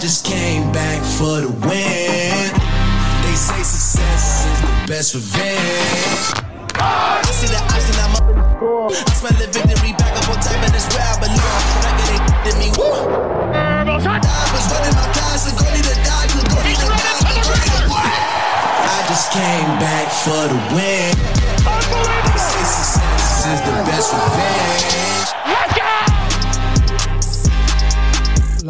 just 0.00 0.24
came 0.24 0.70
back 0.70 1.02
for 1.02 1.40
the 1.42 1.50
win. 1.66 2.52
They 3.24 3.34
say 3.34 3.62
success 3.66 4.46
is 4.46 4.60
the 4.62 4.70
best 4.86 5.14
revenge. 5.14 6.38
I 6.78 7.26
see 7.34 7.50
the 7.50 7.58
option, 7.58 7.98
I'm 8.06 8.14
up 8.14 8.28
score. 8.56 8.94
I 8.94 9.12
smell 9.18 9.34
the 9.34 9.50
victory 9.50 9.92
back 9.98 10.14
up 10.14 10.30
on 10.30 10.38
top, 10.38 10.54
and 10.62 10.70
it's 10.70 10.86
where 10.94 11.02
I 11.02 11.18
belong. 11.18 11.64
Back 11.82 11.98
it 11.98 12.14
ain't 12.14 12.26
to 12.46 12.52
me. 12.62 12.68
I 12.78 14.46
was 14.54 14.64
running 14.70 14.94
my 14.94 15.06
class, 15.18 15.50
goalie 15.58 15.82
to 15.82 15.94
die, 16.06 16.30
the 16.30 16.46
goalie 16.46 16.78
to 16.78 16.86
die, 16.86 17.18
the 17.18 17.34
goalie 17.42 17.70
to 17.74 17.82
die. 17.90 18.22
I 18.86 19.02
just 19.10 19.34
came 19.34 19.72
back 19.82 20.06
for 20.14 20.46
the 20.46 20.58
win. 20.78 21.10
They 22.22 22.38
say 22.38 22.64
success 22.70 23.50
is 23.50 23.60
the 23.66 23.74
best 23.82 24.14
revenge. 24.14 25.27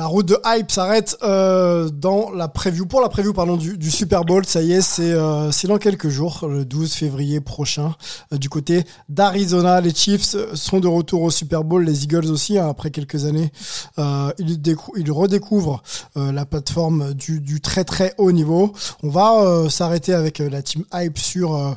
Route 0.09 0.27
de 0.27 0.38
hype 0.45 0.70
s'arrête 0.70 1.16
euh, 1.22 1.88
dans 1.88 2.30
la 2.30 2.48
preview 2.48 2.87
pour 2.87 3.01
la 3.01 3.09
preview 3.09 3.33
pardon 3.33 3.56
du, 3.56 3.91
Super 3.91 4.24
Bowl. 4.24 4.45
Ça 4.45 4.62
y 4.62 4.73
est, 4.73 4.80
c'est 4.80 5.12
euh, 5.12 5.50
dans 5.64 5.78
quelques 5.78 6.09
jours, 6.09 6.46
le 6.48 6.64
12 6.64 6.92
février 6.92 7.41
prochain, 7.41 7.95
euh, 8.33 8.38
du 8.38 8.48
côté 8.48 8.84
d'Arizona. 9.09 9.80
Les 9.80 9.95
Chiefs 9.95 10.36
sont 10.55 10.80
de 10.80 10.88
retour 10.88 11.23
au 11.23 11.30
Super 11.30 11.64
Bowl, 11.64 11.84
les 11.84 12.05
Eagles 12.05 12.30
aussi 12.30 12.59
hein, 12.59 12.69
après 12.69 12.91
quelques 12.91 13.24
années. 13.24 13.52
Ils, 13.98 14.60
décou- 14.60 14.92
ils 14.97 15.10
redécouvrent 15.10 15.83
la 16.16 16.47
plateforme 16.47 17.14
du, 17.14 17.61
très 17.61 17.84
très 17.84 18.14
haut 18.19 18.33
niveau. 18.33 18.72
On 19.02 19.09
va 19.09 19.69
s'arrêter 19.69 20.14
avec 20.14 20.38
la 20.38 20.62
team 20.62 20.84
hype 20.95 21.19
sur 21.19 21.77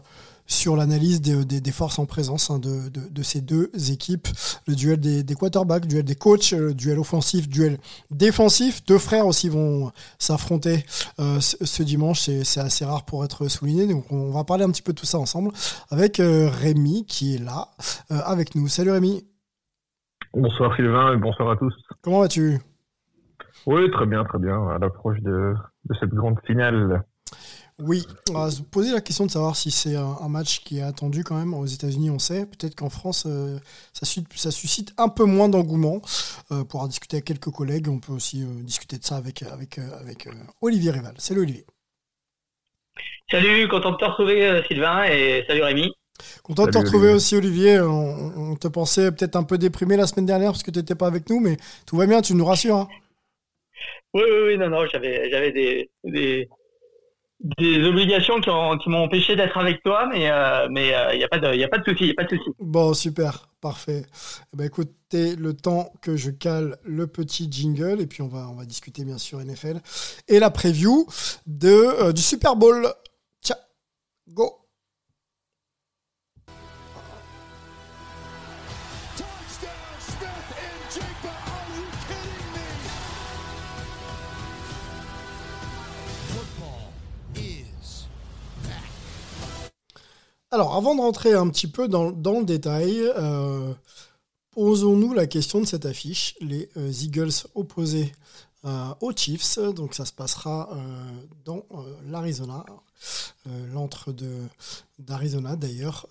sur 0.51 0.75
l'analyse 0.75 1.21
des, 1.21 1.45
des- 1.45 1.61
des 1.61 1.71
forces 1.71 1.97
en 1.97 2.05
présence 2.05 2.49
hein, 2.51 2.59
de, 2.59 2.89
de- 2.89 3.09
de 3.09 3.23
ces 3.23 3.41
deux 3.41 3.71
équipes. 3.91 4.27
Le 4.67 4.75
duel 4.75 4.99
des, 4.99 5.23
des 5.23 5.35
quarterbacks, 5.35 5.85
duel 5.87 6.03
des 6.03 6.15
coachs, 6.15 6.53
euh, 6.53 6.73
duel 6.73 6.99
offensif, 6.99 7.47
duel 7.47 7.77
défensif. 8.11 8.83
Deux 8.85 8.97
frères 8.99 9.25
aussi 9.27 9.49
vont 9.49 9.91
s'affronter 10.19 10.85
euh, 11.19 11.39
ce, 11.39 11.83
dimanche. 11.83 12.19
C'est 12.21 12.43
c'est 12.43 12.59
assez 12.59 12.85
rare 12.85 13.05
pour 13.05 13.23
être 13.25 13.47
souligné. 13.47 13.87
Donc 13.87 14.11
on 14.11 14.31
va 14.31 14.43
parler 14.43 14.63
un 14.65 14.69
petit 14.71 14.81
peu 14.81 14.93
de 14.93 14.99
tout 14.99 15.05
ça 15.05 15.17
ensemble 15.19 15.51
avec 15.89 16.19
euh, 16.19 16.49
Rémi 16.49 17.05
qui 17.05 17.35
est 17.35 17.39
là 17.39 17.69
euh, 18.11 18.19
avec 18.25 18.53
nous. 18.55 18.67
Salut 18.67 18.91
Rémi, 18.91 19.25
Bonsoir 20.33 20.75
Sylvain 20.75 21.13
et 21.13 21.17
bonsoir 21.17 21.49
à 21.51 21.55
tous. 21.57 21.73
comment 22.01 22.19
vas-tu? 22.21 22.59
Oui, 23.67 23.89
très 23.91 24.05
bien, 24.05 24.23
très 24.25 24.39
bien, 24.39 24.67
à 24.69 24.79
l'approche 24.79 25.19
de, 25.21 25.53
de 25.85 25.95
cette 25.99 26.09
grande 26.13 26.39
finale. 26.45 27.03
Oui, 27.83 28.05
on 28.29 28.33
va 28.33 28.51
se 28.51 28.61
poser 28.61 28.91
la 28.91 29.01
question 29.01 29.25
de 29.25 29.31
savoir 29.31 29.55
si 29.55 29.71
c'est 29.71 29.95
un, 29.95 30.27
match 30.29 30.59
qui 30.63 30.77
est 30.77 30.83
attendu 30.83 31.23
quand 31.23 31.35
même. 31.35 31.53
Aux 31.55 31.65
États-Unis, 31.65 32.11
on 32.11 32.19
sait. 32.19 32.45
Peut-être 32.45 32.75
qu'en 32.75 32.91
France, 32.91 33.23
euh, 33.25 33.57
ça, 33.91 34.05
suscite, 34.05 34.27
ça 34.35 34.51
suscite 34.51 34.93
un 34.97 35.09
peu 35.09 35.25
moins 35.25 35.49
d'engouement. 35.49 36.01
Euh, 36.51 36.63
pour 36.63 36.81
en 36.81 36.87
discuter 36.87 37.17
avec 37.17 37.25
quelques 37.25 37.49
collègues, 37.49 37.87
on 37.89 37.99
peut 37.99 38.11
aussi 38.13 38.43
euh, 38.43 38.61
discuter 38.61 38.97
de 38.99 39.03
ça 39.03 39.15
avec, 39.15 39.41
avec, 39.43 39.79
euh, 39.79 39.99
avec 39.99 40.27
euh, 40.27 40.31
Olivier 40.61 40.91
Rival. 40.91 41.15
Salut 41.17 41.41
Olivier. 41.41 41.65
Salut, 43.31 43.67
content 43.67 43.91
de 43.91 43.97
te 43.97 44.05
retrouver 44.05 44.61
Sylvain 44.67 45.03
et 45.05 45.43
salut 45.47 45.63
Rémi. 45.63 45.91
Content 46.43 46.67
de 46.67 46.71
te 46.71 46.77
retrouver 46.77 47.07
Olivier. 47.07 47.15
aussi 47.15 47.35
Olivier. 47.35 47.79
On, 47.79 48.51
on 48.51 48.55
te 48.57 48.67
pensait 48.67 49.11
peut-être 49.11 49.35
un 49.37 49.43
peu 49.43 49.57
déprimé 49.57 49.97
la 49.97 50.05
semaine 50.05 50.27
dernière 50.27 50.51
parce 50.51 50.63
que 50.63 50.71
tu 50.71 50.77
n'étais 50.79 50.95
pas 50.95 51.07
avec 51.07 51.29
nous, 51.29 51.39
mais 51.39 51.57
tout 51.87 51.97
va 51.97 52.05
bien, 52.05 52.21
tu 52.21 52.35
nous 52.35 52.45
rassures. 52.45 52.75
hein. 52.75 52.87
Oui, 54.13 54.23
oui, 54.25 54.39
oui, 54.47 54.57
non, 54.57 54.69
non, 54.69 54.85
j'avais, 54.91 55.29
j'avais 55.31 55.51
des, 55.51 55.89
des, 56.03 56.49
des 57.57 57.83
obligations 57.87 58.39
qui, 58.41 58.49
ont- 58.49 58.77
qui 58.77 58.89
m'ont 58.89 59.03
empêché 59.03 59.35
d'être 59.35 59.57
avec 59.57 59.81
toi, 59.83 60.07
mais 60.07 60.29
euh, 60.31 60.67
mais 60.69 60.93
il 61.13 61.17
n'y 61.17 61.23
a 61.23 61.27
pas 61.27 61.39
de, 61.39 61.55
y 61.55 61.63
a 61.63 61.67
pas 61.67 61.79
de 61.79 61.83
souci. 61.85 62.13
Bon, 62.59 62.93
super, 62.93 63.49
parfait. 63.59 64.05
Eh 64.53 64.57
ben, 64.57 64.65
écoutez, 64.65 65.35
le 65.35 65.53
temps 65.53 65.91
que 66.01 66.15
je 66.15 66.29
cale 66.29 66.77
le 66.83 67.07
petit 67.07 67.47
jingle, 67.51 67.99
et 68.01 68.07
puis 68.07 68.21
on 68.21 68.27
va, 68.27 68.47
on 68.49 68.55
va 68.55 68.65
discuter 68.65 69.03
bien 69.03 69.17
sûr 69.17 69.39
NFL, 69.39 69.79
et 70.27 70.39
la 70.39 70.51
preview 70.51 71.07
de, 71.47 71.69
euh, 71.69 72.11
du 72.13 72.21
Super 72.21 72.55
Bowl. 72.55 72.87
Tiens, 73.41 73.57
go 74.29 74.60
Alors, 90.53 90.75
avant 90.75 90.95
de 90.95 90.99
rentrer 90.99 91.33
un 91.33 91.47
petit 91.47 91.67
peu 91.67 91.87
dans, 91.87 92.09
le 92.09 92.43
détail, 92.43 92.99
euh, 93.17 93.73
posons-nous 94.51 95.13
la 95.13 95.25
question 95.25 95.61
de 95.61 95.65
cette 95.65 95.85
affiche. 95.85 96.35
Les 96.41 96.69
euh, 96.75 96.91
Eagles 96.91 97.31
opposés 97.55 98.11
euh, 98.65 98.93
aux 98.99 99.15
Chiefs. 99.15 99.59
Donc, 99.59 99.93
ça 99.93 100.03
se 100.03 100.11
passera 100.11 100.69
dans 101.45 101.65
l'Arizona, 102.05 102.65
l'antre 103.73 104.13
d'Arizona 104.99 105.55
d'ailleurs. 105.55 106.05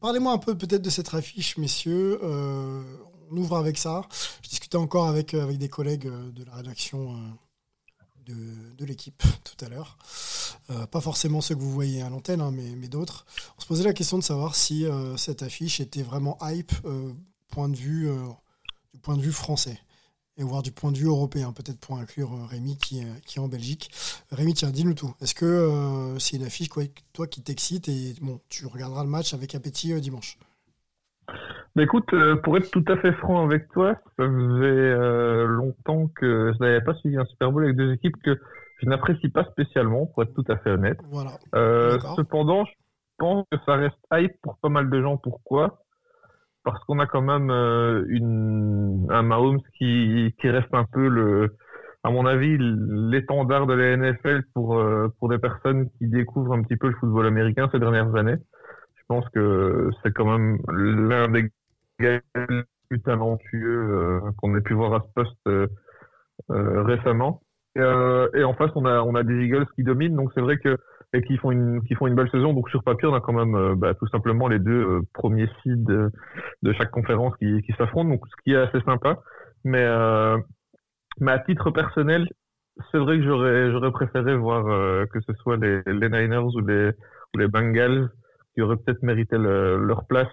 Parlez-moi 0.00 0.32
un 0.32 0.38
peu 0.38 0.58
peut-être 0.58 0.82
de 0.82 0.90
cette 0.90 1.14
affiche, 1.14 1.56
messieurs. 1.56 2.18
On 2.24 3.36
ouvre 3.36 3.56
avec 3.56 3.78
ça. 3.78 4.02
Je 4.42 4.48
discutais 4.48 4.78
encore 4.78 5.06
avec, 5.06 5.36
des 5.36 5.68
collègues 5.68 6.10
de 6.34 6.44
la 6.44 6.56
rédaction. 6.56 7.16
De, 8.26 8.84
l'équipe 8.84 9.22
tout 9.44 9.64
à 9.64 9.68
l'heure. 9.68 9.98
Euh, 10.70 10.86
pas 10.86 11.00
forcément 11.00 11.40
ceux 11.40 11.54
que 11.54 11.60
vous 11.60 11.72
voyez 11.72 12.02
à 12.02 12.10
l'antenne, 12.10 12.40
hein, 12.40 12.50
mais, 12.52 12.88
d'autres. 12.88 13.26
On 13.58 13.60
se 13.60 13.66
posait 13.66 13.84
la 13.84 13.92
question 13.92 14.18
de 14.18 14.22
savoir 14.22 14.54
si 14.54 14.84
euh, 14.84 15.16
cette 15.16 15.42
affiche 15.42 15.80
était 15.80 16.02
vraiment 16.02 16.38
hype 16.42 16.72
euh, 16.84 17.12
point 17.48 17.68
de 17.68 17.76
vue, 17.76 18.08
du 18.92 19.00
point 19.00 19.16
de 19.16 19.22
vue 19.22 19.32
français 19.32 19.78
et 20.36 20.42
voire 20.42 20.62
du 20.62 20.70
point 20.70 20.92
de 20.92 20.98
vue 20.98 21.06
européen, 21.06 21.52
peut-être 21.52 21.78
pour 21.78 21.96
inclure 21.96 22.46
Rémi 22.48 22.76
qui, 22.76 22.98
est- 22.98 23.24
qui 23.24 23.38
est 23.38 23.40
en 23.40 23.48
Belgique. 23.48 23.90
Rémi, 24.30 24.52
tiens, 24.52 24.70
dis-nous 24.70 24.92
tout. 24.92 25.14
Est-ce 25.22 25.34
que 25.34 26.14
c'est 26.18 26.36
une 26.36 26.44
affiche 26.44 26.68
quoi, 26.68 26.82
toi 27.14 27.26
qui 27.26 27.40
t'excite 27.40 27.88
et 27.88 28.14
bon, 28.20 28.38
tu 28.50 28.66
regarderas 28.66 29.02
le 29.04 29.08
match 29.08 29.32
avec 29.32 29.54
appétit 29.54 29.98
dimanche? 30.00 30.36
Mais 31.76 31.84
écoute, 31.84 32.12
euh, 32.14 32.36
pour 32.36 32.56
être 32.56 32.70
tout 32.70 32.84
à 32.88 32.96
fait 32.96 33.12
franc 33.12 33.44
avec 33.44 33.68
toi, 33.68 33.94
ça 34.16 34.24
faisait 34.24 34.32
euh, 34.64 35.46
longtemps 35.46 36.08
que 36.08 36.52
je 36.54 36.64
n'avais 36.64 36.80
pas 36.80 36.94
suivi 36.94 37.16
un 37.18 37.24
Super 37.26 37.52
Bowl 37.52 37.64
avec 37.64 37.76
deux 37.76 37.92
équipes 37.92 38.16
que 38.22 38.40
je 38.82 38.88
n'apprécie 38.88 39.28
pas 39.28 39.44
spécialement, 39.44 40.06
pour 40.06 40.22
être 40.22 40.34
tout 40.34 40.44
à 40.48 40.56
fait 40.56 40.70
honnête. 40.70 40.98
Voilà. 41.10 41.30
Euh, 41.54 41.98
cependant, 42.16 42.64
je 42.64 42.72
pense 43.18 43.44
que 43.50 43.58
ça 43.66 43.76
reste 43.76 43.98
hype 44.12 44.34
pour 44.42 44.56
pas 44.58 44.70
mal 44.70 44.90
de 44.90 45.02
gens. 45.02 45.18
Pourquoi? 45.18 45.82
Parce 46.64 46.82
qu'on 46.84 46.98
a 46.98 47.06
quand 47.06 47.22
même 47.22 47.50
une, 48.08 49.06
un 49.10 49.22
Mahomes 49.22 49.60
qui, 49.78 50.34
qui 50.40 50.48
reste 50.48 50.72
un 50.74 50.84
peu 50.84 51.08
le, 51.08 51.56
à 52.06 52.10
mon 52.10 52.24
avis, 52.24 52.56
l'étendard 52.58 53.66
de 53.66 53.74
la 53.74 53.96
NFL 53.96 54.44
pour 54.54 54.78
euh, 54.78 55.08
pour 55.18 55.28
des 55.28 55.38
personnes 55.38 55.90
qui 55.98 56.06
découvrent 56.06 56.52
un 56.52 56.62
petit 56.62 56.76
peu 56.76 56.86
le 56.86 56.94
football 56.94 57.26
américain 57.26 57.68
ces 57.72 57.80
dernières 57.80 58.14
années. 58.14 58.36
Je 58.94 59.02
pense 59.08 59.28
que 59.30 59.90
c'est 60.02 60.12
quand 60.12 60.24
même 60.24 60.58
l'un 60.68 61.26
des 61.28 61.50
gars 62.00 62.20
les 62.34 62.62
plus 62.88 63.00
talentueux 63.02 63.90
euh, 63.90 64.20
qu'on 64.38 64.56
ait 64.56 64.60
pu 64.60 64.74
voir 64.74 64.94
à 64.94 65.00
ce 65.00 65.12
poste 65.14 65.36
euh, 65.48 65.66
euh, 66.50 66.82
récemment. 66.82 67.42
Et, 67.74 68.42
en 68.42 68.54
face, 68.54 68.70
on 68.74 68.86
a 68.86 69.02
on 69.02 69.14
a 69.14 69.22
des 69.22 69.34
Eagles 69.44 69.66
qui 69.74 69.84
dominent, 69.84 70.16
donc 70.16 70.30
c'est 70.34 70.40
vrai 70.40 70.56
que 70.56 70.78
et 71.12 71.20
qui 71.22 71.36
font 71.36 71.50
une 71.50 71.82
qui 71.82 71.94
font 71.94 72.06
une 72.06 72.14
belle 72.14 72.30
saison. 72.30 72.54
Donc 72.54 72.70
sur 72.70 72.82
papier, 72.82 73.06
on 73.06 73.14
a 73.14 73.20
quand 73.20 73.34
même 73.34 73.74
bah, 73.74 73.92
tout 73.92 74.08
simplement 74.08 74.48
les 74.48 74.58
deux 74.58 75.02
premiers 75.12 75.46
seeds 75.62 75.84
de, 75.84 76.10
chaque 76.72 76.90
conférence 76.90 77.36
qui, 77.36 77.60
qui 77.62 77.72
s'affrontent, 77.72 78.08
donc 78.08 78.26
ce 78.28 78.42
qui 78.42 78.52
est 78.52 78.56
assez 78.56 78.80
sympa. 78.80 79.18
Mais 79.64 79.84
à 79.84 80.38
titre 81.44 81.70
personnel, 81.70 82.26
c'est 82.90 82.98
vrai 82.98 83.18
que 83.18 83.24
j'aurais 83.24 83.70
j'aurais 83.70 83.92
préféré 83.92 84.34
voir 84.36 84.64
que 85.08 85.20
ce 85.20 85.34
soit 85.34 85.58
les, 85.58 85.82
Niners 85.86 86.54
ou 86.54 86.60
les 86.60 86.92
les 87.34 87.46
Bengals 87.46 88.08
qui 88.54 88.62
auraient 88.62 88.78
peut-être 88.78 89.02
mérité 89.02 89.36
le- 89.36 89.84
leur 89.84 90.06
place 90.06 90.32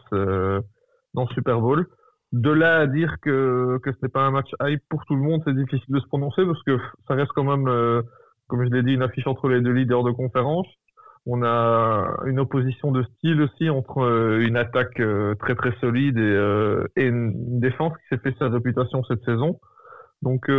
dans 1.14 1.26
le 1.28 1.34
Super 1.34 1.60
Bowl. 1.60 1.88
De 2.34 2.50
là 2.50 2.80
à 2.80 2.88
dire 2.88 3.18
que 3.22 3.78
que 3.84 3.92
ce 3.92 3.98
n'est 4.02 4.10
pas 4.10 4.22
un 4.26 4.32
match 4.32 4.50
hype 4.60 4.82
pour 4.90 5.06
tout 5.06 5.16
le 5.16 5.22
monde, 5.22 5.42
c'est 5.46 5.56
difficile 5.56 5.94
de 5.94 6.00
se 6.00 6.08
prononcer 6.08 6.44
parce 6.46 6.62
que 6.64 6.80
ça 7.08 7.14
reste 7.14 7.32
quand 7.36 7.44
même 7.44 7.68
euh, 7.68 8.02
comme 8.48 8.66
je 8.66 8.70
l'ai 8.74 8.82
dit, 8.82 8.94
une 8.94 9.04
affiche 9.04 9.28
entre 9.28 9.50
les 9.50 9.62
deux 9.62 9.72
leaders 9.72 10.04
de 10.04 10.12
conférence. 10.12 10.68
On 11.28 11.44
a 11.44 12.18
une 12.26 12.40
opposition 12.40 12.92
de 12.92 13.04
style 13.04 13.42
aussi 13.42 13.70
entre 13.70 14.00
euh, 14.00 14.46
une 14.46 14.58
attaque 14.58 15.00
euh, 15.00 15.36
très 15.36 15.56
très 15.56 15.74
solide 15.80 16.18
et, 16.18 17.02
et 17.02 17.06
une 17.06 17.60
défense 17.60 17.94
qui 17.94 18.08
s'est 18.10 18.22
fait 18.22 18.36
sa 18.40 18.50
réputation 18.50 19.04
cette 19.04 19.24
saison. 19.26 19.60
Donc, 20.24 20.50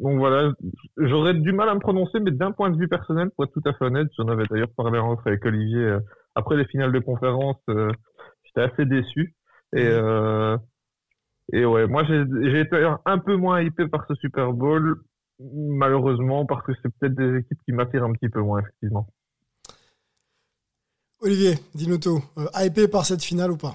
donc 0.00 0.18
voilà, 0.18 0.52
j'aurais 0.98 1.34
du 1.34 1.52
mal 1.52 1.68
à 1.68 1.74
me 1.74 1.80
prononcer, 1.80 2.20
mais 2.20 2.30
d'un 2.30 2.52
point 2.52 2.70
de 2.70 2.76
vue 2.76 2.88
personnel, 2.88 3.30
pour 3.34 3.44
être 3.44 3.52
tout 3.52 3.62
à 3.64 3.72
fait 3.72 3.84
honnête, 3.86 4.08
j'en 4.18 4.28
avais 4.28 4.44
d'ailleurs 4.50 4.72
parlé 4.76 4.98
en 4.98 5.12
off 5.12 5.20
avec 5.24 5.44
Olivier 5.46 5.96
après 6.34 6.56
les 6.56 6.64
finales 6.66 6.92
de 6.92 6.98
conférence, 6.98 7.56
j'étais 7.68 8.60
assez 8.60 8.84
déçu. 8.84 9.34
Et, 9.74 9.86
euh, 9.86 10.56
et 11.52 11.64
ouais, 11.64 11.86
moi 11.86 12.04
j'ai 12.04 12.60
été 12.60 12.88
un 13.04 13.18
peu 13.18 13.36
moins 13.36 13.60
hypé 13.60 13.86
par 13.88 14.06
ce 14.06 14.14
Super 14.16 14.52
Bowl, 14.52 15.00
malheureusement, 15.40 16.46
parce 16.46 16.64
que 16.64 16.72
c'est 16.82 16.92
peut-être 16.98 17.14
des 17.14 17.38
équipes 17.38 17.58
qui 17.64 17.72
m'attirent 17.72 18.04
un 18.04 18.12
petit 18.12 18.28
peu 18.28 18.40
moins, 18.40 18.60
effectivement. 18.60 19.06
Olivier, 21.22 21.54
dis-nous 21.74 21.98
tout. 21.98 22.24
Euh, 22.38 22.46
hypé 22.64 22.88
par 22.88 23.04
cette 23.04 23.22
finale 23.22 23.50
ou 23.50 23.56
pas? 23.56 23.74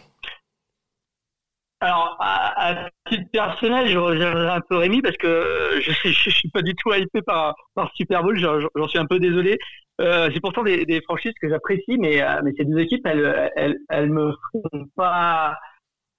Alors, 1.80 2.18
à, 2.20 2.90
titre 3.08 3.30
personnel, 3.32 3.88
je 3.88 3.98
reviendrai 3.98 4.48
un 4.48 4.62
peu 4.62 4.78
Rémi 4.78 5.02
parce 5.02 5.18
que 5.18 5.80
je, 5.80 5.92
je, 5.92 6.30
suis 6.32 6.50
pas 6.50 6.64
du 6.64 6.74
tout 6.76 6.92
hypé 6.94 7.22
par, 7.22 7.56
par 7.76 7.92
Super 7.94 8.24
Bowl. 8.24 8.38
J'en 8.40 8.88
suis 8.88 8.98
un 8.98 9.06
peu 9.06 9.20
désolé. 9.20 9.60
Euh, 10.02 10.30
c'est 10.34 10.40
pourtant 10.40 10.64
des, 10.64 10.86
des, 10.86 11.02
franchises 11.02 11.34
que 11.40 11.48
j'apprécie, 11.48 11.98
mais, 12.00 12.22
euh, 12.22 12.42
mais 12.44 12.54
ces 12.58 12.66
deux 12.66 12.80
équipes, 12.80 13.06
elles, 13.06 13.52
elles, 13.56 13.78
elles 13.90 14.10
me 14.10 14.34
font 14.52 14.88
pas, 14.96 15.56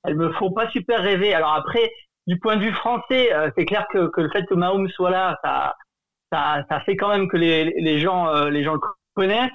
elles 0.06 0.17
me 0.17 0.32
font 0.32 0.53
pas 0.53 0.70
super 0.70 1.03
rêver. 1.03 1.35
Alors 1.35 1.55
après, 1.55 1.93
du 2.26 2.38
point 2.38 2.56
de 2.56 2.62
vue 2.62 2.73
français, 2.73 3.32
euh, 3.32 3.50
c'est 3.56 3.64
clair 3.64 3.87
que, 3.93 4.11
le 4.17 4.31
fait 4.31 4.44
que 4.47 4.55
Mahomes 4.55 4.88
soit 4.91 5.11
là, 5.11 5.38
ça, 5.44 5.75
ça, 6.32 6.64
ça 6.70 6.81
fait 6.81 6.97
quand 6.97 7.08
même 7.08 7.29
que 7.29 7.37
les, 7.37 7.64
les 7.64 7.99
gens, 7.99 8.29
euh, 8.29 8.50
les 8.50 8.64
gens 8.64 8.75
le 8.75 8.81
connaissent. 9.14 9.50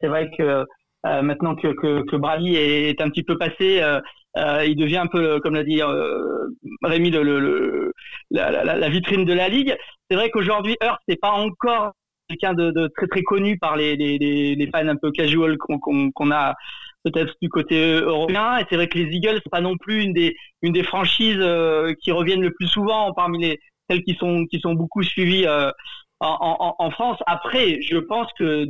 c'est 0.00 0.08
vrai 0.08 0.30
que 0.36 0.64
maintenant 1.04 1.54
que, 1.54 1.68
que, 1.68 2.16
Brady 2.16 2.56
est, 2.56 3.00
un 3.00 3.08
petit 3.08 3.22
peu 3.22 3.38
passé, 3.38 3.82
il 4.36 4.76
devient 4.76 4.98
un 4.98 5.06
peu, 5.06 5.38
comme 5.40 5.54
l'a 5.54 5.62
dit 5.62 5.80
Rémi, 6.82 7.10
le, 7.10 7.92
la, 8.30 8.88
vitrine 8.88 9.24
de 9.24 9.32
la 9.32 9.48
ligue. 9.48 9.76
C'est 10.10 10.16
vrai 10.16 10.30
qu'aujourd'hui, 10.30 10.76
Hurt, 10.82 11.00
c'est 11.08 11.20
pas 11.20 11.30
encore 11.30 11.92
quelqu'un 12.28 12.54
de, 12.54 12.88
très 12.96 13.06
très 13.06 13.22
connu 13.22 13.58
par 13.58 13.76
les, 13.76 13.96
les, 13.96 14.18
les, 14.54 14.70
fans 14.70 14.86
un 14.86 14.96
peu 14.96 15.10
casual 15.10 15.56
qu'on 15.56 16.30
a 16.30 16.54
peut-être 17.04 17.34
du 17.40 17.48
côté 17.48 18.00
européen. 18.00 18.58
Et 18.58 18.64
c'est 18.68 18.76
vrai 18.76 18.88
que 18.88 18.98
les 18.98 19.14
Eagles, 19.14 19.40
c'est 19.42 19.50
pas 19.50 19.60
non 19.60 19.76
plus 19.76 20.02
une 20.02 20.12
des, 20.12 20.36
une 20.62 20.72
des 20.72 20.82
franchises 20.82 21.38
euh, 21.38 21.94
qui 22.02 22.12
reviennent 22.12 22.42
le 22.42 22.52
plus 22.52 22.66
souvent 22.66 23.12
parmi 23.12 23.38
les 23.38 23.58
celles 23.90 24.02
qui 24.02 24.14
sont 24.16 24.44
qui 24.46 24.60
sont 24.60 24.74
beaucoup 24.74 25.02
suivies 25.02 25.46
euh, 25.46 25.70
en, 26.20 26.36
en, 26.40 26.74
en, 26.78 26.90
France. 26.90 27.18
Après, 27.26 27.80
je 27.80 27.96
pense 27.96 28.28
que 28.38 28.66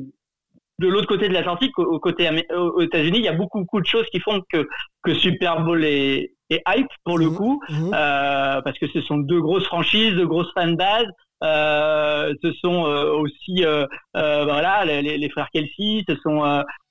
de 0.79 0.87
l'autre 0.87 1.09
côté 1.09 1.29
de 1.29 1.35
l'Atlantique, 1.35 1.77
au 1.79 1.99
côté 1.99 2.29
aux 2.55 2.81
États-Unis, 2.81 3.19
il 3.19 3.25
y 3.25 3.29
a 3.29 3.33
beaucoup 3.33 3.61
beaucoup 3.61 3.81
de 3.81 3.87
choses 3.87 4.07
qui 4.13 4.21
font 4.21 4.43
que 4.53 4.69
que 5.03 5.15
Super 5.15 5.65
Bowl 5.65 5.85
est, 5.85 6.35
est 6.51 6.63
hype 6.69 6.89
pour 7.05 7.19
le 7.19 7.31
mmh, 7.31 7.35
coup, 7.35 7.61
mmh. 7.69 7.91
Euh, 7.95 8.63
parce 8.63 8.79
que 8.79 8.87
ce 8.89 9.01
sont 9.01 9.19
deux 9.19 9.41
grosses 9.41 9.67
franchises, 9.67 10.15
de 10.15 10.25
grosses 10.25 10.53
fanbases. 10.55 11.09
Euh, 11.45 12.35
ce 12.43 12.53
sont 12.53 12.87
euh, 12.87 13.13
aussi 13.13 13.65
euh, 13.65 13.87
euh, 14.17 14.43
voilà 14.43 14.85
les, 14.85 15.17
les, 15.17 15.29
frères 15.31 15.49
Kelsey, 15.53 16.03
ce 16.09 16.17
sont 16.17 16.41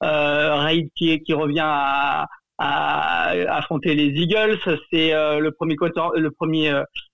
Raid 0.01 0.89
qui, 0.95 1.19
qui 1.21 1.33
revient 1.33 1.59
à, 1.63 2.27
à, 2.57 3.29
affronter 3.49 3.93
les 3.93 4.07
Eagles. 4.07 4.57
C'est 4.91 5.11
le 5.11 5.49
premier 5.51 5.75
quarter, 5.75 6.01
le 6.15 6.31
premier 6.31 6.71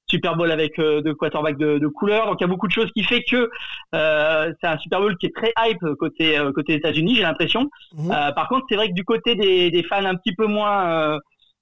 Super 0.08 0.36
Bowl 0.36 0.52
avec 0.52 0.78
deux 0.78 1.16
quarterbacks 1.16 1.58
de, 1.58 1.80
de, 1.80 1.88
couleur. 1.88 2.28
Donc 2.28 2.40
il 2.40 2.44
y 2.44 2.46
a 2.46 2.48
beaucoup 2.48 2.68
de 2.68 2.72
choses 2.72 2.92
qui 2.96 3.04
fait 3.04 3.24
que 3.24 3.50
c'est 3.94 4.68
un 4.68 4.78
Super 4.78 5.00
Bowl 5.00 5.18
qui 5.18 5.26
est 5.26 5.36
très 5.36 5.54
hype 5.58 5.84
côté 5.98 6.40
côté 6.54 6.76
États-Unis, 6.76 7.16
j'ai 7.16 7.24
l'impression. 7.24 7.70
Mmh. 7.94 8.10
par 8.36 8.48
contre, 8.48 8.66
c'est 8.70 8.76
vrai 8.76 8.90
que 8.90 8.94
du 8.94 9.06
côté 9.06 9.36
des, 9.36 9.72
des, 9.72 9.84
fans 9.84 10.06
un 10.06 10.16
petit 10.16 10.36
peu 10.36 10.46
moins 10.46 11.18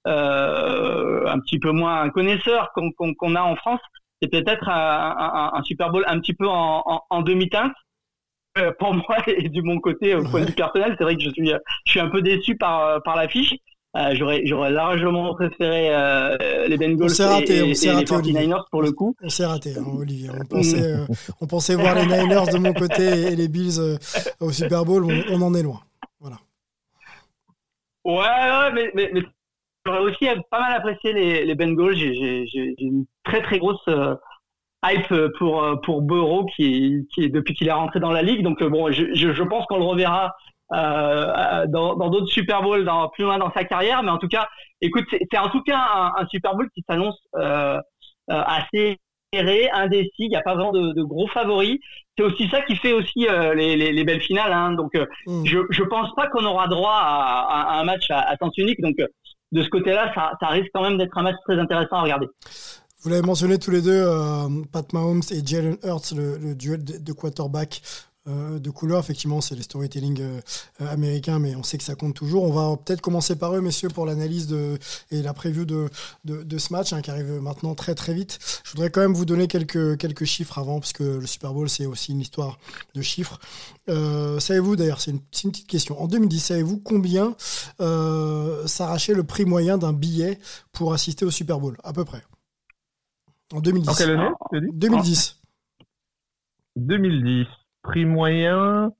un 0.05 1.39
petit 1.39 1.59
peu 1.59 1.71
moins 1.71 2.09
connaisseurs 2.09 2.71
qu'on 2.73 3.35
a 3.35 3.41
en 3.41 3.55
France, 3.55 3.79
c'est 4.21 4.29
peut-être 4.29 4.69
un, 4.69 5.51
un, 5.53 5.63
Super 5.63 5.89
Bowl 5.91 6.03
un 6.07 6.19
petit 6.19 6.33
peu 6.33 6.47
en, 6.47 7.01
en, 7.09 7.21
demi-teinte. 7.21 7.73
Euh, 8.57 8.71
pour 8.79 8.93
moi 8.93 9.17
et 9.27 9.47
du 9.47 9.61
mon 9.61 9.79
côté 9.79 10.13
au 10.13 10.23
point 10.23 10.41
de 10.41 10.47
vue 10.47 10.53
personnel, 10.53 10.95
c'est 10.97 11.03
vrai 11.03 11.15
que 11.15 11.23
je 11.23 11.29
suis 11.29 11.51
je 11.85 11.91
suis 11.91 11.99
un 11.99 12.09
peu 12.09 12.21
déçu 12.21 12.57
par 12.57 12.81
euh, 12.81 12.99
par 12.99 13.15
l'affiche. 13.15 13.53
Euh, 13.97 14.13
j'aurais 14.13 14.45
j'aurais 14.45 14.71
largement 14.71 15.33
préféré 15.35 15.93
euh, 15.93 16.67
les 16.67 16.77
Bengals 16.77 17.11
raté, 17.19 17.57
et, 17.57 17.61
on 17.61 17.65
et 17.65 17.69
les 17.69 17.73
49ers 17.73 18.63
pour 18.69 18.81
le 18.81 18.91
coup. 18.91 19.15
On 19.21 19.29
s'est 19.29 19.45
raté, 19.45 19.73
hein, 19.77 19.83
Olivier. 19.97 20.29
On 20.37 20.45
pensait 20.45 20.95
on 21.41 21.47
pensait 21.47 21.75
voir 21.75 21.95
les 21.95 22.05
Niners 22.05 22.51
de 22.51 22.57
mon 22.57 22.73
côté 22.73 23.03
et 23.03 23.35
les 23.35 23.47
Bills 23.47 23.97
au 24.39 24.51
Super 24.51 24.85
Bowl. 24.85 25.05
On, 25.05 25.23
on, 25.33 25.41
en 25.41 25.53
est 25.53 25.63
loin. 25.63 25.81
Voilà. 26.19 26.37
Ouais, 28.05 28.13
ouais 28.13 28.71
mais, 28.73 28.91
mais, 28.93 29.11
mais 29.13 29.21
J'aurais 29.85 29.99
aussi 29.99 30.25
pas 30.51 30.59
mal 30.59 30.73
apprécié 30.73 31.13
les, 31.13 31.45
les 31.45 31.55
Bengals. 31.55 31.95
J'ai 31.95 32.75
une 32.77 33.05
très 33.23 33.41
très 33.41 33.57
grosse 33.57 33.81
euh, 33.87 34.15
hype 34.85 35.13
pour 35.37 35.81
pour 35.83 36.01
Burrow 36.01 36.45
qui, 36.55 37.07
qui 37.13 37.29
depuis 37.29 37.53
qu'il 37.53 37.67
est 37.67 37.73
rentré 37.73 37.99
dans 37.99 38.11
la 38.11 38.21
ligue. 38.21 38.43
Donc 38.43 38.61
euh, 38.61 38.69
bon, 38.69 38.91
je, 38.91 39.13
je, 39.13 39.43
pense 39.43 39.65
qu'on 39.65 39.77
le 39.77 39.85
reverra 39.85 40.35
euh, 40.73 41.65
dans 41.67 41.95
d'autres 41.95 42.27
Super 42.27 42.61
Bowls 42.61 42.85
dans, 42.85 43.09
plus 43.09 43.23
loin 43.23 43.37
dans 43.37 43.51
sa 43.51 43.63
carrière. 43.63 44.03
Mais 44.03 44.11
en 44.11 44.17
tout 44.17 44.27
cas, 44.27 44.47
écoute, 44.81 45.05
c'est 45.11 45.37
en 45.37 45.49
tout 45.49 45.61
cas 45.63 45.77
un, 45.77 46.21
un 46.23 46.27
Super 46.27 46.55
Bowl 46.55 46.69
qui 46.73 46.83
s'annonce 46.87 47.19
euh, 47.35 47.79
assez 48.27 48.97
serré, 49.33 49.69
indécis. 49.71 50.11
Il 50.19 50.29
n'y 50.29 50.35
a 50.35 50.41
pas 50.41 50.55
vraiment 50.55 50.71
de, 50.71 50.93
de 50.93 51.03
gros 51.03 51.27
favoris. 51.27 51.77
C'est 52.17 52.23
aussi 52.23 52.49
ça 52.49 52.61
qui 52.61 52.75
fait 52.75 52.93
aussi 52.93 53.27
les, 53.55 53.75
les, 53.75 53.91
les, 53.91 54.03
belles 54.03 54.21
finales. 54.21 54.53
Hein. 54.53 54.73
Donc, 54.73 54.93
mm. 55.27 55.45
je 55.45 55.59
je 55.69 55.83
pense 55.83 56.13
pas 56.15 56.27
qu'on 56.27 56.45
aura 56.45 56.67
droit 56.67 56.93
à, 56.93 57.75
à, 57.75 57.79
un 57.79 57.83
match 57.83 58.09
à, 58.09 58.19
à 58.19 58.35
sens 58.37 58.57
unique. 58.57 58.81
Donc 58.81 58.95
de 59.51 59.63
ce 59.63 59.69
côté-là, 59.69 60.11
ça, 60.13 60.47
risque 60.47 60.69
quand 60.73 60.83
même 60.83 60.97
d'être 60.97 61.17
un 61.17 61.23
match 61.23 61.35
très 61.45 61.59
intéressant 61.59 61.97
à 61.97 62.01
regarder. 62.03 62.27
Vous 63.01 63.09
l'avez 63.09 63.23
mentionné 63.25 63.57
tous 63.57 63.71
les 63.71 63.81
deux, 63.81 64.03
euh, 64.05 64.47
Pat 64.71 64.91
Mahomes 64.93 65.23
et 65.31 65.45
Jalen 65.45 65.77
Hurts, 65.83 66.13
le, 66.15 66.53
duel 66.55 66.83
de 66.83 67.13
quarterback 67.13 67.81
euh, 68.27 68.59
de 68.59 68.69
couleur. 68.69 68.99
Effectivement, 68.99 69.41
c'est 69.41 69.55
les 69.55 69.63
storytelling 69.63 70.21
euh, 70.21 70.39
américains, 70.79 71.39
mais 71.39 71.55
on 71.55 71.63
sait 71.63 71.77
que 71.77 71.83
ça 71.83 71.95
compte 71.95 72.13
toujours. 72.13 72.43
On 72.43 72.51
va 72.51 72.77
peut-être 72.77 73.01
commencer 73.01 73.35
par 73.35 73.55
eux, 73.55 73.61
messieurs, 73.61 73.89
pour 73.89 74.05
l'analyse 74.05 74.47
de, 74.47 74.77
et 75.09 75.21
la 75.21 75.33
preview 75.33 75.65
de, 75.65 75.89
de, 76.25 76.43
de 76.43 76.57
ce 76.57 76.71
match 76.71 76.93
hein, 76.93 77.01
qui 77.01 77.09
arrive 77.09 77.41
maintenant 77.41 77.73
très 77.73 77.95
très 77.95 78.13
vite. 78.13 78.37
Je 78.63 78.71
voudrais 78.71 78.91
quand 78.91 79.01
même 79.01 79.13
vous 79.13 79.25
donner 79.25 79.47
quelques, 79.47 79.97
quelques 79.97 80.25
chiffres 80.25 80.59
avant, 80.59 80.79
parce 80.79 80.93
que 80.93 81.03
le 81.03 81.25
Super 81.25 81.53
Bowl, 81.53 81.69
c'est 81.69 81.85
aussi 81.85 82.11
une 82.11 82.21
histoire 82.21 82.59
de 82.93 83.01
chiffres. 83.01 83.39
Euh, 83.89 84.39
savez-vous, 84.39 84.75
d'ailleurs, 84.75 85.01
c'est 85.01 85.11
une, 85.11 85.21
une, 85.43 85.51
petite 85.51 85.67
question. 85.67 86.01
En 86.01 86.07
2010, 86.07 86.39
savez-vous 86.39 86.77
combien 86.77 87.35
euh, 87.79 88.65
s'arrachait 88.67 89.13
le 89.13 89.23
prix 89.23 89.45
moyen 89.45 89.77
d'un 89.77 89.93
billet 89.93 90.39
pour 90.71 90.93
assister 90.93 91.25
au 91.25 91.31
Super 91.31 91.59
Bowl? 91.59 91.77
À 91.83 91.93
peu 91.93 92.05
près. 92.05 92.21
En 93.53 93.59
2010. 93.59 93.89
En 93.89 93.93
quelle 93.95 94.11
année 94.11 94.29
2010. 94.73 95.41
2010. 96.75 97.47
Prix 97.83 98.05
moyen. 98.05 98.91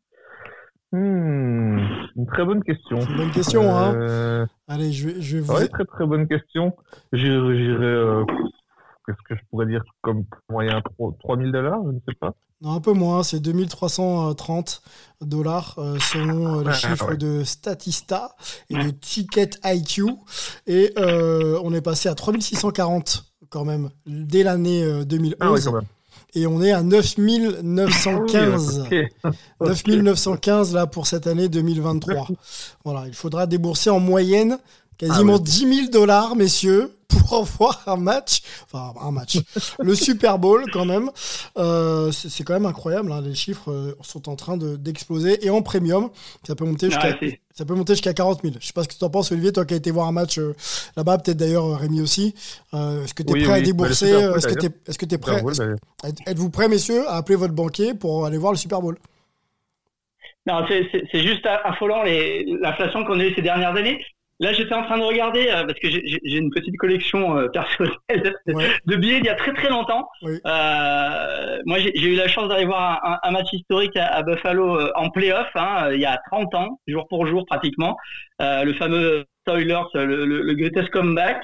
Hmm, 0.92 1.80
une 2.18 2.25
très 2.28 2.44
bonne 2.44 2.63
question. 2.63 3.00
Une 3.00 3.18
bonne 3.18 3.31
question, 3.31 3.75
hein. 3.75 3.94
euh... 3.95 4.44
hein. 4.44 4.48
Allez, 4.68 4.92
je 4.92 5.10
vais, 5.10 5.22
je 5.22 5.38
vais 5.38 5.44
vous. 5.44 5.54
Ouais, 5.54 5.68
très 5.68 5.86
très 5.86 6.06
bonne 6.06 6.28
question. 6.28 6.75
J'irai. 7.13 7.86
Euh... 7.86 8.25
Qu'est-ce 9.06 9.22
que 9.28 9.36
je 9.36 9.42
pourrais 9.50 9.66
dire 9.66 9.83
comme 10.01 10.25
moyen? 10.50 10.81
3000 11.19 11.51
dollars 11.51 11.80
Je 11.86 11.92
ne 11.92 12.00
sais 12.07 12.16
pas. 12.19 12.33
Non, 12.62 12.74
un 12.74 12.80
peu 12.80 12.94
moins, 12.94 13.24
c'est 13.24 13.39
2330 13.39 14.83
dollars 15.22 15.75
euh, 15.80 15.98
selon 16.00 16.60
euh, 16.60 16.63
les 16.63 16.69
ah, 16.69 16.74
chiffres 16.74 17.10
ouais. 17.10 17.18
de 17.18 17.44
Statista 17.44 18.36
et 18.69 18.75
de 18.75 18.92
Ticket 18.92 19.50
IQ. 19.63 20.04
Et 20.68 20.94
euh, 21.00 21.60
on 21.63 21.74
est 21.74 21.81
passé 21.81 22.07
à 22.10 22.13
3640 22.16 23.33
quand 23.50 23.66
même 23.66 23.89
dès 24.06 24.44
l'année 24.44 25.04
2011. 25.06 25.36
Ah, 25.39 25.51
oui, 25.51 25.60
quand 25.63 25.74
même 25.74 25.86
et 26.33 26.48
on 26.48 26.62
est 26.62 26.72
à 26.72 26.81
9915. 26.83 28.88
9915 29.59 30.73
là 30.80 30.88
pour 30.88 31.07
cette 31.07 31.28
année 31.28 31.50
2023. 31.50 32.30
Voilà, 32.83 33.07
il 33.07 33.14
faudra 33.14 33.47
débourser 33.47 33.90
en 33.90 34.00
moyenne 34.00 34.57
quasiment 35.02 35.38
ah 35.38 35.44
10 35.44 35.76
000 35.76 35.90
dollars, 35.90 36.36
messieurs, 36.36 36.96
pour 37.10 37.44
voir 37.60 37.81
un 37.88 37.98
match, 37.98 38.42
enfin 38.66 38.94
un 39.02 39.12
match, 39.12 39.40
le 39.80 39.96
Super 39.96 40.38
Bowl 40.38 40.64
quand 40.72 40.86
même. 40.86 41.10
Euh, 41.58 42.12
c'est 42.12 42.44
quand 42.44 42.54
même 42.54 42.68
incroyable, 42.68 43.12
hein, 43.12 43.22
les 43.22 43.34
chiffres 43.34 43.72
euh, 43.72 43.96
sont 44.02 44.30
en 44.30 44.36
train 44.36 44.58
d'exploser. 44.58 45.46
et 45.46 45.50
en 45.50 45.62
premium, 45.62 46.10
ça 46.44 46.56
peut 46.56 46.66
monter 46.66 46.90
jusqu'à 46.90 47.18
ça 47.54 47.66
peut 47.66 47.74
monter 47.74 47.94
jusqu'à 47.94 48.14
40 48.14 48.42
000. 48.44 48.56
Je 48.60 48.68
sais 48.68 48.74
pas 48.74 48.84
ce 48.84 48.88
que 48.88 48.94
tu 48.94 49.04
en 49.04 49.10
penses, 49.10 49.31
Olivier, 49.31 49.52
toi 49.52 49.66
qui 49.66 49.74
as 49.74 49.78
été 49.78 49.92
voir 49.92 50.08
un 50.08 50.14
match 50.14 50.38
euh, 50.38 50.56
là-bas, 50.96 51.18
peut-être 51.18 51.38
d'ailleurs 51.38 51.80
Rémi 51.80 52.02
aussi. 52.02 52.34
Euh, 52.74 53.04
est-ce 53.04 53.14
que 53.14 53.24
tu 53.24 53.30
es 53.30 53.34
oui, 53.34 53.44
prêt 53.44 53.54
oui. 53.54 53.60
à 53.60 53.62
débourser 53.62 54.10
Est-ce 54.10 54.48
que 54.48 54.60
tu 54.60 54.68
es, 54.68 54.70
est 54.70 54.92
-ce 54.92 55.14
es, 55.14 55.18
prêt 55.18 55.44
Êtes-vous 56.28 56.50
prêt, 56.50 56.70
messieurs, 56.70 57.08
à 57.08 57.18
appeler 57.18 57.36
votre 57.36 57.54
banquier 57.54 57.94
pour 57.94 58.26
aller 58.26 58.38
voir 58.38 58.54
le 58.54 58.58
Super 58.58 58.81
Bowl? 58.81 58.98
Non, 60.48 60.66
c'est 60.68 61.22
juste 61.22 61.46
affolant 61.46 62.04
l'inflation 62.04 63.04
qu'on 63.04 63.20
a 63.20 63.24
eue 63.26 63.36
ces 63.36 63.42
dernières 63.42 63.76
années. 63.76 64.00
Là, 64.42 64.54
j'étais 64.54 64.74
en 64.74 64.81
train 64.81 64.98
de 64.98 65.04
regarder 65.04 65.50
euh, 65.50 65.66
parce 65.66 65.78
que 65.78 65.88
j'ai 65.88 66.38
une 66.38 66.50
petite 66.50 66.76
collection 66.78 67.38
euh, 67.38 67.48
personnelle 67.50 67.94
ouais. 68.48 68.71
de 68.88 68.95
billets 68.95 69.19
il 69.19 69.26
y 69.26 69.30
a 69.30 69.36
très 69.36 69.54
très 69.54 69.69
longtemps. 69.69 70.10
Oui. 70.24 70.40
Euh, 70.48 71.60
moi, 71.68 71.78
j'ai 71.78 72.07
eu 72.07 72.16
la 72.16 72.28
chance 72.28 72.50
d'aller 72.50 72.66
voir 72.66 73.06
un, 73.06 73.19
un, 73.21 73.31
match 73.31 73.54
historique 73.54 73.95
à, 73.95 74.07
à 74.07 74.24
Buffalo 74.24 74.80
en 74.95 75.12
playoff 75.12 75.48
hein, 75.54 75.92
il 75.94 76.00
y 76.00 76.06
a 76.06 76.19
30 76.31 76.56
ans, 76.56 76.80
jour 76.88 77.07
pour 77.07 77.28
jour 77.28 77.45
pratiquement. 77.45 77.95
Le 78.40 78.74
fameux 78.74 79.26
Oilers, 79.48 79.83
le, 79.94 80.26
le, 80.26 80.42
le 80.42 80.54
greatest 80.56 80.90
comeback. 80.90 81.44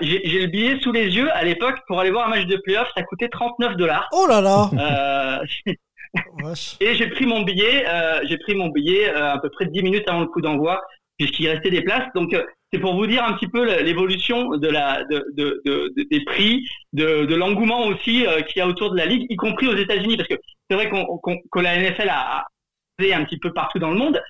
j'ai 0.00 0.40
le 0.40 0.46
billet 0.46 0.78
sous 0.80 0.92
les 0.92 1.16
yeux. 1.16 1.28
À 1.32 1.42
l'époque, 1.42 1.80
pour 1.88 1.98
aller 1.98 2.12
voir 2.12 2.28
un 2.28 2.30
match 2.30 2.46
de 2.46 2.56
playoff, 2.58 2.88
ça 2.96 3.02
coûtait 3.02 3.28
39 3.28 3.76
dollars. 3.76 4.08
Oh 4.12 4.26
là 4.28 4.40
là 4.40 5.42
Et 6.80 6.94
j'ai 6.94 7.08
pris 7.08 7.26
mon 7.26 7.42
billet, 7.42 7.84
j'ai 8.28 8.38
pris 8.38 8.54
mon 8.54 8.68
billet 8.68 9.08
à 9.12 9.38
peu 9.38 9.50
près 9.50 9.66
10 9.66 9.82
minutes 9.82 10.08
avant 10.08 10.20
le 10.20 10.28
coup 10.28 10.40
d'envoi 10.40 10.80
puisqu'il 11.18 11.48
restait 11.48 11.70
des 11.70 11.82
places. 11.82 12.08
Donc 12.14 12.34
euh, 12.34 12.44
c'est 12.72 12.80
pour 12.80 12.94
vous 12.94 13.06
dire 13.06 13.24
un 13.24 13.34
petit 13.34 13.48
peu 13.48 13.64
l'évolution 13.82 14.56
de 14.56 14.68
la 14.68 15.04
de, 15.04 15.24
de, 15.34 15.62
de, 15.64 15.92
des 16.10 16.24
prix, 16.24 16.66
de, 16.92 17.24
de 17.24 17.34
l'engouement 17.34 17.86
aussi 17.86 18.26
euh, 18.26 18.42
qu'il 18.42 18.58
y 18.58 18.62
a 18.62 18.68
autour 18.68 18.90
de 18.90 18.96
la 18.96 19.06
ligue, 19.06 19.26
y 19.30 19.36
compris 19.36 19.68
aux 19.68 19.76
États-Unis, 19.76 20.16
parce 20.16 20.28
que 20.28 20.34
c'est 20.68 20.76
vrai 20.76 20.88
qu'on 20.88 21.18
qu 21.18 21.36
que 21.52 21.60
la 21.60 21.78
NFL 21.78 22.08
a 22.08 22.46
fait 23.00 23.12
un 23.12 23.24
petit 23.24 23.38
peu 23.38 23.52
partout 23.52 23.78
dans 23.78 23.90
le 23.90 23.98
monde, 23.98 24.20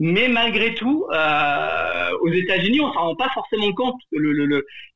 Mais 0.00 0.28
malgré 0.28 0.74
tout, 0.74 1.06
euh, 1.12 2.10
aux 2.22 2.32
États-Unis, 2.32 2.80
on 2.80 2.92
s'en 2.92 3.00
rend 3.00 3.16
pas 3.16 3.30
forcément 3.32 3.72
compte 3.72 4.00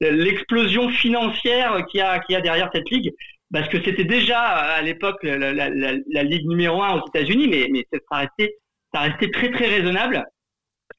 l'explosion 0.00 0.86
le, 0.88 0.92
financière 0.92 1.86
qu'il 1.86 1.98
y 2.00 2.02
a, 2.02 2.18
qu'il 2.20 2.34
y 2.34 2.36
a 2.36 2.40
derrière 2.40 2.70
cette 2.72 2.90
ligue, 2.90 3.14
parce 3.52 3.68
que 3.68 3.82
c'était 3.82 4.04
déjà 4.04 4.40
à 4.40 4.82
l'époque 4.82 5.22
la, 5.22 5.52
la, 5.52 5.70
la, 5.70 6.22
ligue 6.22 6.46
numéro 6.46 6.82
un 6.82 7.00
aux 7.00 7.06
États-Unis, 7.06 7.48
mais, 7.48 7.68
mais 7.70 7.86
ça 7.90 8.16
restait, 8.16 8.56
ça 8.92 9.00
restait 9.00 9.30
très 9.30 9.50
très 9.50 9.66
raisonnable. 9.66 10.24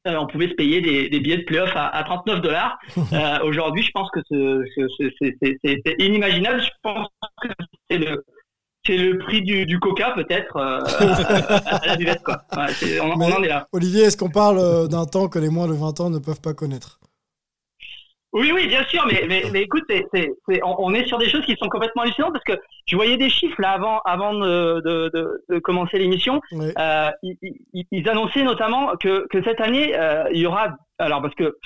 Euh, 0.10 0.20
on 0.20 0.28
pouvait 0.28 0.50
se 0.50 0.54
payer 0.54 0.82
des, 0.82 1.10
des 1.10 1.20
billets 1.20 1.38
de 1.38 1.44
playoff 1.44 1.72
à, 1.76 1.88
à 1.88 2.04
39 2.04 2.42
dollars. 2.42 2.78
Euh, 3.14 3.40
Aujourd'hui, 3.44 3.84
je 3.84 3.92
pense 3.92 4.10
que 4.12 4.20
c'est 4.30 5.96
inimaginable. 6.00 6.62
Je 6.62 6.70
pense 6.84 7.08
que 7.42 7.50
c'est 7.90 8.98
le 8.98 9.18
prix 9.20 9.42
du, 9.42 9.66
du 9.66 9.80
coca 9.80 10.12
peut-être 10.12 10.56
euh, 10.58 10.80
à 11.82 11.86
la 11.88 11.96
buvette 11.96 12.24
quoi. 12.24 12.42
Ouais, 12.56 13.00
on, 13.02 13.12
on, 13.12 13.32
en 13.32 13.44
est 13.44 13.48
là. 13.48 13.68
Olivier, 13.72 14.04
est-ce 14.04 14.18
qu'on 14.18 14.30
parle 14.30 14.60
euh, 14.60 14.88
d'un 14.88 15.06
temps 15.06 15.28
que 15.28 15.40
les 15.40 15.50
moins 15.50 15.68
de 15.68 15.74
20 15.74 16.00
ans 16.00 16.10
ne 16.10 16.20
peuvent 16.20 16.42
pas 16.42 16.54
connaître? 16.54 17.00
Oui, 18.32 18.52
oui, 18.54 18.68
bien 18.68 18.84
sûr, 18.84 19.04
mais, 19.08 19.26
mais, 19.28 19.44
mais 19.52 19.64
écoute, 19.64 19.84
c'est, 19.90 20.06
c'est, 20.14 20.32
c'est, 20.48 20.60
on 20.64 20.94
est 20.94 21.08
sur 21.08 21.18
des 21.18 21.28
choses 21.28 21.44
qui 21.46 21.56
sont 21.56 21.68
complètement 21.68 22.04
hallucinantes 22.04 22.34
parce 22.34 22.44
que 22.44 22.62
je 22.86 22.96
voyais 22.96 23.18
des 23.18 23.30
chiffres 23.30 23.60
là 23.60 23.72
avant, 23.72 24.02
avant 24.06 24.36
de, 24.36 24.82
de, 24.82 25.10
de, 25.12 25.44
de 25.50 25.60
commencer 25.60 25.98
l'émission. 25.98 26.40
Euh, 26.54 27.10
ils, 27.24 27.38
ils, 27.92 28.10
annonçaient 28.10 28.44
notamment 28.44 28.96
que, 28.98 29.26
que 29.30 29.44
cette 29.44 29.60
année, 29.62 29.98
euh, 29.98 30.26
il 30.32 30.42
y 30.42 30.46
aura, 30.46 30.78
alors 31.00 31.24
parce 31.24 31.34
que 31.34 31.58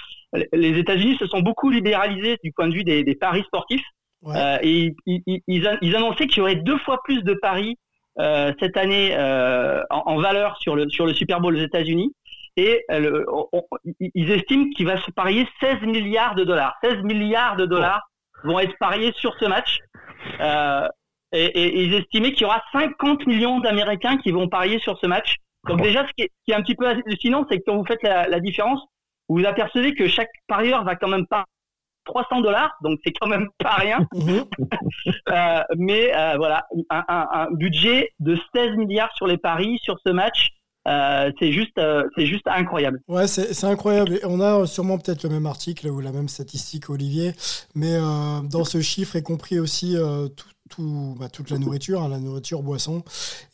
les 0.54 0.80
États-Unis 0.80 1.18
se 1.18 1.28
sont 1.28 1.42
beaucoup 1.42 1.70
libéralisés 1.70 2.38
du 2.44 2.54
point 2.54 2.70
de 2.70 2.74
vue 2.74 2.86
des, 2.86 3.04
des 3.04 3.16
paris 3.16 3.44
sportifs. 3.44 3.86
Euh, 4.28 4.58
et 4.62 4.96
ils, 5.06 5.22
ils, 5.28 5.68
ils, 5.82 5.96
annonçaient 5.98 6.28
qu'il 6.28 6.38
y 6.38 6.42
aurait 6.42 6.56
deux 6.56 6.78
fois 6.78 7.02
plus 7.04 7.24
de 7.24 7.34
paris 7.34 7.78
cette 8.18 8.78
année 8.78 9.14
en, 9.90 10.04
en, 10.06 10.18
valeur 10.18 10.56
sur 10.62 10.78
le, 10.78 10.88
sur 10.88 11.06
le 11.06 11.14
Super 11.14 11.42
Bowl 11.42 11.58
aux 11.58 11.62
États-Unis 11.62 12.14
et 12.56 12.86
ils 14.00 14.32
estiment 14.32 14.70
qu'il 14.76 14.86
va 14.86 14.98
se 15.02 15.12
parier 15.12 15.48
16 15.60 15.82
milliards 15.82 16.36
de 16.36 16.44
dollars. 16.44 16.76
16 16.84 17.04
milliards 17.04 17.56
de 17.56 17.66
dollars 17.66 18.02
vont 18.44 18.60
être 18.60 18.78
pariés 18.80 19.12
sur 19.16 19.34
ce 19.40 19.46
match. 19.46 19.80
Euh, 20.40 20.88
et, 21.32 21.46
et, 21.46 21.84
ils 21.84 21.94
estimaient 21.96 22.32
qu'il 22.32 22.44
y 22.44 22.46
aura 22.46 22.62
50 22.72 23.26
millions 23.26 23.60
d'Américains 23.60 24.18
qui 24.18 24.32
vont 24.32 24.48
parier 24.48 24.80
sur 24.80 25.00
ce 25.00 25.08
match. 25.08 25.38
Donc 25.68 25.82
déjà, 25.82 26.06
ce 26.06 26.12
qui 26.16 26.24
est, 26.24 26.32
ce 26.40 26.44
qui 26.46 26.52
est 26.52 26.56
un 26.56 26.62
petit 26.62 26.76
peu 26.76 26.88
hallucinant, 26.88 27.46
c'est 27.50 27.58
que 27.58 27.64
quand 27.66 27.78
vous 27.78 27.86
faites 27.86 28.04
la, 28.04 28.28
la, 28.28 28.40
différence, 28.40 28.82
vous 29.30 29.38
vous 29.38 29.46
apercevez 29.46 29.96
que 29.96 30.08
chaque 30.08 30.30
parieur 30.48 30.84
va 30.84 30.96
quand 30.96 31.08
même 31.08 31.26
pas 31.26 31.46
300 32.06 32.42
dollars, 32.42 32.72
donc 32.82 33.00
c'est 33.04 33.14
quand 33.14 33.28
même 33.28 33.48
pas 33.58 33.76
rien. 33.76 34.06
Mhm. 34.14 34.46
euh, 35.30 35.64
mais 35.78 36.16
euh, 36.16 36.36
voilà, 36.38 36.66
un, 36.90 37.04
un, 37.08 37.28
un, 37.32 37.48
budget 37.52 38.10
de 38.20 38.38
16 38.54 38.76
milliards 38.76 39.14
sur 39.16 39.26
les 39.26 39.38
paris 39.38 39.80
sur 39.82 39.98
ce 40.06 40.12
match. 40.12 40.50
Euh, 40.88 41.32
c'est 41.40 41.52
juste, 41.52 41.78
euh, 41.78 42.04
c'est 42.16 42.26
juste 42.26 42.48
incroyable. 42.48 43.02
Ouais, 43.08 43.28
c'est 43.28 43.64
incroyable. 43.64 44.20
on 44.24 44.42
a 44.42 44.66
sûrement 44.68 44.98
peut-être 44.98 45.24
le 45.24 45.30
même 45.30 45.46
article 45.46 45.88
ou 45.88 46.00
la 46.02 46.12
même 46.12 46.28
statistique, 46.28 46.90
Olivier, 46.90 47.34
mais 47.76 47.94
euh, 47.94 48.42
dans 48.42 48.66
ce 48.66 48.82
chiffre 48.82 49.16
est 49.16 49.22
compris 49.22 49.60
aussi 49.60 49.96
tout, 50.70 51.16
bah, 51.20 51.30
toute 51.30 51.52
la 51.52 51.58
nourriture, 51.58 52.02
hein, 52.02 52.10
la 52.10 52.20
nourriture, 52.20 52.64
boisson 52.64 53.04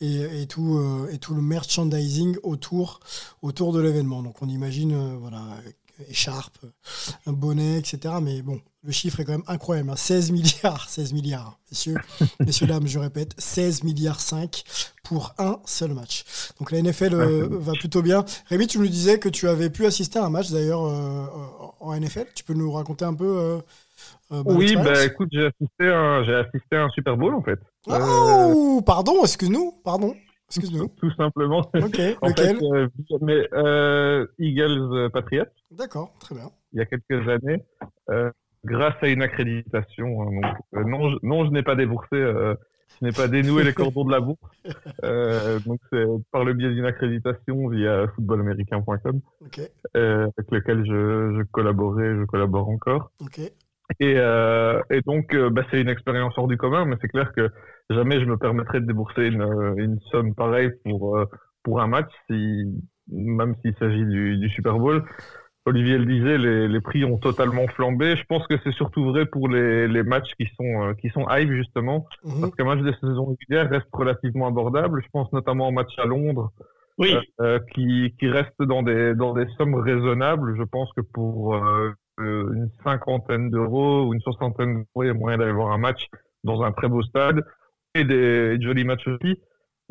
et, 0.00 0.42
et 0.42 0.46
tout, 0.46 0.80
et 1.12 1.18
tout 1.18 1.34
le 1.34 1.42
merchandising 1.42 2.36
autour, 2.42 3.00
autour 3.42 3.72
de 3.72 3.80
l'événement. 3.80 4.22
Donc 4.22 4.42
on 4.42 4.48
imagine, 4.48 5.16
voilà, 5.18 5.42
écharpe, 6.08 6.58
un 7.26 7.32
bonnet, 7.32 7.78
etc. 7.78 8.14
Mais 8.22 8.42
bon, 8.42 8.60
le 8.82 8.92
chiffre 8.92 9.20
est 9.20 9.24
quand 9.24 9.32
même 9.32 9.42
incroyable. 9.46 9.92
16 9.94 10.30
hein. 10.30 10.32
milliards, 10.32 10.88
16 10.88 11.12
milliards, 11.12 11.58
messieurs, 11.70 11.96
messieurs, 12.40 12.66
dames, 12.66 12.86
je 12.86 12.98
répète, 12.98 13.34
16 13.38 13.84
milliards 13.84 14.20
5 14.20 14.64
pour 15.04 15.34
un 15.38 15.58
seul 15.64 15.92
match. 15.92 16.24
Donc 16.58 16.70
la 16.70 16.82
NFL 16.82 17.14
euh, 17.14 17.48
va 17.50 17.72
plutôt 17.72 18.02
bien. 18.02 18.24
Rémi, 18.46 18.66
tu 18.66 18.78
nous 18.78 18.88
disais 18.88 19.18
que 19.18 19.28
tu 19.28 19.48
avais 19.48 19.70
pu 19.70 19.86
assister 19.86 20.18
à 20.18 20.24
un 20.24 20.30
match 20.30 20.50
d'ailleurs 20.50 20.84
euh, 20.84 21.26
en 21.80 21.98
NFL. 21.98 22.26
Tu 22.34 22.44
peux 22.44 22.54
nous 22.54 22.70
raconter 22.72 23.04
un 23.04 23.14
peu 23.14 23.26
euh, 23.26 23.58
bah, 24.30 24.42
Oui, 24.46 24.76
bah 24.76 25.04
écoute, 25.04 25.28
j'ai 25.32 25.46
assisté, 25.46 25.88
assisté 25.88 26.76
à 26.76 26.84
un 26.84 26.90
Super 26.90 27.16
Bowl 27.16 27.34
en 27.34 27.42
fait. 27.42 27.58
Oh, 27.86 28.82
pardon, 28.84 29.22
excuse-nous, 29.24 29.74
pardon. 29.82 30.14
Excuse-nous. 30.50 30.88
Tout 31.00 31.12
simplement. 31.12 31.60
Ok, 31.74 32.00
lequel 32.22 33.18
mais, 33.20 33.48
Eagles 34.38 35.10
Patriots. 35.12 35.44
D'accord, 35.70 36.12
très 36.20 36.34
bien. 36.34 36.50
Il 36.72 36.78
y 36.78 36.82
a 36.82 36.86
quelques 36.86 37.28
années 37.28 37.64
grâce 38.64 38.94
à 39.02 39.08
une 39.08 39.22
accréditation. 39.22 40.22
Hein, 40.22 40.40
donc, 40.42 40.54
euh, 40.74 40.84
non, 40.84 41.10
je, 41.10 41.16
non, 41.22 41.44
je 41.44 41.50
n'ai 41.50 41.62
pas 41.62 41.74
déboursé, 41.74 42.16
euh, 42.16 42.54
je 43.00 43.06
n'ai 43.06 43.12
pas 43.12 43.28
dénoué 43.28 43.64
les 43.64 43.72
cordons 43.72 44.04
de 44.04 44.12
la 44.12 44.20
bourse. 44.20 44.38
Euh, 45.04 45.58
donc, 45.60 45.80
c'est 45.90 46.04
par 46.30 46.44
le 46.44 46.52
biais 46.52 46.70
d'une 46.70 46.84
accréditation 46.84 47.68
via 47.68 48.06
footballaméricain.com, 48.08 49.20
okay. 49.46 49.68
euh, 49.96 50.28
avec 50.36 50.50
lequel 50.50 50.84
je, 50.84 51.38
je 51.38 51.42
collaborais, 51.50 52.16
je 52.16 52.24
collabore 52.24 52.68
encore. 52.68 53.10
Okay. 53.20 53.52
Et, 53.98 54.14
euh, 54.16 54.80
et 54.90 55.00
donc, 55.02 55.34
euh, 55.34 55.50
bah, 55.50 55.62
c'est 55.70 55.80
une 55.80 55.88
expérience 55.88 56.34
hors 56.36 56.46
du 56.46 56.56
commun, 56.56 56.84
mais 56.84 56.96
c'est 57.00 57.08
clair 57.08 57.32
que 57.32 57.50
jamais 57.90 58.20
je 58.20 58.26
me 58.26 58.36
permettrais 58.36 58.80
de 58.80 58.86
débourser 58.86 59.26
une, 59.26 59.74
une 59.76 59.98
somme 60.10 60.34
pareille 60.34 60.70
pour, 60.84 61.18
pour 61.64 61.80
un 61.80 61.88
match, 61.88 62.10
si, 62.30 62.64
même 63.10 63.56
s'il 63.62 63.74
s'agit 63.76 64.04
du, 64.04 64.38
du 64.38 64.48
Super 64.50 64.78
Bowl. 64.78 65.04
Olivier 65.66 65.98
le 65.98 66.06
disait, 66.06 66.38
les, 66.38 66.68
les, 66.68 66.80
prix 66.80 67.04
ont 67.04 67.18
totalement 67.18 67.66
flambé. 67.68 68.16
Je 68.16 68.24
pense 68.24 68.46
que 68.46 68.54
c'est 68.64 68.72
surtout 68.72 69.04
vrai 69.04 69.26
pour 69.26 69.48
les, 69.48 69.86
les 69.88 70.02
matchs 70.02 70.32
qui 70.38 70.46
sont 70.56 70.88
euh, 70.88 70.94
qui 70.94 71.10
sont 71.10 71.26
hype 71.28 71.52
justement, 71.52 72.06
mhm. 72.24 72.40
parce 72.40 72.54
qu'un 72.54 72.64
match 72.64 72.80
de 72.80 72.92
saison 72.92 73.26
régulière 73.26 73.68
reste 73.68 73.88
relativement 73.92 74.46
abordable. 74.46 75.02
Je 75.04 75.08
pense 75.12 75.30
notamment 75.32 75.68
au 75.68 75.70
match 75.70 75.92
à 75.98 76.06
Londres, 76.06 76.50
oui. 76.96 77.14
euh, 77.14 77.20
euh 77.42 77.58
qui 77.72 78.14
qui 78.18 78.28
reste 78.28 78.60
dans 78.62 78.82
des 78.82 79.14
dans 79.14 79.34
des 79.34 79.46
sommes 79.58 79.74
raisonnables. 79.74 80.56
Je 80.56 80.62
pense 80.62 80.90
que 80.94 81.02
pour 81.02 81.54
euh, 81.54 81.92
une 82.20 82.70
cinquantaine 82.84 83.50
d'euros 83.50 84.06
ou 84.06 84.14
une 84.14 84.20
soixantaine 84.20 84.74
d'euros, 84.74 85.02
il 85.02 85.06
y 85.06 85.10
a 85.10 85.14
moyen 85.14 85.38
d'aller 85.38 85.52
voir 85.52 85.72
un 85.72 85.78
match 85.78 86.06
dans 86.44 86.62
un 86.62 86.72
très 86.72 86.88
beau 86.88 87.02
stade 87.02 87.44
et 87.94 88.04
des, 88.04 88.58
des 88.58 88.64
jolis 88.64 88.84
matchs 88.84 89.06
aussi. 89.08 89.40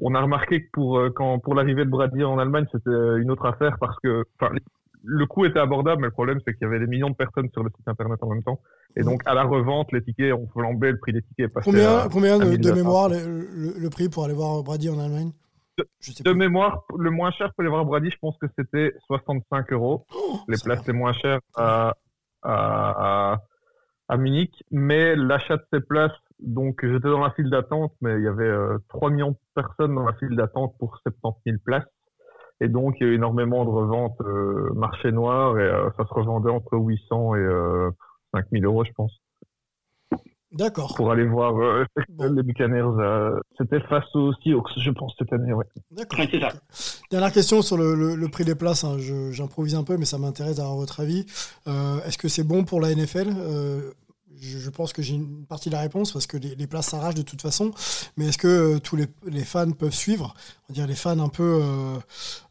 On 0.02 0.16
a 0.16 0.22
remarqué 0.22 0.64
que 0.64 0.70
pour 0.72 1.02
quand 1.16 1.40
pour 1.40 1.56
l'arrivée 1.56 1.84
de 1.84 1.90
Brady 1.90 2.24
en 2.24 2.40
Allemagne, 2.40 2.66
c'était 2.72 2.90
une 2.90 3.32
autre 3.32 3.46
affaire 3.46 3.78
parce 3.80 3.98
que 4.02 4.24
le 5.04 5.26
coût 5.26 5.46
était 5.46 5.60
abordable, 5.60 6.02
mais 6.02 6.08
le 6.08 6.14
problème, 6.14 6.40
c'est 6.46 6.54
qu'il 6.54 6.64
y 6.64 6.66
avait 6.66 6.80
des 6.80 6.88
millions 6.88 7.10
de 7.10 7.16
personnes 7.16 7.50
sur 7.52 7.64
le 7.64 7.70
site 7.76 7.88
internet 7.88 8.20
en 8.22 8.30
même 8.30 8.44
temps. 8.44 8.60
Et 8.96 9.04
donc, 9.04 9.22
à 9.26 9.34
la 9.34 9.44
revente, 9.44 9.92
les 9.92 10.04
tickets 10.04 10.34
ont 10.34 10.48
flambé, 10.48 10.92
le 10.92 11.00
prix 11.00 11.14
des 11.14 11.22
tickets 11.22 11.46
est 11.46 11.54
passé 11.54 11.66
Combien, 11.66 12.00
à, 12.00 12.10
combien 12.10 12.38
de, 12.38 12.56
de 12.56 12.72
mémoire 12.72 13.10
le, 13.10 13.74
le, 13.78 13.90
prix 13.90 14.10
pour 14.10 14.26
aller 14.26 14.34
voir 14.34 14.64
Brady 14.64 14.90
en 14.90 15.00
Allemagne? 15.00 15.32
De, 15.78 15.86
de 16.24 16.34
mémoire, 16.34 16.84
le 16.98 17.10
moins 17.10 17.32
cher 17.32 17.54
pour 17.54 17.62
aller 17.62 17.70
voir 17.70 17.86
Brady, 17.86 18.10
je 18.12 18.18
pense 18.20 18.38
que 18.40 18.48
c'était 18.58 18.94
65 19.08 19.72
euros. 19.72 20.06
Oh, 20.14 20.40
les 20.48 20.58
places 20.58 20.86
les 20.86 20.94
moins 20.94 21.14
chères 21.14 21.40
à, 21.56 21.96
à, 22.44 23.40
Munich. 24.18 24.64
Mais 24.72 25.16
l'achat 25.16 25.58
de 25.58 25.66
ces 25.72 25.82
places, 25.82 26.12
donc 26.40 26.80
j'étais 26.82 27.10
dans 27.10 27.20
la 27.20 27.32
file 27.32 27.50
d'attente, 27.50 27.94
mais 28.02 28.16
il 28.18 28.24
y 28.24 28.28
avait 28.28 28.44
euh, 28.44 28.78
3 28.90 29.12
millions 29.12 29.32
de 29.32 29.38
personnes 29.56 29.96
dans 29.96 30.06
la 30.06 30.14
file 30.14 30.36
d'attente 30.36 30.76
pour 30.80 30.98
70 31.04 31.42
000 31.46 31.58
places. 31.64 31.86
Et 32.62 32.68
donc, 32.68 32.96
il 33.00 33.08
y 33.08 33.10
a 33.10 33.14
eu 33.14 33.16
énormément 33.16 33.64
de 33.64 33.70
reventes 33.70 34.20
euh, 34.22 34.70
marché 34.74 35.12
noir 35.12 35.58
et 35.58 35.64
euh, 35.64 35.90
ça 35.98 36.06
se 36.06 36.14
revendait 36.14 36.52
entre 36.52 36.78
800 36.78 37.36
et 37.36 37.40
euh, 37.40 37.90
5000 38.34 38.66
euros, 38.66 38.84
je 38.84 38.92
pense. 38.92 39.14
D'accord. 40.52 40.96
Pour 40.96 41.12
aller 41.12 41.26
voir 41.26 41.56
euh, 41.58 41.86
bon. 42.10 42.34
les 42.34 42.44
Buccaneers. 42.44 42.82
Euh, 42.82 43.40
c'était 43.58 43.80
face 43.82 44.06
aux 44.16 44.34
Seahawks, 44.44 44.70
je 44.78 44.90
pense, 44.92 45.14
cette 45.20 45.32
année, 45.32 45.54
ouais. 45.54 45.66
D'accord. 45.92 46.20
Okay. 46.20 46.42
Dernière 47.12 47.32
question 47.32 47.62
sur 47.62 47.78
le, 47.78 47.94
le, 47.94 48.16
le 48.16 48.28
prix 48.30 48.46
des 48.46 48.56
places. 48.56 48.84
Hein. 48.84 48.98
J'improvise 49.32 49.76
un 49.76 49.84
peu, 49.84 49.98
mais 49.98 50.06
ça 50.06 50.18
m'intéresse 50.18 50.58
d'avoir 50.58 50.76
votre 50.76 51.00
avis. 51.00 51.26
Euh, 51.68 52.04
est-ce 52.06 52.18
que 52.18 52.28
c'est 52.28 52.44
bon 52.44 52.64
pour 52.64 52.82
la 52.82 52.94
NFL 52.96 53.30
je, 54.42 54.70
pense 54.70 54.94
que 54.94 55.02
j'ai 55.02 55.16
une 55.16 55.46
partie 55.46 55.70
de 55.70 55.76
la 55.76 55.82
réponse 55.82 56.12
parce 56.12 56.28
que 56.28 56.38
les, 56.38 56.68
places 56.68 56.88
s'arrachent 56.88 57.16
de 57.16 57.22
toute 57.22 57.42
façon. 57.42 57.72
Mais 58.18 58.28
est-ce 58.28 58.38
que 58.38 58.48
euh, 58.48 58.80
tous 58.80 58.96
les, 58.96 59.44
fans 59.44 59.72
peuvent 59.72 59.94
suivre? 59.94 60.34
On 60.64 60.74
va 60.74 60.76
dire 60.76 60.88
les 60.88 60.96
fans 60.96 61.20
un 61.20 61.30
peu 61.30 61.62
euh, 61.62 61.98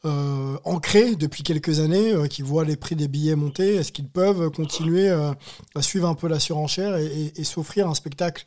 euh, 0.04 0.59
ancrés 0.64 1.16
depuis 1.16 1.42
quelques 1.42 1.80
années, 1.80 2.14
qui 2.28 2.42
voient 2.42 2.64
les 2.64 2.76
prix 2.76 2.97
des 2.97 3.09
billets 3.09 3.37
monter, 3.37 3.76
est-ce 3.76 3.92
qu'ils 3.92 4.09
peuvent 4.09 4.50
continuer 4.50 5.09
à 5.09 5.83
suivre 5.83 6.09
un 6.09 6.14
peu 6.14 6.28
la 6.28 6.40
surenchère 6.40 6.97
et, 6.97 7.33
et, 7.35 7.45
s'offrir 7.45 7.88
un 7.88 7.95
spectacle 7.95 8.45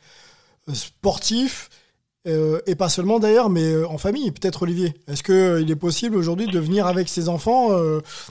sportif 0.72 1.70
et 2.24 2.76
pas 2.76 2.88
seulement 2.88 3.18
d'ailleurs, 3.18 3.50
mais 3.50 3.84
en 3.84 3.98
famille? 3.98 4.30
Peut-être 4.30 4.62
Olivier. 4.62 4.94
Est-ce 5.08 5.22
qu'il 5.22 5.70
est 5.70 5.76
possible 5.76 6.16
aujourd'hui 6.16 6.46
de 6.46 6.58
venir 6.60 6.86
avec 6.86 7.08
ses 7.08 7.28
enfants 7.28 7.70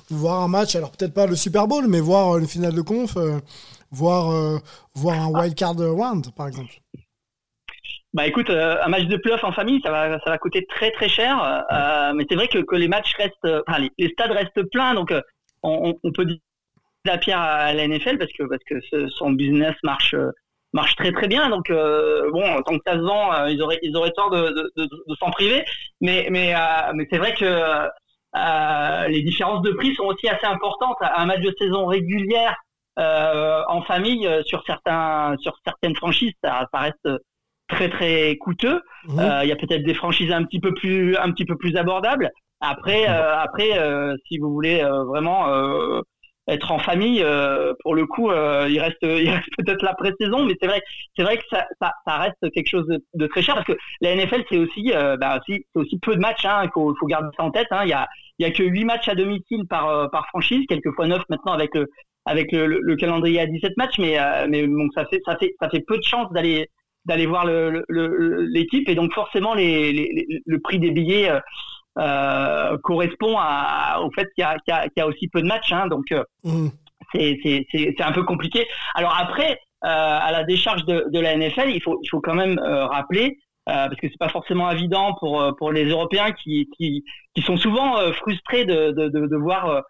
voir 0.10 0.42
un 0.42 0.48
match? 0.48 0.76
Alors 0.76 0.92
peut-être 0.92 1.14
pas 1.14 1.26
le 1.26 1.36
Super 1.36 1.68
Bowl, 1.68 1.88
mais 1.88 2.00
voir 2.00 2.38
une 2.38 2.48
finale 2.48 2.74
de 2.74 2.82
conf 2.82 3.18
voir, 3.92 4.32
euh, 4.32 4.58
un 5.10 5.28
wild 5.28 5.56
card 5.56 5.76
round, 5.78 6.34
par 6.36 6.48
exemple 6.48 6.74
bah 8.14 8.28
écoute, 8.28 8.50
euh, 8.50 8.78
un 8.84 8.90
match 8.90 9.06
de 9.06 9.16
playoff 9.16 9.44
en 9.44 9.54
famille, 9.54 9.80
ça 9.84 9.92
va, 9.92 10.20
ça 10.20 10.32
va 10.32 10.38
coûter 10.38 10.66
très 10.66 10.92
très 10.92 11.08
cher. 11.08 11.42
Euh, 11.72 12.14
mais 12.14 12.26
c'est 12.30 12.36
vrai 12.36 12.48
que, 12.50 12.60
que 12.60 12.76
les 12.76 12.90
matchs 12.90 13.14
restent, 13.16 13.64
enfin 13.68 13.80
les, 13.80 13.90
les 13.98 14.10
stades 14.10 14.32
restent 14.32 14.70
pleins, 14.70 14.94
donc 14.94 15.12
euh, 15.12 15.22
on, 15.64 15.94
on, 16.04 16.12
peut 16.12 16.26
dire 16.26 16.38
la 17.06 17.18
pierre 17.18 17.40
à 17.40 17.74
la 17.74 17.88
NFL 17.88 18.18
parce 18.18 18.32
que 18.34 18.44
parce 18.44 18.64
que 18.66 18.82
ce, 18.92 19.08
son 19.10 19.32
business 19.32 19.76
marche 19.84 20.16
marche 20.74 20.96
très 20.98 21.14
très 21.14 21.30
bien. 21.30 21.50
Donc 21.50 21.70
euh, 21.70 22.30
bon, 22.32 22.62
tant 22.64 22.78
que 22.78 22.84
ça 22.86 22.96
se 22.96 23.02
vend, 23.02 23.46
ils 23.46 23.62
auraient 23.62 23.80
ils 23.82 23.96
auraient 23.96 24.12
tort 24.12 24.30
de, 24.30 24.50
de, 24.50 24.72
de, 24.76 24.84
de 24.84 25.16
s'en 25.16 25.32
priver. 25.32 25.64
Mais 26.02 26.28
mais 26.30 26.54
mais 26.94 27.08
c'est 27.10 27.18
vrai 27.18 27.34
que 27.34 29.08
les 29.08 29.22
différences 29.22 29.62
de 29.62 29.72
prix 29.72 29.96
sont 29.96 30.06
aussi 30.06 30.28
assez 30.28 30.46
importantes. 30.46 30.98
Un 31.02 31.26
match 31.28 31.42
de 31.42 31.56
saison 31.58 31.86
régulière 31.86 32.58
en 33.02 33.82
famille 33.84 34.30
sur 34.46 34.64
certains 34.66 35.36
sur 35.40 35.54
certaines 35.66 35.96
franchises, 35.96 36.34
ça, 36.44 36.68
ça 36.74 36.80
reste 36.80 37.10
très 37.68 37.90
très 37.90 38.38
coûteux. 38.38 38.82
Mmh. 39.06 39.22
Il 39.44 39.50
y 39.50 39.52
a 39.52 39.56
peut-être 39.56 39.84
des 39.84 39.94
franchises 39.94 40.32
un 40.32 40.44
petit 40.44 40.60
peu 40.60 40.74
plus 40.74 41.18
un 41.18 41.32
petit 41.32 41.46
peu 41.46 41.56
plus 41.56 41.76
abordables. 41.76 42.32
Après, 42.62 43.10
euh, 43.10 43.38
après, 43.38 43.78
euh, 43.78 44.16
si 44.28 44.38
vous 44.38 44.54
voulez 44.54 44.82
euh, 44.82 45.04
vraiment 45.04 45.48
être 46.48 46.72
en 46.72 46.80
famille, 46.80 47.26
pour 47.82 47.96
le 47.96 48.06
coup, 48.06 48.32
il 48.32 48.80
reste, 48.80 48.98
il 49.02 49.30
reste 49.30 49.50
peut-être 49.58 49.82
la 49.82 49.96
pré-saison, 49.96 50.46
mais 50.46 50.56
c'est 50.62 50.68
vrai, 50.68 50.82
c'est 51.16 51.24
vrai 51.24 51.38
que 51.38 51.44
ça, 51.50 51.66
ça, 51.82 51.92
ça, 52.06 52.18
reste 52.18 52.52
quelque 52.54 52.68
chose 52.68 52.88
de, 52.88 53.28
très 53.28 53.42
cher 53.42 53.56
parce 53.56 53.66
que 53.66 53.78
la 54.02 54.16
NFL 54.16 54.44
c'est 54.50 54.58
aussi, 54.58 54.92
bah, 55.20 55.40
c'est 55.48 55.66
aussi 55.76 55.98
peu 56.00 56.16
de 56.16 56.20
matchs. 56.20 56.46
Hein, 56.46 56.62
il 56.66 56.70
faut, 56.74 56.94
faut 57.00 57.08
garder 57.08 57.30
ça 57.36 57.44
en 57.44 57.52
tête. 57.52 57.68
Hein, 57.72 57.82
il 57.84 57.90
y 57.90 57.94
a, 57.94 58.08
il 58.38 58.46
y 58.46 58.50
a 58.50 58.52
que 58.52 58.64
8 58.64 58.86
matchs 58.86 59.08
à 59.08 59.16
domicile 59.16 59.66
par 59.68 60.10
par 60.12 60.28
franchise, 60.28 60.66
quelquefois 60.68 61.08
9 61.08 61.24
maintenant 61.30 61.54
avec 61.54 61.74
le 61.74 61.88
avec 62.26 62.52
le, 62.52 62.68
le, 62.68 62.96
calendrier 62.96 63.40
à 63.40 63.48
17 63.48 63.78
matchs, 63.78 63.98
mais 64.00 64.18
mais 64.48 64.68
bon, 64.68 64.88
ça 64.94 65.06
fait 65.06 65.22
ça 65.26 65.36
fait 65.38 65.56
ça 65.60 65.70
fait 65.70 65.82
peu 65.82 65.98
de 65.98 66.04
chances 66.04 66.32
d'aller 66.32 66.70
d'aller 67.06 67.26
voir 67.26 67.46
l'équipe 67.90 68.88
et 68.88 68.96
donc 68.96 69.12
forcément 69.14 69.56
les, 69.56 69.92
les, 69.92 70.42
le 70.46 70.60
prix 70.60 70.78
des 70.78 70.92
billets 70.92 71.32
euh, 72.00 72.78
correspond 72.84 73.36
à, 73.38 74.00
au 74.02 74.10
fait 74.12 74.26
qu'il 74.34 74.46
y, 74.46 74.72
y, 74.72 74.90
y 74.96 75.02
a, 75.02 75.08
aussi 75.08 75.28
peu 75.28 75.42
de 75.42 75.48
matchs. 75.48 75.74
Hein, 75.74 75.88
donc, 75.88 76.06
euh, 76.14 76.24
mmh. 76.46 76.68
c'est 77.14 78.02
un 78.02 78.14
peu 78.14 78.24
compliqué. 78.24 78.66
Alors 78.96 79.14
après, 79.20 79.60
euh, 79.84 79.88
à 79.88 80.32
la 80.32 80.46
décharge 80.46 80.86
de, 80.86 81.06
de, 81.10 81.20
la 81.20 81.36
NFL, 81.36 81.70
il 81.70 81.82
faut, 81.82 82.00
il 82.02 82.08
faut 82.08 82.22
quand 82.22 82.36
même 82.36 82.60
rappeler 82.60 83.38
parce 83.66 83.96
que 83.96 84.08
c'est 84.10 84.18
pas 84.18 84.30
forcément 84.30 84.70
évident 84.72 85.14
pour 85.20 85.56
pour 85.58 85.72
les 85.72 85.86
Européens 85.86 86.32
qui 86.32 86.68
qui, 86.76 87.06
qui 87.34 87.42
sont 87.42 87.56
souvent 87.56 87.96
frustrés 88.14 88.66
de, 88.66 88.92
de, 88.92 89.08
de, 89.08 89.28
de 89.28 89.38
voir 89.38 89.84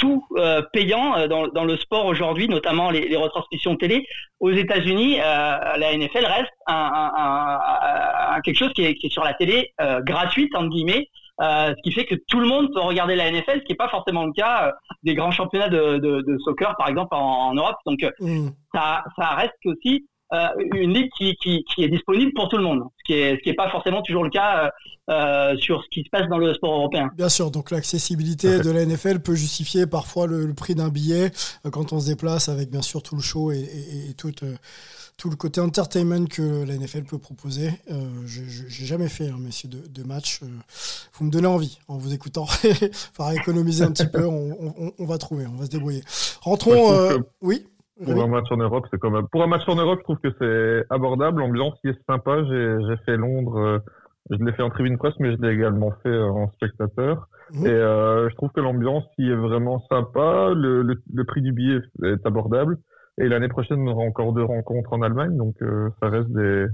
tout 0.00 0.24
payant 0.72 1.28
dans, 1.28 1.48
dans, 1.48 1.64
le 1.64 1.76
sport 1.76 2.06
aujourd'hui, 2.06 2.48
notamment 2.48 2.90
les, 2.90 3.06
les, 3.08 3.16
retransmissions 3.16 3.76
télé. 3.76 4.06
Aux 4.40 4.50
États-Unis, 4.50 5.18
la 5.18 5.96
NFL 5.96 6.24
reste 6.24 6.52
un, 6.66 7.10
un, 7.16 8.34
un, 8.34 8.40
quelque 8.40 8.56
chose 8.56 8.72
qui 8.72 8.82
est, 8.82 8.94
qui 8.94 9.06
est, 9.06 9.10
sur 9.10 9.22
la 9.22 9.34
télé 9.34 9.72
gratuite 10.04 10.54
entre 10.56 10.70
guillemets, 10.70 11.08
euh, 11.40 11.72
ce 11.74 11.82
qui 11.82 11.92
fait 11.92 12.04
que 12.04 12.14
tout 12.28 12.38
le 12.38 12.46
monde 12.46 12.70
peut 12.74 12.80
regarder 12.80 13.16
la 13.16 13.30
NFL, 13.30 13.60
ce 13.60 13.64
qui 13.64 13.72
n'est 13.72 13.76
pas 13.76 13.88
forcément 13.88 14.26
le 14.26 14.32
cas 14.32 14.66
euh, 14.66 14.72
des 15.04 15.14
grands 15.14 15.30
championnats 15.30 15.70
de, 15.70 15.96
de, 15.96 16.20
de, 16.20 16.38
soccer, 16.44 16.76
par 16.76 16.88
exemple, 16.88 17.14
en, 17.14 17.54
Europe. 17.54 17.76
Donc, 17.86 18.02
euh, 18.02 18.10
mm. 18.20 18.50
ça, 18.74 19.04
ça 19.16 19.28
reste 19.30 19.54
aussi 19.64 20.04
euh, 20.04 20.09
une 20.72 20.94
ligue 20.94 21.10
qui, 21.16 21.34
qui, 21.36 21.64
qui, 21.64 21.84
est 21.84 21.88
disponible 21.88 22.32
pour 22.34 22.48
tout 22.48 22.56
le 22.56 22.62
monde, 22.62 22.84
ce 22.98 23.04
qui 23.04 23.14
est, 23.14 23.36
ce 23.36 23.42
qui 23.42 23.48
est 23.48 23.54
pas 23.54 23.70
forcément 23.70 24.02
toujours 24.02 24.24
le 24.24 24.30
cas 24.30 24.70
euh, 25.10 25.56
sur 25.56 25.82
ce 25.82 25.88
qui 25.88 26.04
se 26.04 26.10
passe 26.10 26.28
dans 26.28 26.38
le 26.38 26.54
sport 26.54 26.72
européen. 26.72 27.10
Bien 27.16 27.28
sûr, 27.28 27.50
donc 27.50 27.70
l'accessibilité 27.70 28.60
de 28.60 28.70
la 28.70 28.86
NFL 28.86 29.20
peut 29.20 29.34
justifier 29.34 29.86
parfois 29.86 30.26
le, 30.26 30.54
prix 30.54 30.74
d'un 30.74 30.88
billet 30.88 31.30
quand 31.72 31.92
on 31.92 32.00
se 32.00 32.06
déplace 32.06 32.48
avec 32.48 32.70
bien 32.70 32.82
sûr 32.82 33.02
tout 33.02 33.16
le 33.16 33.22
show 33.22 33.50
et, 33.50 33.58
et, 33.58 34.10
et 34.10 34.14
tout 34.14 34.30
tout 35.20 35.28
le 35.28 35.36
côté 35.36 35.60
entertainment 35.60 36.24
que 36.24 36.64
la 36.64 36.74
NFL 36.78 37.02
peut 37.02 37.18
proposer. 37.18 37.70
Euh, 37.90 38.08
je 38.24 38.40
J'ai 38.46 38.86
jamais 38.86 39.10
fait, 39.10 39.28
hein, 39.28 39.36
messieurs, 39.38 39.68
de, 39.68 39.86
de 39.86 40.02
match. 40.02 40.40
Euh, 40.42 40.46
vous 41.12 41.26
me 41.26 41.30
donnez 41.30 41.46
envie 41.46 41.78
en 41.88 41.98
vous 41.98 42.14
écoutant. 42.14 42.46
Faudra 43.12 43.34
économiser 43.34 43.84
un 43.84 43.92
petit 43.92 44.06
peu. 44.06 44.24
On, 44.30 44.92
on, 44.98 45.04
va 45.04 45.18
trouver, 45.18 45.46
on 45.46 45.56
va 45.56 45.66
se 45.66 45.70
débrouiller. 45.70 46.02
Rentrons. 46.40 46.94
Euh, 46.94 47.18
oui. 47.42 47.66
Pour 48.04 48.22
un 48.22 48.28
match 48.28 48.46
en 48.50 48.56
Europe, 48.56 48.86
c'est 48.90 48.98
quand 48.98 49.10
même. 49.10 49.26
Pour 49.30 49.42
un 49.42 49.46
match 49.46 49.68
en 49.68 49.76
Europe, 49.76 49.98
je 50.00 50.04
trouve 50.04 50.18
que 50.18 50.32
c'est 50.38 50.86
abordable. 50.94 51.40
L'ambiance 51.40 51.74
qui 51.80 51.88
est 51.88 52.06
sympa. 52.08 52.42
J'ai 52.44 52.96
fait 53.04 53.16
Londres. 53.16 53.58
Euh, 53.58 53.78
je 54.30 54.36
l'ai 54.44 54.52
fait 54.52 54.62
en 54.62 54.70
tribune 54.70 54.98
presse, 54.98 55.14
mais 55.18 55.34
je 55.34 55.40
l'ai 55.40 55.52
également 55.52 55.92
fait 56.02 56.18
en 56.18 56.50
spectateur. 56.52 57.26
Mmh. 57.52 57.66
Et 57.66 57.70
je 57.70 58.34
trouve 58.36 58.50
que 58.50 58.60
l'ambiance 58.60 59.04
qui 59.16 59.28
est 59.28 59.34
vraiment 59.34 59.80
sympa. 59.90 60.52
Le, 60.54 60.82
le, 60.82 61.02
le 61.12 61.24
prix 61.24 61.42
du 61.42 61.52
billet 61.52 61.80
est 62.04 62.24
abordable. 62.26 62.78
Et 63.20 63.28
l'année 63.28 63.48
prochaine, 63.48 63.80
on 63.80 63.92
aura 63.92 64.04
encore 64.04 64.32
deux 64.32 64.44
rencontres 64.44 64.92
en 64.94 65.02
Allemagne, 65.02 65.36
donc 65.36 65.54
euh, 65.60 65.90
ça 66.00 66.08
reste 66.08 66.30
des, 66.32 66.66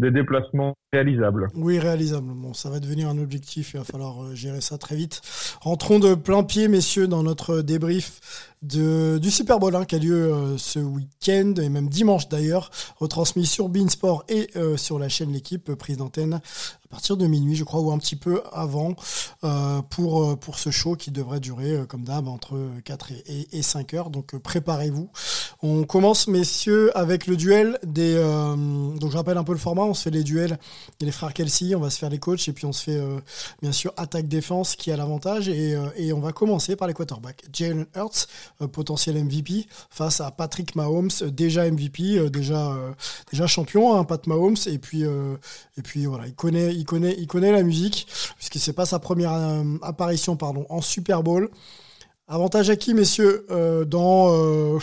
des 0.00 0.10
déplacements 0.10 0.74
réalisables. 0.92 1.48
Oui, 1.54 1.78
réalisables. 1.78 2.26
Bon, 2.34 2.52
ça 2.52 2.68
va 2.68 2.78
devenir 2.78 3.08
un 3.08 3.16
objectif, 3.16 3.72
il 3.72 3.78
va 3.78 3.84
falloir 3.84 4.24
euh, 4.24 4.34
gérer 4.34 4.60
ça 4.60 4.76
très 4.76 4.94
vite. 4.94 5.22
Rentrons 5.62 5.98
de 5.98 6.14
plein 6.14 6.42
pied, 6.42 6.68
messieurs, 6.68 7.08
dans 7.08 7.22
notre 7.22 7.62
débrief 7.62 8.20
de, 8.60 9.16
du 9.16 9.30
Super 9.30 9.58
Bowl 9.58 9.74
hein, 9.74 9.86
qui 9.86 9.94
a 9.94 9.98
lieu 9.98 10.32
euh, 10.32 10.58
ce 10.58 10.78
week-end 10.78 11.54
et 11.62 11.70
même 11.70 11.88
dimanche 11.88 12.28
d'ailleurs, 12.28 12.70
retransmis 12.98 13.46
sur 13.46 13.70
Beansport 13.70 14.24
et 14.28 14.50
sur 14.76 14.98
la 14.98 15.08
chaîne 15.08 15.32
L'équipe, 15.32 15.72
prise 15.74 15.96
d'antenne 15.96 16.34
à 16.34 16.88
partir 16.90 17.16
de 17.16 17.26
minuit, 17.26 17.56
je 17.56 17.64
crois, 17.64 17.80
ou 17.80 17.90
un 17.90 17.96
petit 17.96 18.16
peu 18.16 18.42
avant, 18.52 18.94
pour, 19.88 20.38
pour 20.38 20.58
ce 20.58 20.68
show 20.68 20.94
qui 20.94 21.10
devrait 21.10 21.40
durer, 21.40 21.84
comme 21.88 22.04
d'hab, 22.04 22.28
entre 22.28 22.58
4 22.84 23.12
et, 23.12 23.48
et 23.52 23.62
5 23.62 23.94
heures. 23.94 24.10
Donc 24.10 24.36
préparez-vous. 24.36 25.08
On 25.64 25.84
commence, 25.84 26.26
messieurs, 26.26 26.90
avec 26.98 27.28
le 27.28 27.36
duel 27.36 27.78
des. 27.84 28.16
Euh, 28.16 28.56
donc 28.96 29.12
je 29.12 29.16
rappelle 29.16 29.38
un 29.38 29.44
peu 29.44 29.52
le 29.52 29.58
format. 29.58 29.82
On 29.82 29.94
se 29.94 30.02
fait 30.02 30.10
les 30.10 30.24
duels 30.24 30.58
les 31.00 31.12
frères 31.12 31.32
Kelsey. 31.32 31.74
On 31.74 31.80
va 31.80 31.90
se 31.90 31.98
faire 31.98 32.10
les 32.10 32.18
coachs 32.18 32.46
et 32.48 32.52
puis 32.52 32.66
on 32.66 32.72
se 32.72 32.82
fait 32.82 32.96
euh, 32.96 33.20
bien 33.60 33.72
sûr 33.72 33.92
attaque-défense 33.96 34.76
qui 34.76 34.90
a 34.90 34.96
l'avantage. 34.96 35.48
Et, 35.48 35.74
euh, 35.74 35.88
et, 35.96 36.12
on 36.12 36.20
va 36.20 36.32
commencer 36.32 36.76
par 36.76 36.88
les 36.88 36.94
quarterbacks. 36.94 37.44
Jalen 37.52 37.86
Hurts, 37.96 38.28
potentiel 38.72 39.22
MVP, 39.22 39.66
face 39.90 40.20
à 40.20 40.30
Patrick 40.30 40.76
Mahomes, 40.76 41.10
déjà 41.28 41.70
MVP, 41.70 42.30
déjà 42.30 42.76
déjà 43.30 43.46
champion, 43.46 43.96
hein, 43.96 44.04
Pat 44.04 44.26
Mahomes. 44.26 44.56
Et 44.66 44.78
puis 44.78 45.02
et 45.02 45.82
puis 45.82 46.06
voilà, 46.06 46.26
il 46.26 46.34
connaît 46.34 46.74
il 46.74 46.84
connaît 46.84 47.14
il 47.18 47.26
connaît 47.26 47.52
la 47.52 47.62
musique 47.62 48.06
puisque 48.36 48.58
c'est 48.58 48.72
pas 48.72 48.86
sa 48.86 48.98
première 48.98 49.32
apparition 49.82 50.36
pardon 50.36 50.66
en 50.68 50.80
Super 50.80 51.22
Bowl. 51.22 51.50
Avantage 52.28 52.70
à 52.70 52.76
qui, 52.76 52.94
messieurs, 52.94 53.46
dans 53.86 54.78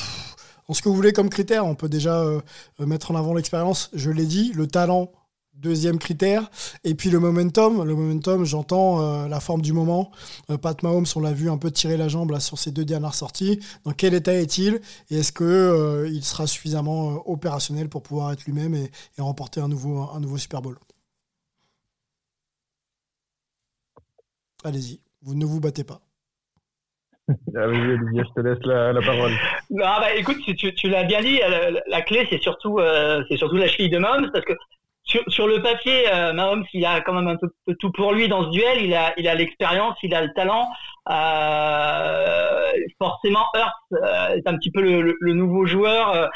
ce 0.73 0.81
que 0.81 0.89
vous 0.89 0.95
voulez 0.95 1.13
comme 1.13 1.29
critère, 1.29 1.65
on 1.65 1.75
peut 1.75 1.89
déjà 1.89 2.19
euh, 2.19 2.41
mettre 2.79 3.11
en 3.11 3.15
avant 3.15 3.33
l'expérience, 3.33 3.89
je 3.93 4.11
l'ai 4.11 4.25
dit, 4.25 4.51
le 4.53 4.67
talent, 4.67 5.11
deuxième 5.59 5.99
critère, 5.99 6.49
et 6.83 6.95
puis 6.95 7.09
le 7.09 7.19
momentum. 7.19 7.83
Le 7.83 7.95
momentum, 7.95 8.45
j'entends 8.45 9.01
euh, 9.01 9.27
la 9.27 9.39
forme 9.39 9.61
du 9.61 9.73
moment. 9.73 10.11
Euh, 10.49 10.57
Pat 10.57 10.81
Mahomes, 10.83 11.05
on 11.15 11.19
l'a 11.19 11.33
vu 11.33 11.49
un 11.49 11.57
peu 11.57 11.71
tirer 11.71 11.97
la 11.97 12.07
jambe 12.07 12.31
là, 12.31 12.39
sur 12.39 12.57
ses 12.57 12.71
deux 12.71 12.85
dernières 12.85 13.13
sorties. 13.13 13.59
Dans 13.85 13.91
quel 13.91 14.13
état 14.13 14.33
est-il? 14.33 14.81
Et 15.09 15.19
est-ce 15.19 15.31
que 15.31 16.07
il 16.11 16.23
sera 16.23 16.47
suffisamment 16.47 17.29
opérationnel 17.29 17.89
pour 17.89 18.03
pouvoir 18.03 18.31
être 18.31 18.45
lui-même 18.45 18.73
et, 18.75 18.91
remporter 19.19 19.61
un 19.61 19.67
nouveau, 19.67 20.09
un 20.13 20.19
nouveau 20.19 20.37
Super 20.37 20.61
Bowl? 20.61 20.77
Allez-y, 24.63 24.99
vous 25.21 25.35
ne 25.35 25.45
vous 25.45 25.59
battez 25.59 25.83
pas. 25.83 26.01
Ah 27.55 27.67
Olivier, 27.67 28.23
je 28.23 28.41
te 28.41 28.47
laisse 28.47 28.63
la, 28.65 28.93
parole. 29.01 29.31
Non, 29.69 29.85
bah, 29.99 30.13
écoute, 30.15 30.37
tu, 30.57 30.73
tu 30.73 30.89
l'as 30.89 31.03
bien 31.03 31.21
dit, 31.21 31.39
euh, 31.41 31.79
la, 31.87 32.01
clé, 32.01 32.25
c'est 32.29 32.41
surtout, 32.41 32.79
euh, 32.79 33.23
c'est 33.29 33.37
surtout 33.37 33.57
la 33.57 33.67
cheville 33.67 33.89
de 33.89 33.99
Mahomes, 33.99 34.29
parce 34.31 34.45
que 34.45 34.53
sur, 35.09 35.23
sur 35.27 35.47
le 35.47 35.61
papier, 35.61 36.05
euh, 36.13 36.33
Mahomes, 36.33 36.65
il 36.73 36.85
a 36.85 37.01
quand 37.01 37.13
même 37.13 37.27
un 37.27 37.35
peu 37.35 37.49
tout 37.79 37.91
pour 37.91 38.13
lui 38.13 38.27
dans 38.27 38.45
ce 38.45 38.49
duel. 38.49 38.81
Il 38.81 38.93
a, 38.93 39.13
il 39.17 39.27
a 39.27 39.35
l'expérience, 39.35 39.95
il 40.03 40.13
a 40.13 40.21
le 40.21 40.31
talent. 40.33 40.69
Euh, 41.09 42.71
forcément, 42.97 43.45
Hurts 43.55 44.35
est 44.35 44.47
un 44.47 44.57
petit 44.57 44.71
peu 44.71 44.81
le, 44.81 45.15
le, 45.19 45.33
nouveau 45.33 45.65
joueur. 45.65 46.29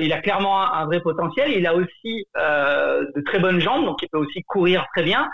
il 0.00 0.12
a 0.12 0.20
clairement 0.20 0.60
un, 0.60 0.82
un, 0.82 0.86
vrai 0.86 1.00
potentiel. 1.00 1.52
Il 1.52 1.66
a 1.66 1.74
aussi 1.74 2.26
de 2.36 3.20
très 3.24 3.38
bonnes 3.38 3.60
jambes, 3.60 3.84
donc 3.84 4.02
il 4.02 4.08
peut 4.08 4.18
aussi 4.18 4.42
courir 4.42 4.86
très 4.94 5.04
bien. 5.04 5.28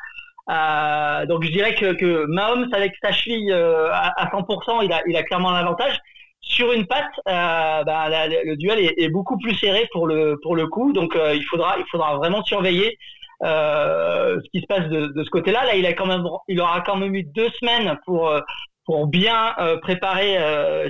Euh, 0.49 1.27
donc 1.27 1.43
je 1.43 1.51
dirais 1.51 1.75
que, 1.75 1.93
que 1.95 2.27
Mahomes 2.27 2.69
avec 2.73 2.95
sa 3.03 3.11
cheville 3.13 3.51
euh, 3.51 3.91
à, 3.93 4.31
100%, 4.33 4.85
il 4.85 4.93
a, 4.93 5.03
il 5.07 5.17
a 5.17 5.23
clairement 5.23 5.51
l'avantage. 5.51 5.99
Sur 6.47 6.73
une 6.73 6.87
patte, 6.87 7.11
euh, 7.29 7.83
bah, 7.83 8.29
le 8.29 8.57
duel 8.57 8.79
est, 8.79 9.09
beaucoup 9.09 9.37
plus 9.37 9.55
serré 9.57 9.89
pour 9.91 10.07
le 10.07 10.39
pour 10.43 10.55
le 10.55 10.69
coup, 10.69 10.93
donc 10.93 11.17
euh, 11.17 11.35
il 11.35 11.45
faudra 11.45 11.77
il 11.77 11.85
faudra 11.91 12.17
vraiment 12.17 12.45
surveiller 12.45 12.99
euh, 13.43 14.39
ce 14.41 14.51
qui 14.51 14.61
se 14.61 14.67
passe 14.67 14.89
de, 14.89 15.25
ce 15.25 15.31
côté-là. 15.31 15.65
Là, 15.65 15.75
il 15.75 15.85
a 15.87 15.93
quand 15.93 16.07
même 16.07 16.25
il 16.47 16.61
aura 16.61 16.83
quand 16.83 16.97
même 16.97 17.15
eu 17.17 17.25
deux 17.25 17.51
semaines 17.61 17.99
pour 18.07 18.33
pour 18.85 19.09
bien 19.09 19.57
préparer 19.83 20.39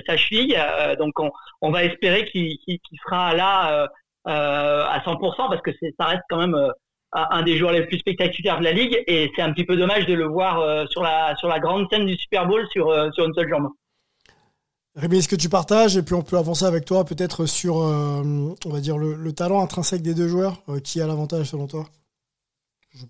sa 0.05 0.15
cheville, 0.15 0.55
donc 0.99 1.19
on, 1.19 1.31
on 1.61 1.71
va 1.71 1.85
espérer 1.85 2.25
qu'il 2.25 2.59
qu 2.59 2.95
sera 3.03 3.33
là 3.33 3.89
à 4.25 4.99
100% 4.99 5.19
parce 5.49 5.61
que 5.61 5.71
ça 5.99 6.05
reste 6.05 6.23
quand 6.29 6.37
même 6.37 6.71
un 7.13 7.41
des 7.41 7.57
joueurs 7.57 7.71
les 7.71 7.87
plus 7.87 7.97
spectaculaires 7.97 8.59
de 8.59 8.63
la 8.63 8.73
ligue 8.73 9.03
et 9.07 9.31
c'est 9.35 9.41
un 9.41 9.51
petit 9.53 9.65
peu 9.65 9.75
dommage 9.75 10.05
de 10.05 10.13
le 10.13 10.25
voir 10.25 10.87
sur 10.89 11.01
la 11.01 11.35
sur 11.37 11.47
la 11.47 11.59
grande 11.59 11.87
scène 11.89 12.05
du 12.05 12.15
Super 12.15 12.45
Bowl 12.45 12.67
sur 12.71 12.93
sur 13.15 13.25
une 13.25 13.33
seule 13.33 13.49
jambe. 13.49 13.69
Rémi, 14.97 15.17
est-ce 15.17 15.29
que 15.29 15.35
tu 15.35 15.47
partages 15.47 15.95
et 15.95 16.01
puis 16.01 16.15
on 16.15 16.23
peut 16.23 16.37
avancer 16.37 16.65
avec 16.65 16.83
toi 16.83 17.05
peut-être 17.05 17.45
sur 17.45 17.81
euh, 17.81 18.23
on 18.65 18.69
va 18.69 18.79
dire 18.79 18.97
le, 18.97 19.31
talent 19.31 19.61
intrinsèque 19.61 20.01
des 20.01 20.15
deux 20.15 20.27
joueurs 20.27 20.63
qui 20.83 20.99
a 21.01 21.07
l'avantage 21.07 21.51
selon 21.51 21.67
toi? 21.67 21.85
Je 22.95 23.05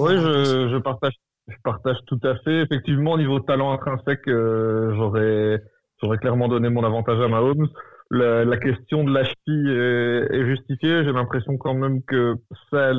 Oui, 0.00 0.16
je, 0.16 0.68
je, 0.68 0.78
partage 0.78 1.14
je 1.46 1.54
partage 1.62 1.96
tout 2.06 2.18
à 2.24 2.34
fait. 2.38 2.62
Effectivement, 2.62 3.12
au 3.12 3.18
niveau 3.18 3.38
talent 3.38 3.72
intrinsèque, 3.72 4.22
j'aurais 4.26 5.62
j'aurais 6.02 6.18
clairement 6.18 6.48
donné 6.48 6.68
mon 6.68 6.84
avantage 6.84 7.20
à 7.20 7.28
Mahomes. 7.28 7.68
la, 8.10 8.56
question 8.56 9.04
de 9.04 9.12
la 9.12 9.22
est, 9.22 10.34
est 10.34 10.46
justifiée. 10.46 11.04
J'ai 11.04 11.12
l'impression 11.12 11.56
quand 11.56 11.74
même 11.74 12.02
que 12.02 12.34
ça, 12.70 12.92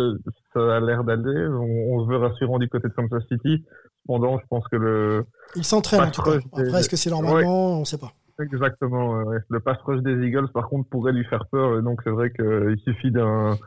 ça 0.53 0.77
a 0.77 0.79
l'air 0.79 1.03
d'aller. 1.03 1.47
On, 1.47 2.05
se 2.05 2.09
veut 2.09 2.17
rassurant 2.17 2.59
du 2.59 2.69
côté 2.69 2.87
de 2.87 2.93
Kansas 2.93 3.23
City. 3.31 3.65
Cependant, 4.03 4.39
je 4.39 4.45
pense 4.49 4.67
que 4.67 4.75
le. 4.75 5.25
Il 5.55 5.63
s'entraîne 5.63 6.01
en 6.01 6.11
tout 6.11 6.21
cas. 6.21 6.37
Après, 6.53 6.79
est-ce 6.79 6.89
que 6.89 6.97
c'est 6.97 7.09
normalement 7.09 7.77
On 7.77 7.79
ne 7.81 7.85
sait 7.85 7.97
pas. 7.97 8.11
Exactement. 8.39 9.21
Le 9.49 9.59
pass 9.59 9.77
rush 9.83 10.01
des 10.01 10.25
Eagles, 10.25 10.49
par 10.53 10.69
contre, 10.69 10.89
pourrait 10.89 11.13
lui 11.13 11.25
faire 11.25 11.45
peur. 11.51 11.81
donc, 11.81 12.01
c'est 12.03 12.09
vrai 12.09 12.31
qu'il 12.31 12.77
suffit 12.85 13.11
d'un, 13.11 13.57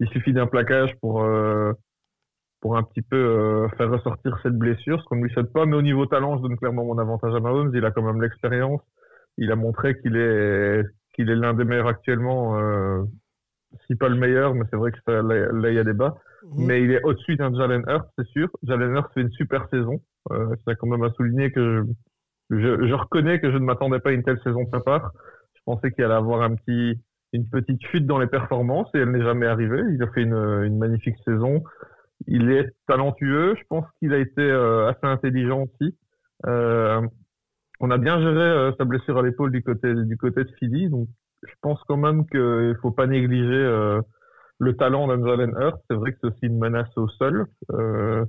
il 0.00 0.08
suffit 0.08 0.32
d'un 0.32 0.46
plaquage 0.46 0.94
pour, 1.00 1.22
euh, 1.22 1.72
pour 2.60 2.76
un 2.76 2.82
petit 2.82 3.02
peu 3.02 3.16
euh, 3.16 3.68
faire 3.76 3.90
ressortir 3.90 4.38
cette 4.42 4.56
blessure, 4.58 5.00
ce 5.00 5.04
qu'on 5.06 5.16
ne 5.16 5.24
lui 5.24 5.32
souhaite 5.32 5.52
pas. 5.52 5.64
Mais 5.66 5.76
au 5.76 5.82
niveau 5.82 6.06
talent, 6.06 6.36
je 6.36 6.42
donne 6.42 6.56
clairement 6.58 6.84
mon 6.84 6.98
avantage 6.98 7.34
à 7.34 7.40
Mahomes. 7.40 7.72
Il 7.74 7.84
a 7.84 7.90
quand 7.90 8.02
même 8.02 8.20
l'expérience 8.20 8.82
il 9.38 9.52
a 9.52 9.56
montré 9.56 9.98
qu'il 10.00 10.16
est 10.16 10.82
qu'il 11.14 11.30
est 11.30 11.36
l'un 11.36 11.54
des 11.54 11.64
meilleurs 11.64 11.88
actuellement, 11.88 12.58
euh, 12.58 13.02
si 13.86 13.96
pas 13.96 14.08
le 14.08 14.16
meilleur, 14.16 14.54
mais 14.54 14.64
c'est 14.70 14.76
vrai 14.76 14.92
que 14.92 14.98
là 15.10 15.70
il 15.70 15.74
y 15.74 15.78
a 15.78 15.84
débat. 15.84 16.16
Mhm. 16.44 16.66
Mais 16.66 16.82
il 16.82 16.90
est 16.92 17.02
au-dessus 17.02 17.36
d'un 17.36 17.54
Jalen 17.56 17.82
Hurts, 17.88 18.08
c'est 18.16 18.26
sûr. 18.28 18.48
Jalen 18.62 18.94
Hurts 18.94 19.12
fait 19.14 19.22
une 19.22 19.32
super 19.32 19.68
saison. 19.70 20.00
Euh, 20.30 20.54
c'est 20.66 20.76
quand 20.76 20.86
même 20.86 21.02
à 21.02 21.10
souligner 21.12 21.50
que 21.50 21.84
je, 22.50 22.86
je, 22.86 22.94
reconnais 22.94 23.40
que 23.40 23.50
je 23.50 23.56
ne 23.56 23.64
m'attendais 23.64 24.00
pas 24.00 24.10
à 24.10 24.12
une 24.12 24.22
telle 24.22 24.40
saison 24.42 24.64
de 24.64 24.70
sa 24.70 24.80
part. 24.80 25.12
Je 25.54 25.60
pensais 25.64 25.92
qu'il 25.92 26.04
allait 26.04 26.14
avoir 26.14 26.42
un 26.42 26.54
petit 26.54 26.98
une 27.34 27.46
petite 27.46 27.84
fuite 27.86 28.06
dans 28.06 28.18
les 28.18 28.26
performances 28.26 28.88
et 28.94 28.98
elle 28.98 29.10
n'est 29.10 29.22
jamais 29.22 29.46
arrivée. 29.46 29.82
Il 29.92 30.02
a 30.02 30.06
fait 30.08 30.22
une, 30.22 30.62
une 30.64 30.78
magnifique 30.78 31.16
saison. 31.26 31.62
Il 32.26 32.50
est 32.50 32.72
talentueux. 32.86 33.54
Je 33.54 33.62
pense 33.68 33.84
qu'il 33.98 34.14
a 34.14 34.18
été 34.18 34.40
euh, 34.40 34.88
assez 34.88 35.04
intelligent 35.04 35.64
aussi. 35.64 35.94
Euh, 36.46 37.02
on 37.80 37.90
a 37.90 37.98
bien 37.98 38.20
géré 38.20 38.42
euh, 38.42 38.72
sa 38.78 38.84
blessure 38.84 39.18
à 39.18 39.22
l'épaule 39.22 39.52
du 39.52 39.62
côté 39.62 39.94
du 39.94 40.16
côté 40.16 40.44
de 40.44 40.50
Philly, 40.58 40.88
donc 40.88 41.08
je 41.44 41.52
pense 41.60 41.80
quand 41.86 41.96
même 41.96 42.26
qu'il 42.26 42.76
faut 42.82 42.90
pas 42.90 43.06
négliger 43.06 43.54
euh, 43.54 44.00
le 44.58 44.76
talent 44.76 45.06
d'Angelen 45.06 45.54
Hurts. 45.58 45.78
C'est 45.88 45.96
vrai 45.96 46.12
que 46.12 46.18
c'est 46.20 46.26
aussi 46.28 46.46
une 46.46 46.58
menace 46.58 46.90
au 46.96 47.08
sol. 47.08 47.46
Euh, 47.72 48.24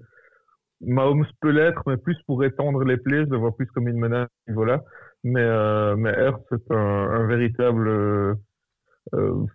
Mahomes 0.81 1.25
peut 1.41 1.49
l'être, 1.49 1.83
mais 1.87 1.97
plus 1.97 2.17
pour 2.25 2.43
étendre 2.43 2.83
les 2.83 2.97
plaies, 2.97 3.25
je 3.25 3.29
le 3.29 3.37
vois 3.37 3.55
plus 3.55 3.67
comme 3.67 3.87
une 3.87 3.99
menace 3.99 4.27
à 4.27 4.45
ce 4.45 4.51
niveau-là. 4.51 4.83
Mais, 5.23 5.41
euh, 5.41 5.95
mais 5.97 6.11
Hurts, 6.11 6.41
c'est 6.49 6.71
un, 6.71 6.77
un, 6.77 7.27
véritable 7.27 7.89
euh, 7.89 8.35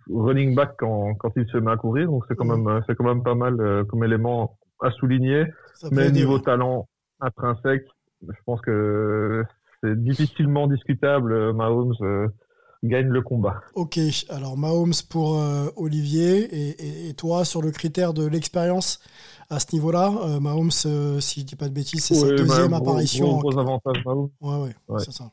running 0.09 0.53
back 0.53 0.75
quand, 0.77 1.15
quand 1.15 1.31
il 1.35 1.47
se 1.47 1.57
met 1.57 1.71
à 1.71 1.77
courir, 1.77 2.07
donc 2.09 2.25
c'est 2.27 2.35
quand 2.35 2.45
même 2.45 2.81
c'est 2.85 2.95
quand 2.95 3.05
même 3.05 3.23
pas 3.23 3.35
mal 3.35 3.85
comme 3.87 4.03
élément 4.03 4.57
à 4.81 4.91
souligner. 4.91 5.45
Mais 5.91 6.11
niveau 6.11 6.37
talent 6.39 6.87
intrinsèque, 7.19 7.85
je 8.21 8.39
pense 8.45 8.61
que 8.61 9.43
c'est 9.81 10.01
difficilement 10.01 10.67
discutable. 10.67 11.33
Euh, 11.33 11.53
Mahomes 11.53 11.93
euh, 12.01 12.27
gagne 12.87 13.07
le 13.07 13.21
combat. 13.21 13.61
Ok, 13.73 13.99
alors 14.29 14.57
Mahomes 14.57 14.93
pour 15.09 15.39
euh, 15.39 15.67
Olivier 15.75 17.09
et, 17.09 17.13
toi 17.13 17.45
sur 17.45 17.61
le 17.61 17.71
critère 17.71 18.13
de 18.13 18.25
l'expérience 18.25 18.99
à 19.49 19.59
ce 19.59 19.73
niveau-là. 19.73 20.11
Mahomes, 20.41 20.71
si 20.71 21.41
je 21.41 21.45
dis 21.45 21.55
pas 21.55 21.69
de 21.69 21.73
bêtises, 21.73 22.03
c'est 22.03 22.15
sa 22.15 22.29
deuxième 22.29 22.73
apparition. 22.73 23.37
Gros, 23.37 23.57
avantage 23.57 24.03
Mahomes. 24.05 24.29
Ouais, 24.41 24.73
ouais, 24.89 24.99
c'est 24.99 25.13
ça. 25.13 25.25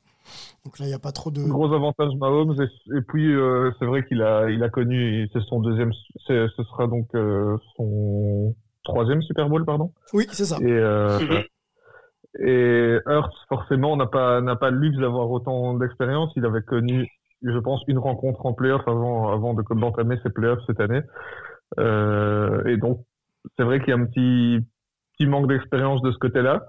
Donc 0.65 0.79
là, 0.79 0.87
il 0.87 0.89
n'y 0.89 0.95
a 0.95 0.99
pas 0.99 1.13
trop 1.13 1.31
de. 1.31 1.43
Gros 1.43 1.73
avantage 1.73 2.15
Mahomes. 2.17 2.55
Et, 2.95 3.01
puis, 3.09 3.35
c'est 3.79 3.87
vrai 3.87 4.05
qu'il 4.07 4.23
a, 4.23 4.51
il 4.51 4.63
a 4.63 4.69
connu, 4.69 5.29
c'est 5.33 5.43
son 5.49 5.61
deuxième, 5.61 5.93
ce 6.27 6.49
sera 6.71 6.87
donc 6.87 7.09
son 7.77 8.55
troisième 8.85 9.23
Super 9.23 9.49
Bowl, 9.49 9.65
pardon. 9.65 9.93
Oui, 10.13 10.27
c'est 10.31 10.45
ça. 10.45 10.59
Et, 10.61 10.73
mhm. 10.73 11.45
Et 12.39 12.99
Hurts, 13.07 13.47
forcément, 13.49 13.97
n'a 13.97 14.07
pas, 14.07 14.41
n'a 14.41 14.57
pas 14.57 14.71
le 14.71 14.79
luxe 14.79 14.99
d'avoir 14.99 15.31
autant 15.31 15.75
d'expérience. 15.75 16.33
Il 16.37 16.45
avait 16.47 16.63
connu, 16.63 17.07
je 17.43 17.59
pense, 17.59 17.83
une 17.89 17.99
rencontre 17.99 18.47
en 18.47 18.53
playoff 18.53 18.83
avant, 18.87 19.33
avant 19.33 19.55
de, 19.55 19.63
d'entamer 19.75 20.19
ses 20.23 20.31
playoffs 20.31 20.61
cette 20.67 20.81
année. 20.81 21.03
Euh, 21.79 22.65
et 22.67 22.77
donc, 22.77 23.05
c'est 23.57 23.65
vrai 23.65 23.81
qu'il 23.81 23.89
y 23.89 23.93
a 23.93 23.97
un 23.97 24.07
petit, 24.07 24.61
petit 25.17 25.27
manque 25.27 25.49
d'expérience 25.49 26.03
de 26.03 26.13
ce 26.13 26.19
côté-là. 26.19 26.67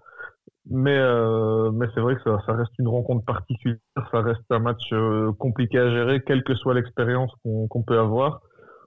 Mais, 0.69 0.97
euh, 0.97 1.71
mais 1.71 1.87
c'est 1.93 1.99
vrai 1.99 2.15
que 2.15 2.21
ça, 2.23 2.39
ça, 2.45 2.53
reste 2.53 2.71
une 2.79 2.87
rencontre 2.87 3.25
particulière, 3.25 3.79
ça 4.11 4.21
reste 4.21 4.49
un 4.49 4.59
match 4.59 4.93
euh, 4.93 5.33
compliqué 5.33 5.77
à 5.77 5.89
gérer, 5.89 6.23
quelle 6.23 6.41
que 6.43 6.55
soit 6.55 6.73
l'expérience 6.73 7.33
qu'on, 7.43 7.67
qu'on 7.67 7.83
peut 7.83 7.99
avoir. 7.99 8.41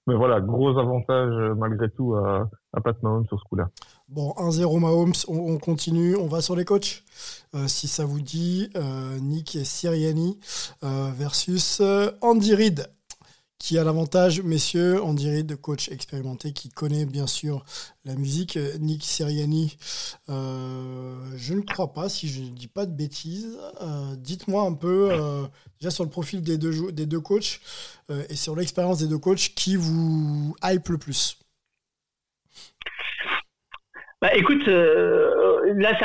Mais 0.07 0.15
voilà, 0.15 0.41
gros 0.41 0.79
avantage 0.79 1.33
euh, 1.33 1.55
malgré 1.55 1.91
tout 1.91 2.15
à, 2.15 2.49
à 2.73 2.81
Pat 2.81 3.03
Mahomes 3.03 3.27
sur 3.27 3.39
ce 3.41 3.45
coup-là. 3.45 3.69
Bon, 4.09 4.33
1-0 4.37 4.79
Mahomes, 4.79 5.13
on, 5.27 5.59
continue, 5.59 6.15
on 6.17 6.29
va 6.29 6.41
sur 6.41 6.55
les 6.55 6.65
coachs. 6.65 7.03
Euh, 7.55 7.67
si 7.67 7.89
ça 7.89 8.05
vous 8.05 8.21
dit, 8.21 8.71
euh, 8.77 9.19
Nick 9.19 9.59
Siriani 9.65 10.39
euh, 10.85 11.11
versus 11.17 11.83
Andy 12.21 12.55
Reid 12.55 12.87
qui 13.59 13.79
a 13.79 13.85
l'avantage, 13.85 14.43
messieurs, 14.43 15.03
on 15.03 15.15
dirait 15.15 15.43
de 15.43 15.55
coach 15.55 15.89
expérimenté 15.89 16.53
qui 16.53 16.69
connaît 16.69 17.07
bien 17.07 17.27
sûr 17.27 17.65
la 18.05 18.15
musique. 18.15 18.59
Nick 18.81 19.03
Siriani, 19.03 19.77
euh, 20.29 21.17
je 21.37 21.55
ne 21.55 21.63
crois 21.63 21.93
pas, 21.93 22.09
si 22.09 22.29
je 22.29 22.43
ne 22.43 22.51
dis 22.51 22.69
pas 22.69 22.87
de 22.87 22.93
bêtises. 22.93 23.59
Euh, 23.81 24.15
dites-moi 24.17 24.63
un 24.63 24.75
peu, 24.75 25.09
euh, 25.11 25.47
déjà 25.81 25.91
sur 25.91 26.05
le 26.05 26.11
profil 26.11 26.43
des 26.43 26.59
deux, 26.59 26.93
des 26.93 27.07
deux 27.07 27.21
coachs 27.21 27.61
et 28.29 28.37
sur 28.37 28.55
l'expérience 28.55 29.01
des 29.01 29.09
deux 29.09 29.19
coachs, 29.19 29.53
qui 29.55 29.77
vous 29.77 30.55
hype 30.63 30.89
le 30.89 30.99
plus? 30.99 31.39
Bah, 34.23 34.35
écoute, 34.35 34.69
là, 35.75 35.99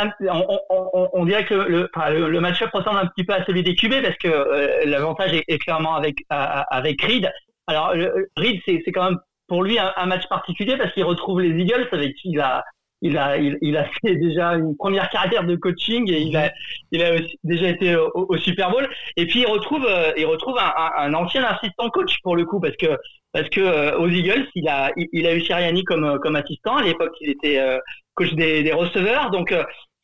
on, 1.13 1.25
dirait 1.25 1.45
que 1.45 1.53
le, 1.53 2.39
match-up 2.39 2.69
ressemble 2.73 2.99
un 2.99 3.07
petit 3.07 3.23
peu 3.23 3.33
à 3.33 3.45
celui 3.45 3.63
des 3.63 3.75
QB 3.75 4.01
parce 4.01 4.17
que 4.17 4.85
l'avantage 4.85 5.33
est, 5.33 5.57
clairement 5.59 5.95
avec, 5.95 6.17
avec 6.29 7.01
Reed. 7.01 7.31
Alors, 7.67 7.93
Reed, 8.37 8.61
c'est 8.65 8.91
quand 8.91 9.05
même 9.05 9.19
pour 9.51 9.63
lui 9.63 9.77
un, 9.77 10.05
match 10.05 10.27
particulier 10.29 10.77
parce 10.77 10.93
qu'il 10.93 11.03
retrouve 11.03 11.41
les 11.41 11.49
Eagles 11.49 11.85
avec 11.91 12.15
qui 12.15 12.37
il 13.01 13.17
a, 13.17 13.85
fait 14.01 14.15
déjà 14.15 14.53
une 14.53 14.77
première 14.77 15.09
carrière 15.09 15.43
de 15.43 15.57
coaching 15.57 16.09
et 16.09 16.21
il 16.21 16.37
a, 16.37 16.51
déjà 17.43 17.67
été 17.67 17.97
au, 17.97 18.37
Super 18.37 18.71
Bowl. 18.71 18.87
Et 19.17 19.27
puis 19.27 19.41
il 19.41 19.47
retrouve, 19.47 19.85
euh, 19.85 20.13
il 20.15 20.25
retrouve 20.25 20.57
un, 20.57 21.13
ancien 21.13 21.43
assistant 21.43 21.89
coach 21.89 22.15
pour 22.23 22.37
le 22.37 22.45
coup 22.45 22.61
parce 22.61 22.77
que 22.77 23.59
euh, 23.59 23.97
aux 23.97 24.07
Eagles, 24.07 24.47
il 24.55 24.69
a, 24.69 24.91
eu 24.95 25.41
Sirianni 25.41 25.83
comme 25.83 26.35
assistant. 26.37 26.77
À 26.77 26.83
l'époque, 26.83 27.13
il 27.19 27.31
était 27.31 27.59
euh, 27.59 27.77
coach 28.15 28.33
des, 28.33 28.63
des 28.63 28.73
receveurs. 28.73 29.31
Donc 29.31 29.53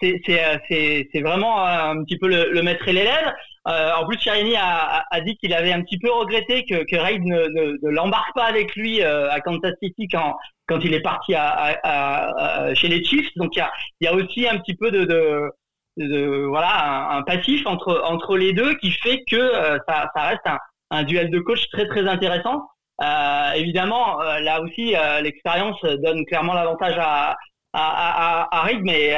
c'est 0.01 0.21
c'est 0.27 1.21
vraiment 1.21 1.63
un 1.65 2.03
petit 2.03 2.17
peu 2.17 2.27
le, 2.27 2.51
le 2.51 2.61
maître 2.61 2.87
et 2.87 2.93
l'élève. 2.93 3.33
Euh, 3.67 3.91
en 3.95 4.05
plus, 4.07 4.17
Chirini 4.17 4.55
a, 4.55 5.03
a, 5.11 5.21
dit 5.21 5.35
qu'il 5.37 5.53
avait 5.53 5.73
un 5.73 5.81
petit 5.81 5.99
peu 5.99 6.09
regretté 6.09 6.63
que, 6.63 6.85
que 6.85 6.95
Reid 6.95 7.21
ne, 7.25 7.47
ne, 7.47 7.77
ne 7.81 7.89
l'embarque 7.89 8.33
pas 8.33 8.45
avec 8.45 8.73
lui 8.75 9.01
euh, 9.01 9.29
à 9.29 9.41
Kansas 9.41 9.73
City 9.83 10.07
quand, 10.07 10.37
quand 10.67 10.79
il 10.85 10.93
est 10.93 11.01
parti 11.01 11.35
à, 11.35 11.77
à, 11.83 12.73
chez 12.75 12.87
les 12.87 13.03
Chiefs. 13.03 13.29
Donc 13.35 13.55
il 13.55 13.59
y 13.59 13.61
a, 13.61 13.71
y 14.01 14.07
a, 14.07 14.13
aussi 14.13 14.47
un 14.47 14.57
petit 14.59 14.75
peu 14.75 14.89
de, 14.89 15.03
de, 15.03 15.51
de 15.97 16.45
voilà 16.45 17.09
un, 17.11 17.23
passif 17.23 17.67
entre 17.67 18.01
entre 18.05 18.37
les 18.37 18.53
deux 18.53 18.75
qui 18.75 18.91
fait 18.91 19.23
que 19.29 19.35
euh, 19.35 19.77
ça, 19.85 20.11
ça, 20.15 20.21
reste 20.27 20.45
un, 20.47 20.59
un, 20.91 21.03
duel 21.03 21.29
de 21.29 21.39
coach 21.39 21.67
très 21.69 21.87
très 21.87 22.07
intéressant. 22.07 22.69
Euh, 23.03 23.51
évidemment, 23.51 24.17
là 24.19 24.61
aussi, 24.61 24.95
l'expérience 25.21 25.79
donne 25.83 26.25
clairement 26.25 26.53
l'avantage 26.53 26.95
à, 26.97 27.35
à, 27.73 28.47
à, 28.51 28.61
Reid, 28.63 28.81
mais 28.83 29.15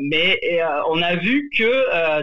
mais 0.00 0.40
on 0.88 1.02
a 1.02 1.16
vu 1.16 1.50
que 1.56 1.64
euh, 1.64 2.22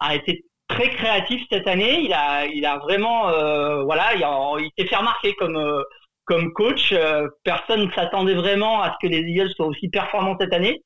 a 0.00 0.14
été 0.14 0.44
très 0.68 0.90
créatif 0.90 1.42
cette 1.50 1.66
année. 1.68 2.00
Il 2.00 2.12
a, 2.12 2.46
il 2.46 2.64
a 2.66 2.78
vraiment, 2.78 3.28
euh, 3.28 3.82
voilà, 3.84 4.14
il, 4.14 4.70
s'est 4.78 4.86
fait 4.86 4.96
remarquer 4.96 5.34
comme 5.34 5.56
euh, 5.56 6.50
coach. 6.54 6.92
Euh, 6.92 7.28
personne 7.44 7.86
ne 7.86 7.92
s'attendait 7.92 8.34
vraiment 8.34 8.82
à 8.82 8.92
ce 8.92 9.06
que 9.06 9.12
les 9.12 9.20
Eagles 9.20 9.50
soient 9.50 9.66
aussi 9.66 9.88
performants 9.88 10.36
cette 10.40 10.52
année. 10.52 10.82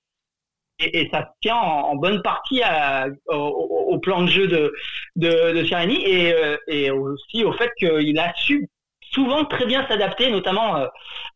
Et, 0.78 1.08
ça 1.10 1.32
tient 1.40 1.56
en, 1.56 1.96
bonne 1.96 2.20
partie 2.20 2.60
au, 3.28 3.98
plan 3.98 4.22
de 4.22 4.26
jeu 4.26 4.46
de 4.46 4.74
de, 5.16 5.64
et 6.68 6.90
aussi 6.90 7.44
au 7.44 7.52
fait 7.52 7.72
qu'il 7.78 8.18
a 8.18 8.34
su 8.34 8.68
souvent 9.16 9.46
très 9.46 9.64
bien 9.64 9.86
s'adapter, 9.88 10.30
notamment 10.30 10.76
euh, 10.76 10.86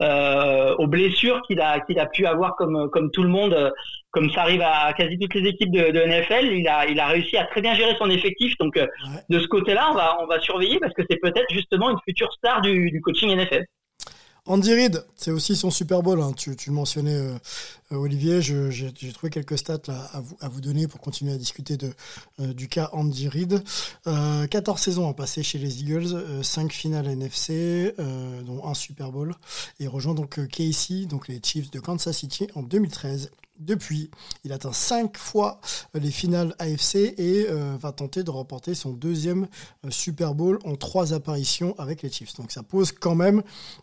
euh, 0.02 0.74
aux 0.76 0.86
blessures 0.86 1.40
qu'il 1.46 1.60
a 1.60 1.80
qu'il 1.80 1.98
a 1.98 2.06
pu 2.06 2.26
avoir 2.26 2.54
comme 2.56 2.90
comme 2.90 3.10
tout 3.10 3.22
le 3.22 3.30
monde, 3.30 3.54
euh, 3.54 3.70
comme 4.10 4.30
ça 4.30 4.42
arrive 4.42 4.62
à 4.62 4.92
quasi 4.92 5.18
toutes 5.18 5.34
les 5.34 5.48
équipes 5.48 5.72
de, 5.72 5.90
de 5.90 6.00
NFL. 6.00 6.46
Il 6.52 6.68
a 6.68 6.86
il 6.86 7.00
a 7.00 7.06
réussi 7.06 7.38
à 7.38 7.46
très 7.46 7.62
bien 7.62 7.74
gérer 7.74 7.96
son 7.98 8.10
effectif. 8.10 8.56
Donc 8.58 8.78
de 9.30 9.38
ce 9.38 9.48
côté-là, 9.48 9.88
on 9.90 9.94
va 9.94 10.18
on 10.20 10.26
va 10.26 10.38
surveiller 10.40 10.78
parce 10.78 10.92
que 10.92 11.02
c'est 11.08 11.20
peut-être 11.20 11.50
justement 11.50 11.90
une 11.90 11.98
future 12.06 12.30
star 12.34 12.60
du, 12.60 12.90
du 12.90 13.00
coaching 13.00 13.34
NFL. 13.34 13.64
Andy 14.50 14.74
Reid, 14.74 15.04
c'est 15.14 15.30
aussi 15.30 15.54
son 15.54 15.70
Super 15.70 16.02
Bowl. 16.02 16.20
Hein. 16.20 16.32
Tu, 16.36 16.56
le 16.66 16.72
mentionnais, 16.72 17.14
euh, 17.14 17.38
euh, 17.92 17.96
Olivier. 17.96 18.42
J'ai 18.42 19.12
trouvé 19.12 19.30
quelques 19.30 19.56
stats 19.56 19.78
à, 20.40 20.48
vous, 20.48 20.60
donner 20.60 20.88
pour 20.88 20.98
continuer 21.00 21.32
à 21.32 21.36
discuter 21.36 21.78
euh, 22.40 22.52
du 22.52 22.66
cas 22.66 22.90
Andy 22.92 23.28
Reid. 23.28 23.62
14 24.04 24.80
saisons 24.80 25.08
à 25.08 25.14
passer 25.14 25.44
chez 25.44 25.58
les 25.58 25.82
Eagles, 25.82 26.42
5 26.42 26.72
finales 26.72 27.06
NFC, 27.06 27.94
dont 28.44 28.66
un 28.66 28.74
Super 28.74 29.12
Bowl. 29.12 29.36
Et 29.78 29.86
rejoint 29.86 30.14
donc 30.14 30.44
Casey, 30.48 31.06
donc 31.06 31.28
les 31.28 31.40
Chiefs 31.40 31.70
de 31.70 31.78
Kansas 31.78 32.16
City 32.16 32.48
en 32.56 32.62
2013. 32.64 33.30
Depuis. 33.60 34.10
Il 34.44 34.52
atteint 34.52 34.72
cinq 34.72 35.16
fois 35.16 35.60
les 35.94 36.10
finales 36.10 36.54
AFC 36.58 36.96
et 37.18 37.46
va 37.78 37.92
tenter 37.92 38.22
de 38.22 38.30
remporter 38.30 38.74
son 38.74 38.92
deuxième 38.92 39.46
Super 39.88 40.34
Bowl 40.34 40.58
en 40.64 40.74
trois 40.76 41.14
apparitions 41.14 41.74
avec 41.78 42.02
les 42.02 42.10
Chiefs. 42.10 42.36
Donc 42.36 42.50
ça 42.50 42.62
pose 42.62 42.92
quand 42.92 43.14
même 43.14 43.42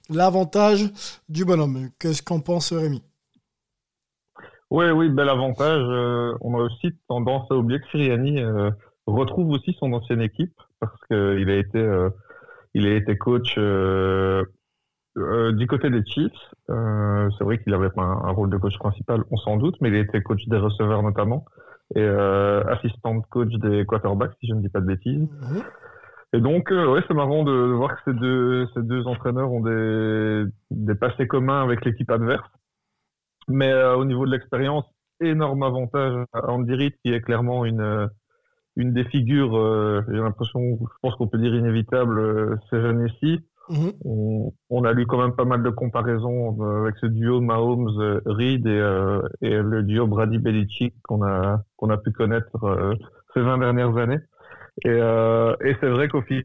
l'avantage 0.10 0.92
du 1.30 1.46
bonhomme. 1.46 1.90
Qu'est-ce 2.00 2.22
qu'en 2.22 2.40
pense 2.40 2.74
Rémi? 2.74 3.02
Oui, 4.70 4.86
oui, 4.90 5.10
bel 5.10 5.30
avantage. 5.30 5.84
on 6.42 6.56
a 6.56 6.64
aussi 6.64 6.90
tendance 7.08 7.50
à 7.52 7.56
oublier 7.56 7.80
que 7.80 7.88
Siriani 7.92 8.42
retrouve 9.06 9.52
aussi 9.52 9.76
son 9.80 9.94
ancienne 9.94 10.22
équipe 10.22 10.54
parce 10.80 11.00
qu'il 11.08 11.50
a 11.50 11.56
été, 11.56 12.08
il 12.74 12.86
a 12.88 12.96
été 12.96 13.18
coach 13.18 13.58
euh, 15.18 15.52
du 15.52 15.68
côté 15.68 15.90
des 15.90 16.06
Chiefs, 16.06 16.32
euh, 16.70 17.30
c'est 17.38 17.44
vrai 17.44 17.58
qu'il 17.60 17.74
avait 17.74 17.90
pas 17.90 18.04
un, 18.04 18.32
rôle 18.32 18.50
de 18.50 18.58
coach 18.58 18.78
principal, 18.78 19.24
on 19.32 19.38
s'en 19.38 19.58
doute, 19.58 19.76
mais 19.82 19.90
il 19.90 19.96
était 19.96 20.22
coach 20.22 20.46
des 20.48 20.58
receveurs 20.58 21.02
notamment 21.02 21.46
et 21.96 22.02
euh, 22.02 22.64
assistant 22.66 23.22
coach 23.22 23.52
des 23.54 23.86
quarterbacks, 23.86 24.34
si 24.40 24.48
je 24.48 24.54
ne 24.54 24.62
dis 24.62 24.70
pas 24.70 24.82
de 24.82 24.86
bêtises. 24.86 25.22
Mhm. 25.22 25.64
Et 26.34 26.42
donc, 26.42 26.72
euh, 26.72 26.92
ouais, 26.92 27.02
c'est 27.08 27.14
marrant 27.14 27.44
de, 27.44 27.52
voir 27.52 27.96
que 27.96 28.12
ces 28.12 28.20
deux, 28.20 28.68
ces 28.74 28.84
deux 28.84 29.08
entraîneurs 29.08 29.52
ont 29.52 29.62
des, 29.62 30.44
des 30.70 30.96
passés 30.96 31.28
communs 31.28 31.64
avec 31.64 31.86
l'équipe 31.86 32.12
adverse. 32.12 32.50
Mais 33.48 33.74
au 33.74 34.04
niveau 34.04 34.26
de 34.26 34.32
l'expérience, 34.32 34.84
énorme 35.22 35.64
avantage 35.64 36.26
à 36.34 36.52
Andy 36.52 36.76
Reid, 36.76 36.94
qui 37.02 37.14
est 37.14 37.22
clairement 37.22 37.64
une, 37.64 38.10
une 38.76 38.92
des 38.92 39.06
figures, 39.06 39.54
j'ai 40.10 40.18
l'impression, 40.18 40.60
je 40.82 40.98
pense 41.02 41.16
qu'on 41.16 41.30
peut 41.30 41.38
dire 41.38 41.56
inévitable 41.56 42.60
ces 42.70 42.76
années-ci. 42.76 43.47
Mhm. 43.70 43.94
On, 44.70 44.84
a 44.86 44.94
lu 44.94 45.06
quand 45.06 45.22
même 45.22 45.36
pas 45.36 45.46
mal 45.46 45.62
de 45.62 45.70
comparaisons 45.70 46.58
euh, 46.62 46.84
avec 46.84 46.96
ce 46.98 47.06
duo 47.06 47.42
Mahomes 47.42 48.22
Reed 48.26 48.66
et, 48.66 48.70
euh, 48.70 49.22
et 49.42 49.58
le 49.58 49.84
duo 49.84 50.08
Brady 50.08 50.38
Belichick 50.38 50.96
qu'on 51.04 51.24
a 51.24 51.64
a 51.90 51.98
pu 51.98 52.12
connaître 52.12 52.64
euh, 52.64 52.96
ces 53.34 53.42
20 53.42 53.58
dernières 53.58 53.98
années. 53.98 54.20
Et, 54.86 54.90
et 54.90 55.76
c'est 55.80 55.90
vrai 55.90 56.08
qu'au 56.08 56.22
final, 56.22 56.44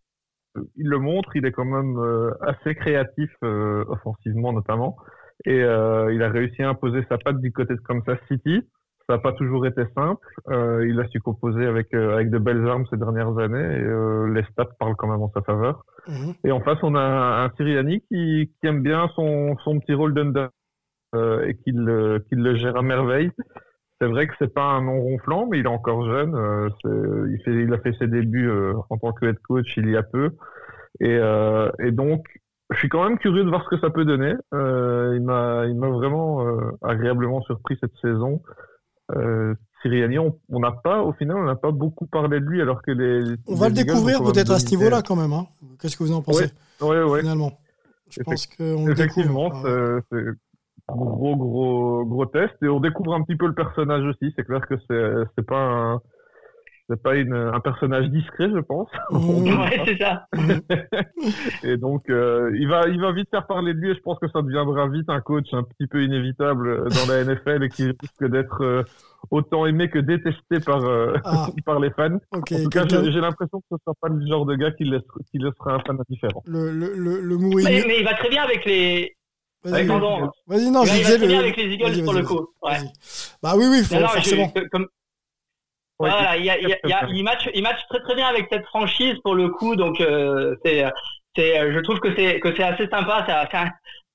il 0.77 0.89
le 0.89 0.99
montre, 0.99 1.37
il 1.37 1.45
est 1.45 1.53
quand 1.53 1.67
même 1.67 2.01
assez 2.41 2.75
créatif 2.75 3.31
offensivement 3.43 4.55
notamment, 4.55 4.97
et 5.45 5.59
il 5.59 6.23
a 6.23 6.31
réussi 6.31 6.63
à 6.63 6.71
imposer 6.71 7.05
sa 7.11 7.19
patte 7.19 7.41
du 7.41 7.53
côté 7.53 7.75
de 7.75 7.81
Kansas 7.81 8.19
City. 8.29 8.63
Ça 9.09 9.15
n'a 9.15 9.19
pas 9.19 9.33
toujours 9.33 9.67
été 9.67 9.83
simple. 9.97 10.27
Euh, 10.49 10.87
il 10.88 10.99
a 11.01 11.09
su 11.09 11.21
composer 11.21 11.67
avec, 11.67 11.93
euh, 11.95 12.15
avec 12.15 12.31
de 12.31 12.38
belles 12.38 12.67
armes 12.69 12.87
ces 12.88 12.97
dernières 12.97 13.37
années 13.38 13.59
et 13.59 13.83
euh, 13.83 14.33
les 14.33 14.45
stats 14.45 14.69
parlent 14.79 14.95
quand 14.97 15.09
même 15.09 15.23
en 15.23 15.31
sa 15.33 15.43
faveur. 15.43 15.85
Mhm. 16.09 16.35
Et 16.45 16.53
en 16.53 16.61
face, 16.61 16.79
on 16.83 16.95
a 16.95 17.45
un 17.45 17.51
Siriani 17.57 18.01
qui, 18.03 18.53
qui 18.61 18.67
aime 18.67 18.83
bien 18.83 19.09
son, 19.17 19.57
son 19.65 19.81
petit 19.81 19.95
rôle 19.95 20.15
d'under 20.15 20.47
euh, 21.15 21.47
et 21.47 21.57
qu'il 21.57 21.85
le 21.85 22.55
gère 22.55 22.77
à 22.77 22.83
merveille. 22.83 23.31
C'est 24.01 24.09
vrai 24.09 24.27
que 24.27 24.35
c'est 24.38 24.53
pas 24.53 24.65
un 24.65 24.83
nom 24.83 25.01
ronflant, 25.01 25.47
mais 25.51 25.59
il 25.59 25.65
est 25.65 25.69
encore 25.69 26.05
jeune. 26.07 26.37
il, 26.85 27.38
fait, 27.45 27.55
il 27.55 27.73
a 27.73 27.79
fait 27.79 27.95
ses 27.99 28.09
débuts 28.09 28.51
en 28.91 28.99
tant 28.99 29.12
que 29.12 29.27
head 29.27 29.38
coach 29.47 29.77
il 29.77 29.88
y 29.91 29.97
a 29.97 30.03
peu. 30.03 30.31
Et, 30.99 31.21
et 31.79 31.93
donc, 31.93 32.27
je 32.71 32.79
suis 32.79 32.88
quand 32.88 33.05
même 33.05 33.17
curieux 33.19 33.45
de 33.45 33.49
voir 33.49 33.62
ce 33.62 33.69
que 33.69 33.79
ça 33.79 33.91
peut 33.91 34.05
donner. 34.05 34.35
il 34.53 35.23
m'a 35.23 35.88
vraiment 35.88 36.45
agréablement 36.83 37.43
surpris 37.43 37.79
cette 37.81 37.95
saison. 38.03 38.43
Euh, 39.11 39.55
on 40.49 40.61
n'a 40.61 40.71
pas, 40.71 41.03
au 41.03 41.12
final, 41.12 41.38
on 41.38 41.45
n'a 41.45 41.57
pas 41.57 41.73
beaucoup 41.73 42.07
parlé 42.07 42.38
de 42.38 42.45
lui, 42.45 42.62
alors 42.62 42.83
que 42.83 42.93
les. 42.93 43.35
On 43.49 43.57
va 43.57 43.69
le 43.69 43.75
découvrir 43.75 44.23
peut-être 44.23 44.53
à 44.53 44.61
ce 44.61 44.71
niveau-là 44.71 45.03
quand 45.03 45.17
même. 45.17 45.33
Hein. 45.33 45.47
Qu'est-ce 45.81 45.97
que 45.97 46.05
vous 46.05 46.12
en 46.12 46.23
pensez? 46.23 46.53
Oui, 46.81 46.97
oui. 46.99 47.21
Finalement, 47.21 47.59
je 48.09 48.23
pense 48.23 48.47
qu'on 48.47 48.88
Effectivement, 48.88 49.51
c'est 49.65 50.17
un 50.88 50.95
gros, 50.95 51.37
gros, 51.37 52.05
gros 52.05 52.27
test, 52.27 52.55
et 52.62 52.69
on 52.69 52.79
découvre 52.79 53.15
un 53.15 53.23
petit 53.23 53.37
peu 53.37 53.49
le 53.49 53.55
personnage 53.55 54.05
aussi. 54.05 54.33
C'est 54.37 54.45
clair 54.45 54.61
que 54.69 54.77
c'est 54.88 55.47
pas 55.47 55.59
un 55.59 56.01
c'est 56.88 57.03
pas 57.03 57.14
une, 57.14 57.35
un 57.35 57.61
personnage 57.61 58.09
discret, 58.11 58.49
je 58.53 58.59
pense. 58.59 58.88
ouais, 59.11 59.83
c'est 59.85 59.99
ça. 59.99 60.27
et 61.62 61.77
donc, 61.77 62.03
euh, 62.11 62.51
il 62.55 62.68
va, 62.68 62.88
il 62.88 63.01
va 63.01 63.12
vite 63.12 63.29
faire 63.31 63.47
parler 63.47 63.73
de 63.73 63.79
lui 63.79 63.90
et 63.90 63.95
je 63.95 64.01
pense 64.01 64.18
que 64.18 64.29
ça 64.29 64.42
deviendra 64.42 64.88
vite 64.88 65.09
un 65.09 65.21
coach 65.21 65.47
un 65.53 65.62
petit 65.62 65.87
peu 65.87 66.03
inévitable 66.03 66.88
dans 66.90 67.12
la 67.12 67.25
NFL 67.25 67.62
et 67.64 67.68
qui 67.68 67.85
risque 67.85 68.29
d'être 68.29 68.62
euh, 68.62 68.83
autant 69.31 69.66
aimé 69.66 69.88
que 69.88 70.01
détesté 70.01 70.61
par, 70.64 70.85
euh, 70.85 71.14
ah. 71.25 71.49
par 71.64 71.79
les 71.79 71.90
fans. 71.90 72.18
en 72.33 72.40
tout 72.40 72.68
cas, 72.68 72.87
j'ai 72.88 73.21
l'impression 73.21 73.61
que 73.61 73.66
ce 73.71 73.77
sera 73.85 73.95
pas 74.01 74.09
le 74.09 74.27
genre 74.27 74.45
de 74.45 74.57
gars 74.57 74.73
qui 74.73 74.85
laisse, 74.85 75.03
qui 75.31 75.38
laissera 75.38 75.75
un 75.75 75.81
fan 75.81 75.97
indifférent. 76.01 76.42
Le, 76.47 76.73
le, 76.73 76.95
le, 76.95 77.38
mais, 77.38 77.85
mais, 77.87 78.01
il 78.01 78.05
va 78.05 78.14
très 78.14 78.29
bien 78.29 78.42
avec 78.42 78.64
les, 78.64 79.14
Vas-y, 79.64 79.87
non, 79.87 80.85
je 80.85 80.92
disais 80.92 81.18
le. 81.18 81.38
avec 81.38 81.57
les 81.57 81.75
Eagles 81.75 82.03
pour 82.03 82.12
le 82.12 82.23
coup. 82.25 82.49
Ouais. 82.62 82.79
Bah 83.40 83.53
oui, 83.57 83.66
oui, 83.71 83.85
forcément. 83.85 84.53
comme, 84.73 84.88
voilà, 86.09 86.37
il, 86.37 86.45
y 86.45 86.51
a, 86.51 86.59
il, 86.59 86.69
y 86.69 86.93
a, 86.93 87.07
il, 87.09 87.25
match, 87.25 87.49
il 87.55 87.62
match 87.62 87.81
très 87.88 88.01
très 88.01 88.15
bien 88.15 88.27
avec 88.27 88.49
cette 88.51 88.65
franchise 88.67 89.15
pour 89.23 89.35
le 89.35 89.49
coup, 89.49 89.77
donc 89.77 90.01
euh, 90.01 90.57
c'est, 90.65 90.85
c'est, 91.37 91.73
je 91.73 91.79
trouve 91.81 92.01
que 92.01 92.15
c'est 92.17 92.41
que 92.41 92.55
c'est 92.55 92.65
assez 92.65 92.88
sympa. 92.88 93.25
C'est 93.27 93.57
un, 93.57 93.71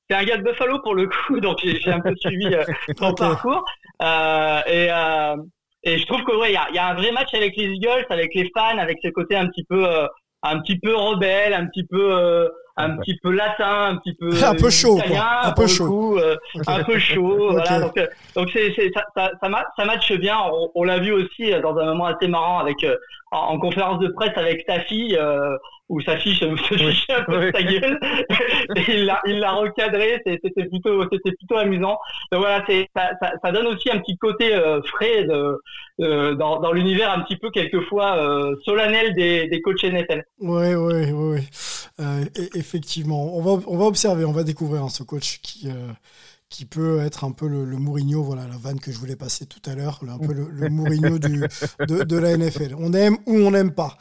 c'est 0.10 0.16
un 0.16 0.24
gars 0.24 0.38
de 0.38 0.44
Buffalo 0.44 0.80
pour 0.80 0.96
le 0.96 1.08
coup, 1.08 1.40
donc 1.42 1.60
j'ai 1.64 1.92
un 1.92 2.00
peu 2.00 2.14
suivi 2.16 2.54
euh, 2.54 2.64
son 2.98 3.14
parcours. 3.14 3.64
Euh, 4.02 4.62
et, 4.68 4.88
euh, 4.92 5.36
et 5.84 5.98
je 5.98 6.06
trouve 6.06 6.24
que 6.24 6.36
ouais, 6.36 6.52
il 6.52 6.54
y 6.54 6.58
a, 6.58 6.70
y 6.72 6.78
a, 6.78 6.88
un 6.88 6.94
vrai 6.96 7.12
match 7.12 7.34
avec 7.34 7.56
les 7.56 7.66
Eagles, 7.66 8.06
avec 8.10 8.34
les 8.36 8.50
fans, 8.56 8.78
avec 8.78 8.98
ce 9.04 9.10
côté 9.10 9.36
un 9.36 9.48
petit 9.48 9.64
peu, 9.64 9.88
euh, 9.88 10.08
un 10.44 10.60
petit 10.60 10.80
peu 10.80 10.96
rebelle, 10.96 11.54
un 11.54 11.68
petit 11.68 11.86
peu 11.86 12.50
un 12.78 12.98
petit 12.98 13.18
peu 13.18 13.32
latin, 13.32 13.90
un 13.90 13.98
petit 13.98 14.14
peu 14.14 14.30
un 14.44 14.56
peu 14.56 14.70
chaud, 14.70 15.00
un 15.00 15.52
peu 15.52 15.68
chaud, 15.68 16.20
euh, 16.20 16.36
un 16.68 16.84
peu 16.84 16.98
chaud. 17.00 17.52
Voilà, 17.52 17.82
donc 17.82 17.98
euh, 17.98 18.08
donc 18.36 18.50
c'est 18.54 18.74
ça 18.94 19.04
ça 19.16 19.32
ça, 19.42 19.50
ça 19.76 19.86
matche 19.86 20.14
bien. 20.14 20.38
On, 20.52 20.70
on 20.76 20.84
l'a 20.84 21.00
vu 21.00 21.12
aussi 21.12 21.52
euh, 21.52 21.62
dans 21.62 21.76
un 21.78 21.86
moment 21.86 22.06
assez 22.06 22.28
marrant 22.28 22.60
avec 22.60 22.86
en, 23.32 23.60
conférence 23.60 24.00
de 24.00 24.08
presse 24.10 24.38
avec 24.38 24.66
ta 24.66 24.80
fille 24.82 25.20
où 25.90 26.02
sa 26.02 26.18
fille 26.18 26.36
se 26.36 26.56
fichait 26.56 27.14
un 27.14 27.24
peu 27.24 27.40
de 27.40 27.52
sa 27.52 27.64
gueule 27.64 28.00
et 28.76 28.84
il 28.90 29.06
l'a 29.06 29.22
il 29.26 29.40
l'a 29.40 29.52
recadré. 29.52 30.22
C'était 30.26 30.66
plutôt 30.66 31.04
c'était 31.12 31.32
plutôt 31.32 31.58
amusant. 31.58 31.98
Donc 32.32 32.42
voilà, 32.42 32.64
c'est 32.68 32.88
ça, 32.96 33.10
ça, 33.22 33.34
ça, 33.44 33.52
donne 33.52 33.68
aussi 33.68 33.90
un 33.90 33.98
petit 34.00 34.18
côté 34.18 34.52
frais 34.86 35.24
de, 35.24 36.34
dans 36.36 36.60
dans 36.60 36.72
l'univers 36.72 37.12
un 37.12 37.22
petit 37.22 37.38
peu 37.38 37.50
quelquefois 37.50 38.54
solennel 38.64 39.14
des 39.16 39.48
des 39.48 39.62
coachs 39.62 39.84
NFL. 39.84 40.24
Oui 40.40 40.76
oui 40.76 41.12
oui. 41.12 41.48
Euh, 42.00 42.26
effectivement, 42.54 43.36
on 43.36 43.42
va, 43.42 43.64
on 43.68 43.78
va 43.78 43.86
observer, 43.86 44.24
on 44.24 44.32
va 44.32 44.44
découvrir 44.44 44.84
hein, 44.84 44.90
ce 44.90 45.02
coach 45.02 45.40
qui, 45.42 45.68
euh, 45.70 45.92
qui 46.50 46.66
peut 46.66 47.02
être 47.02 47.26
un 47.26 47.32
peu 47.32 47.48
le, 47.48 47.66
Mourinho, 47.66 48.24
voilà 48.24 48.48
la 48.48 48.58
vanne 48.58 48.80
que 48.80 48.92
je 48.92 48.98
voulais 48.98 49.18
passer 49.18 49.46
tout 49.46 49.62
à 49.70 49.76
l'heure, 49.76 50.00
un 50.08 50.18
peu 50.18 50.34
le, 50.34 50.70
Mourinho 50.70 51.20
du, 51.20 51.42
de, 51.88 52.04
de, 52.04 52.18
la 52.18 52.38
NFL. 52.38 52.76
On 52.78 52.94
aime 52.94 53.18
ou 53.26 53.36
on 53.36 53.52
n'aime 53.52 53.74
pas. 53.74 53.98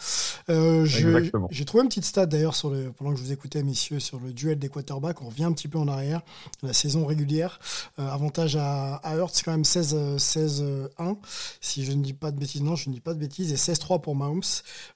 Euh, 0.49 0.85
J'ai 0.85 1.65
trouvé 1.65 1.83
une 1.83 1.89
petite 1.89 2.05
stat 2.05 2.27
d'ailleurs 2.27 2.55
sur 2.55 2.71
le, 2.71 2.93
pendant 2.93 3.11
que 3.11 3.17
je 3.17 3.25
vous 3.25 3.33
écoutais, 3.33 3.65
messieurs, 3.65 3.99
sur 3.99 4.21
le 4.21 4.33
duel 4.33 4.61
des 4.61 4.69
quarterbacks. 4.69 5.21
On 5.23 5.27
revient 5.27 5.45
un 5.45 5.53
petit 5.53 5.67
peu 5.67 5.79
en 5.79 5.89
arrière. 5.89 6.23
La 6.63 6.73
saison 6.73 7.05
régulière, 7.05 7.59
euh, 7.99 8.09
avantage 8.09 8.55
à, 8.55 8.97
à 8.97 9.17
Hurts, 9.17 9.31
c'est 9.33 9.43
quand 9.43 9.53
même 9.53 9.65
16, 9.65 10.17
16 10.17 10.65
1. 10.99 11.17
Si 11.61 11.85
je 11.85 11.93
ne 11.93 12.03
dis 12.03 12.13
pas 12.13 12.31
de 12.31 12.39
bêtises, 12.39 12.63
non, 12.63 12.77
je 12.77 12.89
ne 12.91 12.95
dis 12.95 13.01
pas 13.01 13.15
de 13.15 13.19
bêtises, 13.19 13.53
et 13.53 13.57
16-3 13.57 14.01
pour 14.01 14.15
Mahomes. 14.15 14.43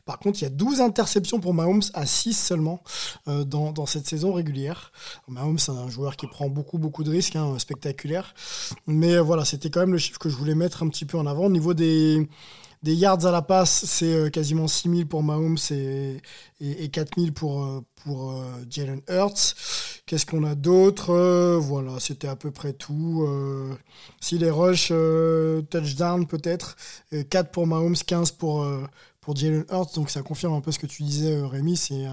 Par 0.04 0.20
contre, 0.20 0.38
il 0.40 0.44
y 0.44 0.46
a 0.46 0.50
12 0.50 0.80
interceptions 0.80 1.40
pour 1.40 1.52
Mahomes 1.52 1.82
à 1.94 2.06
6 2.06 2.34
seulement 2.34 2.80
euh, 3.26 3.42
dans, 3.44 3.72
dans 3.72 3.86
cette 3.86 4.06
saison 4.06 4.32
régulière. 4.32 4.92
Mahomes, 5.26 5.58
c'est 5.58 5.72
un 5.72 5.88
joueur 5.88 6.16
qui 6.16 6.28
prend 6.28 6.48
beaucoup, 6.48 6.78
beaucoup 6.78 7.02
de 7.02 7.10
risques. 7.10 7.34
Hein 7.34 7.39
spectaculaire. 7.58 8.34
Mais 8.86 9.14
euh, 9.14 9.22
voilà, 9.22 9.44
c'était 9.44 9.70
quand 9.70 9.80
même 9.80 9.92
le 9.92 9.98
chiffre 9.98 10.18
que 10.18 10.28
je 10.28 10.36
voulais 10.36 10.54
mettre 10.54 10.82
un 10.82 10.88
petit 10.88 11.04
peu 11.04 11.18
en 11.18 11.26
avant. 11.26 11.46
Au 11.46 11.50
niveau 11.50 11.74
des, 11.74 12.28
des 12.82 12.94
yards 12.94 13.26
à 13.26 13.30
la 13.30 13.42
passe, 13.42 13.84
c'est 13.86 14.12
euh, 14.12 14.30
quasiment 14.30 14.68
6000 14.68 15.06
pour 15.06 15.22
Mahomes 15.22 15.58
et, 15.70 16.18
et, 16.60 16.88
4000 16.88 17.32
pour, 17.32 17.64
euh, 17.64 17.80
pour 18.04 18.42
Jalen 18.68 19.00
Hurts. 19.08 19.54
Qu'est-ce 20.06 20.26
qu'on 20.26 20.44
a 20.44 20.54
d'autre? 20.54 21.12
Voilà, 21.58 22.00
c'était 22.00 22.28
à 22.28 22.36
peu 22.36 22.50
près 22.50 22.72
tout. 22.72 23.28
si 24.20 24.38
les 24.38 24.50
rushs, 24.50 24.92
touchdown 25.70 26.26
peut-être. 26.26 26.76
4 27.30 27.50
pour 27.52 27.66
Mahomes, 27.66 27.94
15 27.94 28.32
pour, 28.32 28.66
pour 29.20 29.36
Jalen 29.36 29.64
Hurts. 29.70 29.94
Donc 29.94 30.10
ça 30.10 30.22
confirme 30.22 30.54
un 30.54 30.60
peu 30.60 30.72
ce 30.72 30.80
que 30.80 30.86
tu 30.86 31.04
disais, 31.04 31.40
Rémi. 31.42 31.76
C'est 31.76 32.06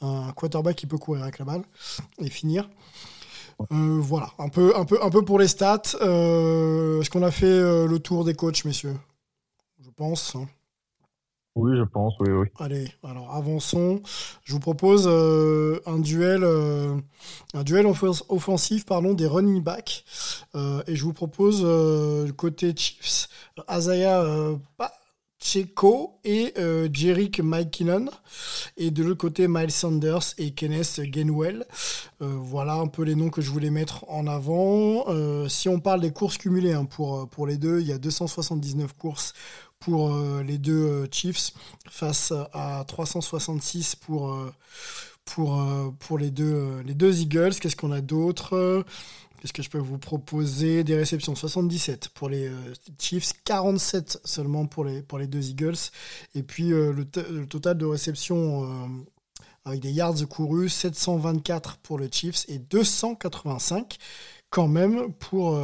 un 0.00 0.32
quarterback 0.36 0.76
qui 0.76 0.86
peut 0.86 0.98
courir 0.98 1.24
avec 1.24 1.38
la 1.38 1.44
balle 1.44 1.62
et 2.20 2.30
finir. 2.30 2.68
Euh, 3.70 3.98
voilà, 4.00 4.30
un 4.38 4.48
peu, 4.48 4.76
un, 4.76 4.84
peu, 4.84 5.02
un 5.02 5.10
peu 5.10 5.24
pour 5.24 5.38
les 5.38 5.48
stats. 5.48 5.82
Euh, 6.00 7.00
est-ce 7.00 7.10
qu'on 7.10 7.22
a 7.22 7.30
fait 7.30 7.46
euh, 7.46 7.86
le 7.86 7.98
tour 7.98 8.24
des 8.24 8.34
coachs, 8.34 8.64
messieurs? 8.64 8.96
Je 9.80 9.90
pense. 9.90 10.34
Hein. 10.34 10.48
Oui, 11.54 11.76
je 11.76 11.82
pense, 11.82 12.14
oui, 12.20 12.30
oui. 12.30 12.46
Allez, 12.58 12.88
alors 13.04 13.34
avançons. 13.34 14.00
Je 14.42 14.54
vous 14.54 14.60
propose 14.60 15.06
un 15.06 15.98
duel, 15.98 16.44
un 16.44 17.62
duel 17.62 17.86
offensif, 17.86 18.86
pardon, 18.86 19.12
des 19.12 19.26
running 19.26 19.62
backs. 19.62 20.02
et 20.54 20.96
je 20.96 21.04
vous 21.04 21.12
propose 21.12 21.66
côté 22.38 22.72
Chiefs, 22.74 23.28
Azaya 23.68 24.24
Checo 25.42 26.20
et 26.24 26.54
euh, 26.56 26.88
Jerick 26.92 27.40
McKinnon. 27.40 28.06
Et 28.76 28.90
de 28.90 29.02
l'autre 29.02 29.18
côté, 29.18 29.48
Miles 29.48 29.72
Sanders 29.72 30.34
et 30.38 30.52
Kenneth 30.52 31.00
Gainwell. 31.00 31.66
Euh, 32.22 32.36
voilà 32.40 32.74
un 32.74 32.86
peu 32.86 33.02
les 33.02 33.16
noms 33.16 33.28
que 33.28 33.42
je 33.42 33.50
voulais 33.50 33.70
mettre 33.70 34.08
en 34.08 34.26
avant. 34.28 35.04
Euh, 35.08 35.48
si 35.48 35.68
on 35.68 35.80
parle 35.80 36.00
des 36.00 36.12
courses 36.12 36.38
cumulées 36.38 36.72
hein, 36.72 36.84
pour, 36.84 37.28
pour 37.28 37.46
les 37.46 37.56
deux, 37.56 37.80
il 37.80 37.88
y 37.88 37.92
a 37.92 37.98
279 37.98 38.94
courses 38.94 39.34
pour 39.84 40.16
les 40.42 40.58
deux 40.58 41.08
Chiefs 41.10 41.52
face 41.90 42.32
à 42.52 42.84
366 42.86 43.96
pour, 43.96 44.36
pour, 45.24 45.64
pour 45.98 46.18
les, 46.18 46.30
deux, 46.30 46.80
les 46.84 47.22
Eagles. 47.22 47.54
Qu'est-ce 47.60 47.76
qu'on 47.76 47.92
a 47.92 48.00
d'autre? 48.00 48.84
Qu'est-ce 49.42 49.52
que 49.52 49.62
je 49.64 49.70
peux 49.70 49.78
vous 49.78 49.98
proposer? 49.98 50.84
Des 50.84 50.94
réceptions 50.94 51.34
77 51.34 52.10
pour 52.10 52.28
les 52.28 52.46
euh, 52.46 52.74
Chiefs, 52.96 53.32
47 53.44 54.20
seulement 54.24 54.66
pour 54.66 54.84
les, 54.84 55.02
pour 55.02 55.18
les 55.18 55.26
deux 55.26 55.48
Eagles. 55.48 55.74
Et 56.36 56.44
puis 56.44 56.72
euh, 56.72 56.92
le, 56.92 57.46
total 57.46 57.76
de 57.76 57.84
réceptions 57.84 58.62
euh, 58.62 58.86
avec 59.64 59.80
des 59.80 59.90
yards 59.90 60.28
courus, 60.30 60.72
724 60.72 61.78
pour 61.78 61.98
le 61.98 62.08
Chiefs 62.08 62.44
et 62.46 62.60
285 62.60 63.98
quand 64.48 64.68
même 64.68 65.12
pour, 65.14 65.58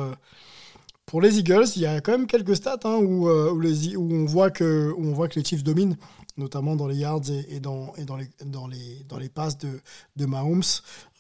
pour 1.09 1.21
les 1.21 1.39
Eagles. 1.39 1.65
Il 1.75 1.83
y 1.83 1.87
a 1.87 2.01
quand 2.01 2.13
même 2.13 2.27
quelques 2.27 2.55
stats 2.55 2.87
où, 2.87 3.61
les, 3.61 3.97
on 3.97 4.25
voit 4.27 4.51
que, 4.51 4.95
les 5.35 5.45
Chiefs 5.45 5.65
dominent 5.65 5.97
notamment 6.37 6.77
dans 6.77 6.87
les 6.87 6.97
yards 6.97 7.31
et, 7.51 7.59
dans, 7.59 7.93
les, 7.97 8.29
les, 8.71 9.21
les 9.21 9.29
passes 9.29 9.59
de, 9.59 10.27
Mahomes. 10.27 10.63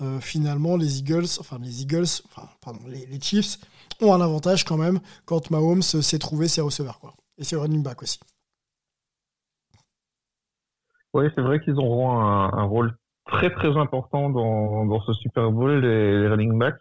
Euh, 0.00 0.20
finalement, 0.20 0.76
les 0.76 1.00
Eagles, 1.00 1.26
enfin 1.40 1.58
les 1.60 1.82
Eagles, 1.82 2.06
enfin, 2.26 2.48
pardon, 2.64 2.80
les, 2.86 3.04
les, 3.06 3.20
Chiefs 3.20 3.58
ont 4.00 4.14
un 4.14 4.20
avantage 4.20 4.64
quand 4.64 4.76
même 4.76 5.00
quand 5.24 5.50
Mahomes 5.50 5.82
s'est 5.82 6.20
trouvé 6.20 6.46
ses 6.46 6.60
receveurs. 6.60 7.00
Quoi. 7.00 7.14
Et 7.36 7.44
ses 7.44 7.56
running 7.56 7.82
back 7.82 8.02
aussi. 8.02 8.20
Oui, 11.14 11.24
c'est 11.34 11.40
vrai 11.40 11.58
qu'ils 11.60 11.78
auront 11.78 12.20
un, 12.20 12.52
un, 12.52 12.64
rôle 12.64 12.96
très 13.26 13.50
très 13.50 13.76
important 13.76 14.30
dans, 14.30 14.86
dans 14.86 15.00
ce 15.00 15.12
Super 15.14 15.50
Bowl, 15.50 15.80
les, 15.80 16.28
running 16.28 16.56
backs. 16.56 16.80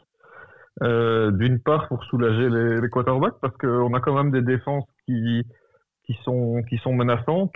Euh, 0.83 1.31
D'une 1.31 1.59
part 1.59 1.87
pour 1.87 2.03
soulager 2.05 2.49
les, 2.49 2.79
les 2.81 2.89
quarterbacks, 2.89 3.39
parce 3.41 3.55
qu'on 3.57 3.93
a 3.93 3.99
quand 3.99 4.13
même 4.13 4.31
des 4.31 4.41
défenses 4.43 4.85
qui, 5.05 5.43
qui 6.07 6.17
sont 6.23 6.63
qui 6.69 6.77
sont 6.77 6.93
menaçantes. 6.93 7.51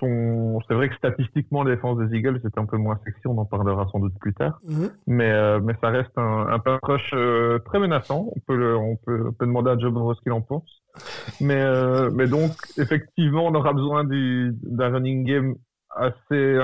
C'est 0.67 0.73
vrai 0.73 0.89
que 0.89 0.95
statistiquement, 0.95 1.63
la 1.63 1.75
défense 1.75 1.97
des 1.99 2.17
Eagles 2.17 2.39
c'est 2.43 2.57
un 2.57 2.65
peu 2.65 2.77
moins 2.77 2.99
sexy. 3.05 3.21
On 3.25 3.37
en 3.37 3.45
parlera 3.45 3.87
sans 3.91 3.99
doute 3.99 4.13
plus 4.19 4.33
tard. 4.33 4.59
Mhm. 4.67 4.89
Mais 5.07 5.31
euh, 5.31 5.59
mais 5.63 5.73
ça 5.81 5.89
reste 5.89 6.11
un, 6.17 6.47
un 6.49 6.59
pass 6.59 6.79
rush 6.83 7.11
euh, 7.13 7.59
très 7.59 7.79
menaçant. 7.79 8.27
On 8.35 8.39
peut 8.45 8.57
le, 8.57 8.75
on 8.75 8.97
peut, 8.97 9.27
on 9.29 9.31
peut 9.31 9.45
demander 9.45 9.71
à 9.71 9.77
Joe 9.77 9.93
Burrow 9.93 10.13
ce 10.13 10.21
qu'il 10.21 10.33
en 10.33 10.41
pense. 10.41 10.83
Mais 11.39 11.61
euh, 11.61 12.11
mais 12.13 12.27
donc 12.27 12.51
effectivement, 12.77 13.45
on 13.45 13.55
aura 13.55 13.71
besoin 13.71 14.03
du, 14.03 14.53
d'un 14.63 14.89
running 14.91 15.23
game 15.23 15.55
assez 15.97 16.57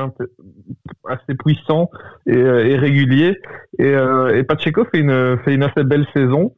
puissant 1.39 1.89
et, 2.25 2.37
et 2.37 2.77
régulier. 2.77 3.37
Et, 3.79 3.91
et 3.91 4.43
Pacheco 4.43 4.85
fait 4.85 4.99
une 4.99 5.63
assez 5.63 5.83
belle 5.83 6.05
saison. 6.15 6.55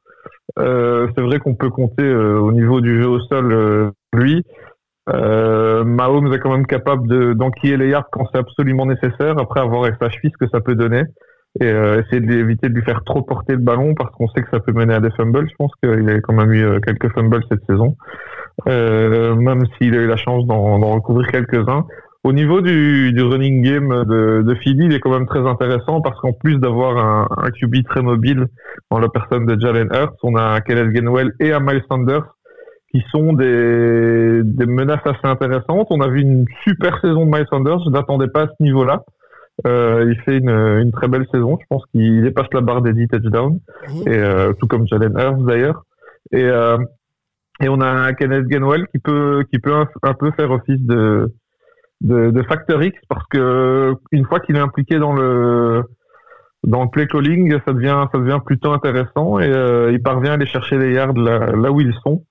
c'est 0.58 1.22
vrai 1.22 1.40
qu'on 1.40 1.56
peut 1.56 1.70
compter 1.70 2.14
au 2.14 2.52
niveau 2.52 2.82
du 2.82 3.02
jeu 3.02 3.08
au 3.08 3.20
sol 3.22 3.94
lui. 4.14 4.44
Euh, 5.14 5.84
Mahomes 5.84 6.32
est 6.34 6.40
quand 6.40 6.52
même 6.52 6.68
capable 6.68 7.08
de, 7.08 7.34
d'enquiller 7.34 7.78
les 7.78 7.90
yards 7.90 8.10
quand 8.12 8.26
c'est 8.32 8.40
absolument 8.40 8.86
nécessaire, 8.86 9.38
après 9.40 9.62
avoir 9.62 9.84
avec 9.84 9.96
sa 10.00 10.10
cheville 10.10 10.32
ce 10.32 10.46
que 10.46 10.52
ça 10.52 10.62
peut 10.62 10.76
donner, 10.76 11.04
et 11.60 11.66
euh, 11.66 12.02
essayer 12.02 12.22
d'éviter 12.22 12.70
de 12.70 12.74
lui 12.74 12.84
faire 12.84 13.04
trop 13.04 13.24
porter 13.24 13.54
le 13.54 13.60
ballon 13.60 13.96
parce 13.96 14.12
qu'on 14.12 14.28
sait 14.30 14.44
que 14.44 14.50
ça 14.52 14.60
peut 14.60 14.72
mener 14.72 14.94
à 14.94 15.00
des 15.00 15.10
fumbles. 15.12 15.50
Je 15.50 15.56
pense 15.58 15.72
qu'il 15.82 16.10
a 16.10 16.22
quand 16.22 16.34
même 16.34 16.54
eu 16.54 16.64
euh, 16.64 16.80
quelques 16.80 17.12
fumbles 17.14 17.44
cette 17.50 17.66
saison, 17.68 17.96
euh, 18.68 19.36
même 19.36 19.64
s'il 19.78 19.96
a 19.96 20.02
eu 20.02 20.08
la 20.08 20.18
chance 20.18 20.46
d'en 20.46 20.78
recouvrir 20.78 21.28
quelques-uns. 21.32 21.86
Au 22.26 22.34
niveau 22.34 22.60
du, 22.60 23.14
du 23.14 23.24
running 23.24 23.62
game 23.62 24.04
de, 24.04 24.44
de 24.46 24.56
Philly, 24.56 24.86
il 24.86 24.94
est 24.94 25.00
quand 25.00 25.12
même 25.12 25.26
très 25.26 25.48
intéressant 25.48 26.02
parce 26.02 26.20
qu'en 26.20 26.34
plus 26.34 26.58
d'avoir 26.58 26.98
un, 26.98 27.28
un 27.38 27.50
QB 27.50 27.86
très 27.86 28.02
mobile 28.02 28.48
dans 28.92 29.00
la 29.00 29.08
personne 29.08 29.46
de 29.46 29.58
Jalen 29.60 29.88
Hurts, 29.94 30.18
on 30.24 30.36
a 30.36 30.42
un 30.42 30.60
Kenneth 30.60 30.92
Gainwell 30.92 31.32
et 31.40 31.54
un 31.54 31.62
Miles 31.62 31.84
Sanders 31.90 32.36
qui 32.92 33.02
sont 33.12 33.34
des, 33.34 34.42
des 34.44 34.66
menaces 34.66 35.06
assez 35.06 35.26
intéressantes. 35.26 35.88
On 35.92 36.02
a 36.02 36.10
vu 36.10 36.22
une 36.22 36.46
super 36.64 37.00
saison 37.00 37.26
de 37.26 37.32
Miles 37.32 37.48
Sanders, 37.50 37.80
je 37.86 37.90
n'attendais 37.90 38.28
pas 38.28 38.44
à 38.44 38.48
ce 38.48 38.64
niveau-là. 38.64 39.04
Euh, 39.68 40.06
il 40.10 40.20
fait 40.22 40.38
une, 40.38 40.50
une, 40.50 40.92
très 40.92 41.08
belle 41.08 41.26
saison, 41.32 41.58
je 41.60 41.66
pense 41.70 41.84
qu'il 41.92 42.24
dépasse 42.24 42.48
la 42.54 42.62
barre 42.62 42.82
des 42.82 42.94
10 42.94 43.08
touchdowns, 43.10 43.60
mmh. 43.88 44.08
et 44.08 44.18
euh, 44.18 44.54
tout 44.54 44.68
comme 44.68 44.88
Jalen 44.88 45.14
Hurts 45.18 45.44
d'ailleurs. 45.44 45.84
Et, 46.32 46.44
euh, 46.44 46.78
et 47.62 47.68
on 47.68 47.82
a 47.82 47.88
un 47.88 48.14
Kenneth 48.14 48.48
Gainwell 48.48 48.88
qui 48.88 49.00
peut, 49.00 49.44
qui 49.52 49.60
peut 49.60 49.74
un, 50.04 50.14
peu 50.14 50.32
faire 50.32 50.52
office 50.52 50.82
de, 50.82 51.34
de, 52.02 52.32
de 52.32 52.84
X 52.84 52.98
parce 53.10 53.26
que 53.28 53.94
une 54.12 54.26
fois 54.26 54.40
qu'il 54.40 54.56
est 54.56 54.60
impliqué 54.60 55.00
dans 55.00 55.14
le 55.14 55.84
dans 56.64 56.84
le 56.84 56.90
play 56.90 57.08
calling, 57.08 57.58
ça 57.66 57.74
devient 57.74 58.06
ça 58.12 58.20
devient 58.20 58.40
plutôt 58.46 58.72
intéressant 58.72 59.40
et 59.40 59.50
euh, 59.50 59.92
il 59.92 60.02
parvient 60.02 60.32
à 60.32 60.34
aller 60.36 60.46
chercher 60.46 60.78
les 60.78 60.94
yards 60.94 61.14
là, 61.14 61.52
là 61.56 61.72
où 61.72 61.82
ils 61.82 61.94
sont. 62.04 62.26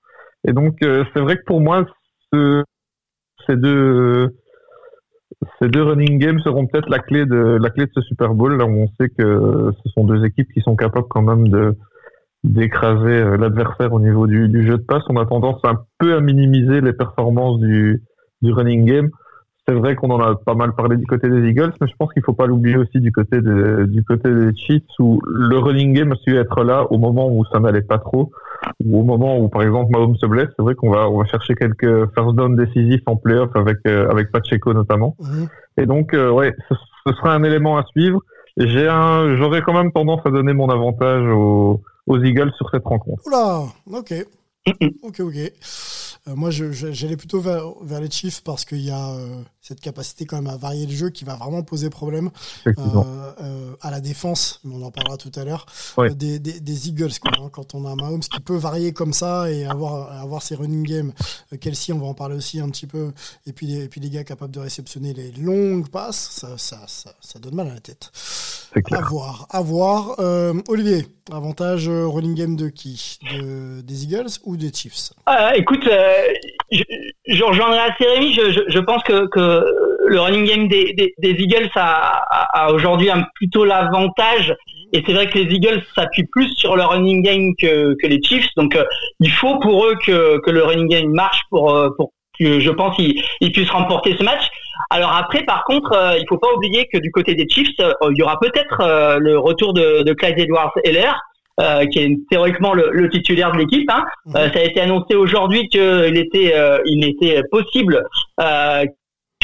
Et 0.47 0.53
donc, 0.53 0.75
euh, 0.83 1.03
c'est 1.13 1.19
vrai 1.19 1.37
que 1.37 1.43
pour 1.45 1.61
moi, 1.61 1.85
ce, 2.31 2.63
ces 3.47 3.55
deux 3.57 4.29
ces 5.61 5.69
deux 5.69 5.83
running 5.83 6.19
games 6.19 6.39
seront 6.39 6.67
peut-être 6.67 6.89
la 6.89 6.99
clé 6.99 7.25
de 7.25 7.57
la 7.61 7.69
clé 7.69 7.85
de 7.85 7.91
ce 7.93 8.01
Super 8.01 8.33
Bowl 8.33 8.57
là 8.57 8.65
où 8.65 8.69
on 8.69 8.87
sait 8.99 9.09
que 9.09 9.71
ce 9.83 9.89
sont 9.91 10.03
deux 10.03 10.25
équipes 10.25 10.51
qui 10.53 10.61
sont 10.61 10.75
capables 10.75 11.07
quand 11.09 11.21
même 11.21 11.47
de 11.47 11.75
d'écraser 12.43 13.21
euh, 13.21 13.37
l'adversaire 13.37 13.91
au 13.93 13.99
niveau 13.99 14.25
du, 14.25 14.47
du, 14.47 14.65
jeu 14.65 14.77
de 14.77 14.83
passe. 14.83 15.03
On 15.09 15.17
a 15.17 15.25
tendance 15.25 15.59
un 15.63 15.77
peu 15.97 16.15
à 16.15 16.21
minimiser 16.21 16.79
les 16.79 16.93
performances 16.93 17.59
du, 17.59 18.01
du 18.41 18.53
running 18.53 18.85
game. 18.85 19.09
C'est 19.69 19.75
vrai 19.75 19.95
qu'on 19.95 20.09
en 20.09 20.19
a 20.19 20.33
pas 20.33 20.55
mal 20.55 20.73
parlé 20.73 20.97
du 20.97 21.05
côté 21.05 21.29
des 21.29 21.47
Eagles, 21.47 21.73
mais 21.79 21.85
je 21.85 21.93
pense 21.95 22.11
qu'il 22.11 22.23
faut 22.23 22.33
pas 22.33 22.47
l'oublier 22.47 22.75
aussi 22.75 22.99
du 22.99 23.11
côté 23.11 23.39
de, 23.39 23.85
du 23.85 24.03
côté 24.03 24.33
des 24.33 24.55
Chiefs 24.55 24.81
où 24.97 25.21
le 25.27 25.59
running 25.59 25.93
game 25.93 26.11
a 26.11 26.15
su 26.15 26.35
être 26.35 26.63
là 26.63 26.87
au 26.91 26.97
moment 26.97 27.29
où 27.29 27.45
ça 27.53 27.59
n'allait 27.59 27.83
pas 27.83 27.99
trop 27.99 28.31
ou 28.83 28.99
au 28.99 29.03
moment 29.03 29.37
où 29.37 29.47
par 29.47 29.61
exemple 29.61 29.91
Mahomes 29.91 30.15
se 30.15 30.25
blesse, 30.25 30.47
c'est 30.57 30.63
vrai 30.63 30.73
qu'on 30.73 30.89
va 30.89 31.07
on 31.07 31.19
va 31.19 31.25
chercher 31.25 31.53
quelques 31.53 32.11
first 32.15 32.35
down 32.35 32.55
décisifs 32.55 33.03
en 33.05 33.15
playoff 33.15 33.51
avec 33.55 33.77
euh, 33.85 34.09
avec 34.09 34.31
Pacheco 34.31 34.73
notamment. 34.73 35.15
Mhm. 35.19 35.47
Et 35.77 35.85
donc 35.85 36.15
euh, 36.15 36.31
ouais, 36.31 36.55
ce, 37.05 37.13
sera 37.13 37.35
un 37.35 37.43
élément 37.43 37.77
à 37.77 37.85
suivre. 37.91 38.21
J'ai 38.57 38.87
un 38.87 39.35
j'aurais 39.35 39.61
quand 39.61 39.73
même 39.73 39.91
tendance 39.91 40.21
à 40.25 40.31
donner 40.31 40.53
mon 40.53 40.69
avantage 40.69 41.27
aux, 41.27 41.79
aux 42.07 42.23
Eagles 42.23 42.53
sur 42.57 42.71
cette 42.71 42.85
rencontre. 42.85 43.21
Oula, 43.27 43.65
ok. 43.91 44.13
ok, 45.03 45.19
ok. 45.19 45.51
Euh, 46.27 46.35
moi, 46.35 46.49
j'allais 46.51 47.17
plutôt 47.17 47.39
vers, 47.39 47.63
vers, 47.81 48.01
les 48.01 48.11
Chiefs 48.11 48.43
parce 48.43 48.65
qu'il 48.65 48.81
y 48.81 48.91
a 48.91 49.15
cette 49.69 49.81
capacité 49.81 50.25
quand 50.25 50.37
même 50.37 50.51
à 50.51 50.57
varier 50.57 50.87
le 50.87 50.91
jeu 50.91 51.11
qui 51.11 51.23
va 51.25 51.35
vraiment 51.35 51.61
poser 51.61 51.91
problème 51.91 52.31
euh, 52.65 53.75
à 53.81 53.91
la 53.91 53.99
défense, 53.99 54.61
mais 54.63 54.73
on 54.73 54.83
en 54.83 54.89
parlera 54.89 55.15
tout 55.15 55.31
à 55.35 55.43
l'heure, 55.43 55.67
des, 56.15 56.39
des, 56.39 56.59
des, 56.59 56.89
Eagles. 56.89 57.19
Quoi, 57.21 57.31
hein, 57.39 57.49
quand 57.51 57.75
on 57.75 57.85
a 57.85 57.93
Mahomes 57.93 58.21
qui 58.21 58.39
peut 58.39 58.55
varier 58.55 58.93
comme 58.93 59.13
ça 59.13 59.51
et 59.51 59.67
avoir, 59.67 60.11
avoir 60.19 60.41
ses 60.41 60.55
running 60.55 60.83
games, 60.83 61.11
Kelsey, 61.61 61.93
on 61.93 61.99
va 61.99 62.07
en 62.07 62.15
parler 62.15 62.35
aussi 62.35 62.59
un 62.59 62.69
petit 62.69 62.87
peu, 62.87 63.11
et 63.45 63.53
puis, 63.53 63.75
et 63.75 63.87
puis 63.89 64.01
les 64.01 64.09
gars 64.09 64.23
capables 64.23 64.51
de 64.51 64.59
réceptionner 64.59 65.13
les 65.13 65.31
longues 65.33 65.89
passes, 65.89 66.29
ça, 66.31 66.57
ça, 66.57 66.79
ça, 66.87 67.11
ça 67.21 67.37
donne 67.37 67.53
mal 67.53 67.67
à 67.67 67.75
la 67.75 67.79
tête. 67.79 68.11
À 68.91 69.01
voir, 69.01 69.47
à 69.51 69.61
voir. 69.61 70.19
Olivier, 70.67 71.05
avantage 71.31 71.87
running 71.87 72.33
game 72.33 72.55
de 72.55 72.69
qui? 72.69 73.19
De, 73.31 73.81
Des 73.81 74.03
Eagles 74.03 74.29
ou 74.45 74.57
des 74.57 74.73
Chiefs? 74.73 75.11
Écoute, 75.55 75.87
je, 76.71 76.83
je, 77.27 77.43
rejoindrai 77.43 77.79
assez 77.79 78.05
Rémi. 78.05 78.33
Je, 78.33 78.51
je, 78.51 78.59
je, 78.67 78.79
pense 78.79 79.03
que, 79.03 79.27
que 79.27 79.58
le 80.07 80.19
running 80.19 80.45
game 80.45 80.67
des, 80.67 80.93
des, 80.93 81.13
des 81.19 81.43
Eagles 81.43 81.69
a, 81.75 82.23
a, 82.53 82.71
aujourd'hui 82.71 83.09
un 83.09 83.23
plutôt 83.35 83.65
l'avantage. 83.65 84.55
Et 84.91 85.03
c'est 85.05 85.13
vrai 85.13 85.29
que 85.29 85.37
les 85.37 85.53
Eagles 85.53 85.83
s'appuient 85.95 86.27
plus 86.31 86.49
sur 86.55 86.75
le 86.75 86.83
running 86.83 87.21
game 87.21 87.53
que, 87.61 87.95
que 88.01 88.07
les 88.07 88.19
Chiefs. 88.23 88.47
Donc, 88.57 88.75
euh, 88.75 88.83
il 89.19 89.31
faut 89.31 89.59
pour 89.59 89.85
eux 89.85 89.95
que, 90.05 90.39
que 90.39 90.51
le 90.51 90.63
running 90.63 90.87
game 90.87 91.11
marche 91.11 91.41
pour, 91.49 91.75
euh, 91.75 91.89
pour 91.95 92.11
que 92.39 92.59
je 92.59 92.71
pense 92.71 92.95
ils, 92.97 93.21
ils 93.41 93.51
puissent 93.51 93.69
remporter 93.69 94.15
ce 94.17 94.23
match. 94.23 94.47
Alors 94.89 95.13
après, 95.13 95.43
par 95.43 95.63
contre, 95.65 95.91
euh, 95.93 96.17
il 96.17 96.25
faut 96.27 96.37
pas 96.37 96.51
oublier 96.55 96.87
que 96.91 96.97
du 96.97 97.11
côté 97.11 97.35
des 97.35 97.47
Chiefs, 97.47 97.75
il 97.77 98.17
y 98.17 98.23
aura 98.23 98.39
peut-être 98.39 99.19
le 99.19 99.37
retour 99.37 99.73
de, 99.73 100.03
de 100.03 100.13
Clyde 100.13 100.39
Edwards-Heller. 100.39 101.13
Euh, 101.61 101.85
qui 101.87 101.99
est 101.99 102.17
théoriquement 102.29 102.73
le, 102.73 102.89
le 102.93 103.09
titulaire 103.09 103.51
de 103.51 103.57
l'équipe. 103.57 103.89
Hein. 103.91 104.05
Mhm. 104.27 104.35
Euh, 104.37 104.49
ça 104.53 104.59
a 104.59 104.63
été 104.63 104.79
annoncé 104.79 105.15
aujourd'hui 105.15 105.67
qu'il 105.67 106.15
était, 106.15 106.53
euh, 106.55 106.79
il 106.85 107.05
était 107.05 107.41
possible 107.51 108.01
euh, 108.39 108.85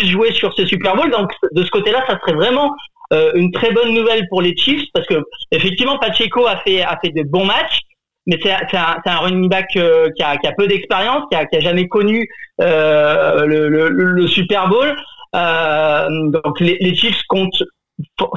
jouer 0.04 0.32
sur 0.34 0.54
ce 0.54 0.66
Super 0.66 0.96
Bowl. 0.96 1.10
Donc 1.12 1.32
de 1.52 1.64
ce 1.64 1.70
côté-là, 1.72 2.04
ça 2.08 2.20
serait 2.20 2.36
vraiment 2.36 2.76
une 3.12 3.52
très 3.52 3.72
bonne 3.72 3.94
nouvelle 3.94 4.28
pour 4.30 4.42
les 4.42 4.58
Chiefs 4.58 4.90
parce 4.94 5.06
que 5.08 5.16
effectivement 5.52 5.98
Pacheco 6.00 6.46
a 6.48 6.58
fait 6.58 6.82
a 6.82 7.00
fait 7.02 7.12
de 7.12 7.24
bons 7.24 7.46
matchs. 7.46 7.80
Mais 8.28 8.40
c'est 8.42 8.52
un, 8.78 8.98
un 9.06 9.18
running 9.18 9.48
back 9.50 9.68
qui, 9.70 9.80
a, 9.80 10.38
qui 10.38 10.48
a 10.48 10.52
peu 10.58 10.66
d'expérience, 10.66 11.24
qui 11.30 11.38
a, 11.38 11.46
qui 11.46 11.58
a 11.58 11.60
jamais 11.60 11.88
connu 11.88 12.28
le, 12.60 13.68
le, 13.68 13.90
le, 13.90 14.28
Super 14.28 14.68
Bowl. 14.68 14.96
donc 15.34 16.60
les, 16.60 16.78
les 16.82 16.96
Chiefs 16.96 17.22
comptent 17.30 17.64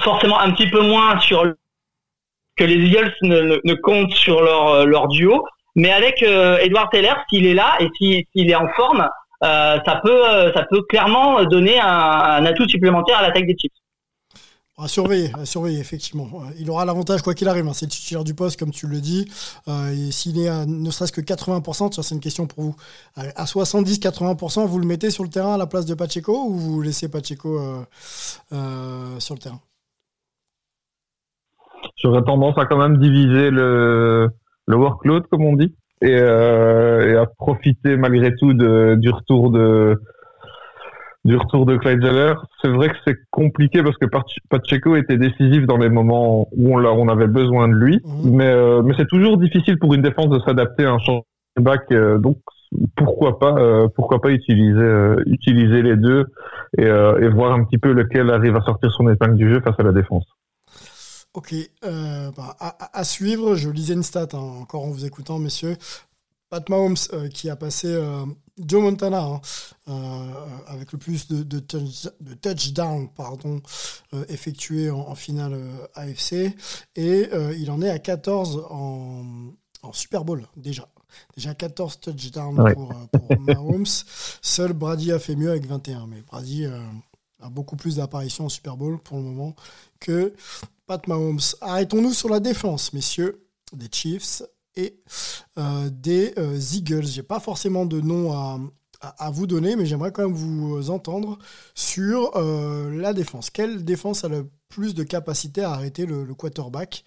forcément 0.02 0.38
un 0.38 0.50
petit 0.52 0.68
peu 0.68 0.82
moins 0.82 1.18
sur 1.20 1.46
que 2.59 2.64
les 2.64 2.74
Eagles 2.74 3.14
ne, 3.22 3.61
ne 3.64 3.74
comptent 3.74 4.12
sur 4.12 4.42
leur, 4.42 4.68
euh, 4.68 4.84
leur 4.84 5.09
duo. 5.09 5.44
Mais 5.76 5.92
avec 5.92 6.22
euh, 6.22 6.59
Edward 6.59 6.90
Taylor, 6.90 7.16
s'il 7.30 7.46
est 7.46 7.54
là 7.54 7.76
et 7.80 7.88
s'il 7.96 8.50
est 8.50 8.54
en 8.54 8.68
forme, 8.76 9.09
ça 9.43 10.01
peut 10.03 10.53
ça 10.55 10.66
peut 10.70 10.82
clairement 10.89 11.43
donner 11.45 11.78
un, 11.80 12.45
atout 12.45 12.68
supplémentaire 12.68 13.18
à 13.18 13.22
l'attaque 13.22 13.47
des 13.47 13.57
Chiefs. 13.59 13.72
À 14.80 14.86
surveiller, 14.86 15.32
à 15.34 15.45
surveiller, 15.45 15.80
effectivement. 15.80 16.28
Il 16.61 16.70
aura 16.70 16.84
l'avantage, 16.84 17.22
quoi 17.22 17.34
qu'il 17.34 17.49
arrive, 17.49 17.66
hein. 17.66 17.72
c'est 17.72 17.86
le 17.86 17.91
titulaire 17.91 18.22
du 18.22 18.34
poste, 18.34 18.61
comme 18.61 18.70
tu 18.70 18.86
le 18.86 19.01
dis. 19.01 19.28
et 19.66 20.12
s'il 20.12 20.39
est 20.39 20.49
à 20.49 20.66
ne 20.66 20.91
serait-ce 20.93 21.11
que 21.11 21.20
80%, 21.20 21.93
ça 21.93 22.05
c'est 22.05 22.14
une 22.14 22.20
question 22.20 22.47
pour 22.47 22.62
vous. 22.62 22.76
À 23.16 23.45
70-80%, 23.45 24.66
vous 24.66 24.78
le 24.78 24.86
mettez 24.86 25.11
sur 25.11 25.24
le 25.24 25.30
terrain 25.30 25.55
à 25.55 25.59
la 25.59 25.66
place 25.66 25.84
de 25.84 25.95
Pacheco 25.95 26.45
ou 26.47 26.55
vous 26.55 26.80
laissez 26.80 27.11
Pacheco 27.11 27.59
sur 29.18 29.34
le 29.34 29.41
terrain? 29.41 29.61
J'aurais 31.97 32.22
tendance 32.22 32.57
à 32.59 32.66
quand 32.66 32.78
même 32.78 32.99
diviser 32.99 33.51
le, 33.51 34.30
le 34.66 34.76
workload, 34.76 35.26
comme 35.28 35.45
on 35.45 35.57
dit, 35.57 35.74
et, 36.03 36.16
euh, 36.16 37.12
et 37.12 37.16
à 37.16 37.26
profiter 37.26 37.96
malgré 37.96 38.34
tout 38.36 38.55
de, 38.55 38.96
du 38.96 39.11
retour 39.11 39.51
de 39.51 40.01
du 41.24 41.36
retour 41.36 41.66
de 41.66 41.76
Clyde 41.76 42.03
Zeller. 42.03 42.34
C'est 42.62 42.70
vrai 42.70 42.88
que 42.88 42.96
c'est 43.07 43.16
compliqué 43.30 43.82
parce 43.82 43.96
que 43.99 44.07
Pacheco 44.49 44.96
était 44.96 45.18
décisif 45.18 45.66
dans 45.66 45.76
les 45.76 45.90
moments 45.90 46.49
où 46.53 46.78
on, 46.78 46.84
on 46.84 47.09
avait 47.09 47.26
besoin 47.26 47.68
de 47.68 47.74
lui, 47.74 48.01
mhm. 48.05 48.36
mais, 48.36 48.46
euh, 48.49 48.82
mais 48.82 48.94
c'est 48.96 49.09
toujours 49.09 49.36
difficile 49.36 49.78
pour 49.78 49.92
une 49.94 50.03
défense 50.03 50.30
de 50.30 50.38
s'adapter 50.40 50.84
à 50.84 50.92
un 50.92 50.99
changement 50.99 51.26
back. 51.61 51.82
Euh, 51.92 52.18
donc 52.18 52.38
pourquoi 52.96 53.38
pas 53.38 53.55
euh, 53.59 53.88
pourquoi 53.94 54.20
pas 54.20 54.30
utiliser 54.30 54.78
euh, 54.78 55.16
utiliser 55.26 55.82
les 55.82 55.96
deux 55.96 56.26
et, 56.76 56.84
et 56.84 57.28
voir 57.28 57.53
un 57.53 57.64
petit 57.64 57.78
peu 57.78 57.92
lequel 57.92 58.30
arrive 58.30 58.57
à 58.57 58.61
sortir 58.62 58.90
son 58.92 59.09
épingle 59.09 59.36
du 59.36 59.51
jeu 59.51 59.61
face 59.61 59.78
à 59.78 59.82
la 59.82 59.92
défense. 59.92 60.24
Ok, 61.34 61.54
euh, 61.84 62.30
bah, 62.32 62.56
à, 62.58 63.04
suivre, 63.04 63.54
je 63.54 63.68
lisais 63.68 63.94
une 63.94 64.02
stat 64.02 64.28
hein, 64.32 64.38
encore 64.38 64.84
en 64.84 64.90
vous 64.90 65.04
écoutant, 65.04 65.38
messieurs. 65.38 65.76
Pat 66.48 66.66
Mahomes 66.70 66.96
euh, 67.12 67.28
qui 67.28 67.50
a 67.50 67.56
passé 67.56 67.88
euh, 67.88 68.24
Joe 68.58 68.82
Montana 68.82 69.40
hein, 69.86 70.30
avec 70.66 70.92
le 70.92 70.98
plus 70.98 71.28
de, 71.28 71.42
de, 71.42 71.60
de 71.60 72.34
touchdowns 72.34 73.10
pardon, 73.14 73.60
effectués 74.28 74.90
en, 74.90 75.14
finale 75.14 75.60
AFC 75.94 76.56
et 76.96 77.28
il 77.56 77.70
en 77.70 77.82
est 77.82 77.90
à 77.90 77.98
14 77.98 78.66
en, 78.70 79.52
Super 79.92 80.24
Bowl 80.24 80.46
déjà. 80.56 80.88
Déjà 81.36 81.54
14 81.54 82.00
touchdowns 82.00 82.74
pour, 82.74 82.92
pour 83.12 83.40
Mahomes. 83.40 83.86
Seul 84.42 84.72
Brady 84.72 85.12
a 85.12 85.18
fait 85.18 85.36
mieux 85.36 85.50
avec 85.50 85.66
21, 85.66 86.06
mais 86.06 86.22
Brady 86.22 86.66
a 87.41 87.51
beaucoup 87.51 87.76
plus 87.76 87.97
d'apparitions 87.97 88.47
en 88.47 88.49
Super 88.49 88.76
Bowl 88.76 88.99
pour 88.99 89.18
le 89.18 89.24
moment 89.24 89.55
que 90.01 90.34
Pat 90.86 91.07
Mahomes. 91.07 91.41
Arrêtons-nous 91.61 92.14
sur 92.14 92.28
la 92.28 92.41
défense, 92.41 92.93
messieurs, 92.93 93.47
des 93.72 93.89
Chiefs 93.93 94.43
et 94.76 95.01
euh, 95.59 95.91
des 95.91 96.32
euh, 96.39 96.59
Eagles. 96.72 97.07
J'ai 97.07 97.22
pas 97.22 97.41
forcément 97.41 97.86
de 97.86 98.01
nom 98.01 98.32
à, 98.32 99.30
vous 99.30 99.47
donner, 99.47 99.76
mais 99.76 99.86
j'aimerais 99.86 100.11
quand 100.11 100.22
même 100.22 100.36
vous 100.36 100.91
entendre 100.91 101.39
sur 101.74 102.32
euh, 102.34 102.91
la 103.01 103.12
défense. 103.12 103.49
Quelle 103.49 103.84
défense 103.84 104.24
a 104.24 104.28
le 104.28 104.51
plus 104.68 104.95
de 104.95 105.05
capacité 105.05 105.62
à 105.62 105.70
arrêter 105.70 106.05
le, 106.05 106.24
quarterback 106.34 107.05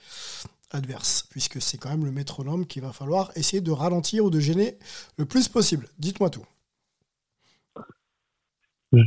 adverse, 0.72 1.26
puisque 1.30 1.62
c'est 1.62 1.78
quand 1.78 1.90
même 1.90 2.06
le 2.06 2.14
métronome 2.14 2.66
qu'il 2.66 2.82
va 2.82 2.94
falloir 2.94 3.32
essayer 3.36 3.60
de 3.60 3.72
ralentir 3.72 4.24
ou 4.24 4.30
de 4.30 4.40
gêner 4.40 4.78
le 5.18 5.26
plus 5.26 5.50
possible. 5.50 5.90
Dites-moi 6.00 6.30
tout. 6.30 6.46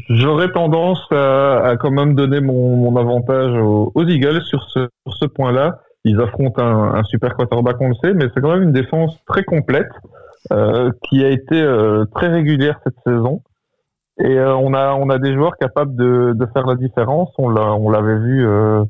J'aurais 0.08 0.50
tendance 0.50 1.06
à, 1.10 1.74
quand 1.78 1.90
même 1.90 2.14
donner 2.14 2.40
mon, 2.40 2.96
avantage 2.96 3.54
aux, 3.60 3.92
Eagles 4.06 4.42
sur 4.42 4.62
ce, 4.70 4.88
sur 5.06 5.16
ce 5.16 5.26
point-là. 5.26 5.80
Ils 6.04 6.20
affrontent 6.20 6.62
un, 6.62 6.94
un, 6.94 7.04
super 7.04 7.34
quarterback, 7.34 7.76
on 7.80 7.88
le 7.88 7.94
sait, 8.02 8.14
mais 8.14 8.26
c'est 8.34 8.40
quand 8.40 8.52
même 8.52 8.62
une 8.62 8.72
défense 8.72 9.18
très 9.26 9.44
complète 9.44 9.90
euh, 10.52 10.90
qui 11.08 11.24
a 11.24 11.30
été 11.30 11.60
euh, 11.60 12.04
très 12.14 12.28
régulière 12.28 12.78
cette 12.84 12.98
saison. 13.06 13.42
Et 14.18 14.38
euh, 14.38 14.54
on 14.54 14.74
a 14.74 14.94
on 14.94 15.08
a 15.10 15.18
des 15.18 15.34
joueurs 15.34 15.56
capables 15.56 15.96
de, 15.96 16.32
de 16.34 16.46
faire 16.52 16.66
la 16.66 16.76
différence. 16.76 17.30
On 17.38 17.48
l'a 17.48 17.74
on 17.74 17.90
l'avait 17.90 18.18
vu 18.18 18.46
euh, 18.46 18.84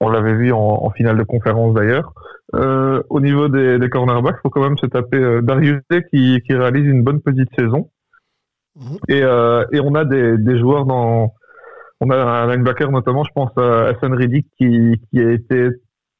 on 0.00 0.08
l'avait 0.08 0.34
vu 0.34 0.52
en, 0.52 0.58
en, 0.58 0.90
finale 0.90 1.16
de 1.16 1.22
conférence 1.22 1.74
d'ailleurs. 1.74 2.12
au 2.52 3.20
niveau 3.20 3.48
des, 3.48 3.78
des 3.78 3.88
cornerbacks, 3.88 4.40
faut 4.42 4.50
quand 4.50 4.62
même 4.62 4.78
se 4.78 4.86
taper 4.86 5.40
Darius 5.42 5.80
qui, 6.12 6.40
qui 6.46 6.54
réalise 6.54 6.86
une 6.86 7.02
bonne 7.02 7.20
petite 7.20 7.48
saison. 7.56 7.88
Et, 9.08 9.22
euh, 9.22 9.64
et 9.72 9.80
on 9.80 9.94
a 9.94 10.04
des, 10.04 10.58
joueurs 10.58 10.86
dans. 10.86 11.32
On 12.00 12.10
a 12.10 12.16
un 12.16 12.46
linebacker 12.48 12.90
notamment, 12.90 13.24
je 13.24 13.32
pense 13.34 13.50
à 13.56 13.86
Hassan 13.86 14.12
Riddick 14.12 14.46
qui, 14.58 15.00
a 15.16 15.30
été 15.30 15.70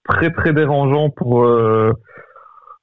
très 0.09 0.30
très 0.30 0.52
dérangeant 0.52 1.11
pour 1.11 1.44
euh, 1.44 1.92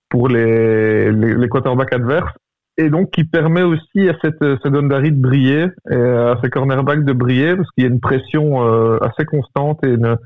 pour 0.10 0.28
les, 0.28 1.12
les, 1.12 1.50
quarterbacks 1.50 1.94
adverses 1.94 2.34
et 2.78 2.90
donc 2.92 3.10
qui 3.10 3.24
permet 3.24 3.64
aussi 3.64 4.10
à 4.10 4.16
cette 4.22 4.44
secondary 4.62 5.12
de 5.12 5.20
briller 5.20 5.68
et 5.90 5.96
à 5.96 6.38
ces 6.44 6.52
cornerbacks 6.52 7.04
de 7.04 7.14
briller 7.14 7.56
parce 7.56 7.70
qu'il 7.72 7.84
y 7.84 7.88
a 7.88 7.90
une 7.90 8.00
pression 8.00 8.64
euh, 8.64 9.00
assez 9.02 9.26
constante 9.26 9.84
et 9.84 9.90
une, 9.90 10.18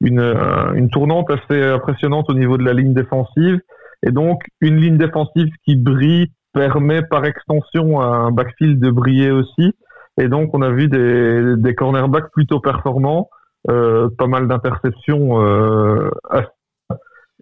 une 0.00 0.88
tournante 0.90 1.30
assez 1.30 1.62
impressionnante 1.62 2.30
au 2.30 2.34
niveau 2.34 2.56
de 2.56 2.64
la 2.64 2.72
ligne 2.72 2.94
défensive 2.94 3.60
et 4.02 4.10
donc 4.10 4.42
une 4.62 4.76
ligne 4.76 4.96
défensive 4.96 5.48
qui 5.66 5.76
brille 5.76 6.30
permet 6.56 7.02
par 7.02 7.26
extension 7.26 8.00
à 8.00 8.06
un 8.06 8.30
backfield 8.32 8.80
de 8.80 8.90
briller 8.90 9.30
aussi. 9.30 9.74
Et 10.18 10.28
donc, 10.28 10.50
on 10.54 10.62
a 10.62 10.70
vu 10.70 10.88
des, 10.88 11.56
des 11.56 11.74
cornerbacks 11.74 12.32
plutôt 12.32 12.60
performants, 12.60 13.28
euh, 13.68 14.08
pas 14.16 14.26
mal 14.26 14.48
d'interceptions. 14.48 15.42
Euh, 15.42 16.10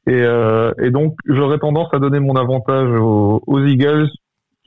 et, 0.09 0.21
euh, 0.23 0.73
et, 0.83 0.91
donc, 0.91 1.15
j'aurais 1.27 1.59
tendance 1.59 1.89
à 1.93 2.01
donner 2.01 2.19
mon 2.19 2.35
avantage 2.35 2.91
aux, 2.99 3.65
Eagles, 3.65 4.09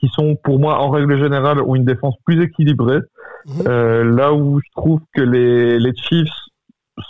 qui 0.00 0.08
sont, 0.08 0.34
pour 0.42 0.58
moi, 0.58 0.80
en 0.80 0.88
règle 0.88 1.18
générale, 1.18 1.60
ont 1.60 1.74
une 1.74 1.84
défense 1.84 2.14
plus 2.24 2.42
équilibrée. 2.42 3.00
Mhm. 3.46 4.16
Là 4.16 4.32
où 4.32 4.60
je 4.60 4.70
trouve 4.74 5.00
que 5.14 5.22
les, 5.22 5.78
les 5.78 5.92
Chiefs 5.94 6.32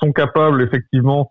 sont 0.00 0.12
capables, 0.12 0.60
effectivement, 0.62 1.30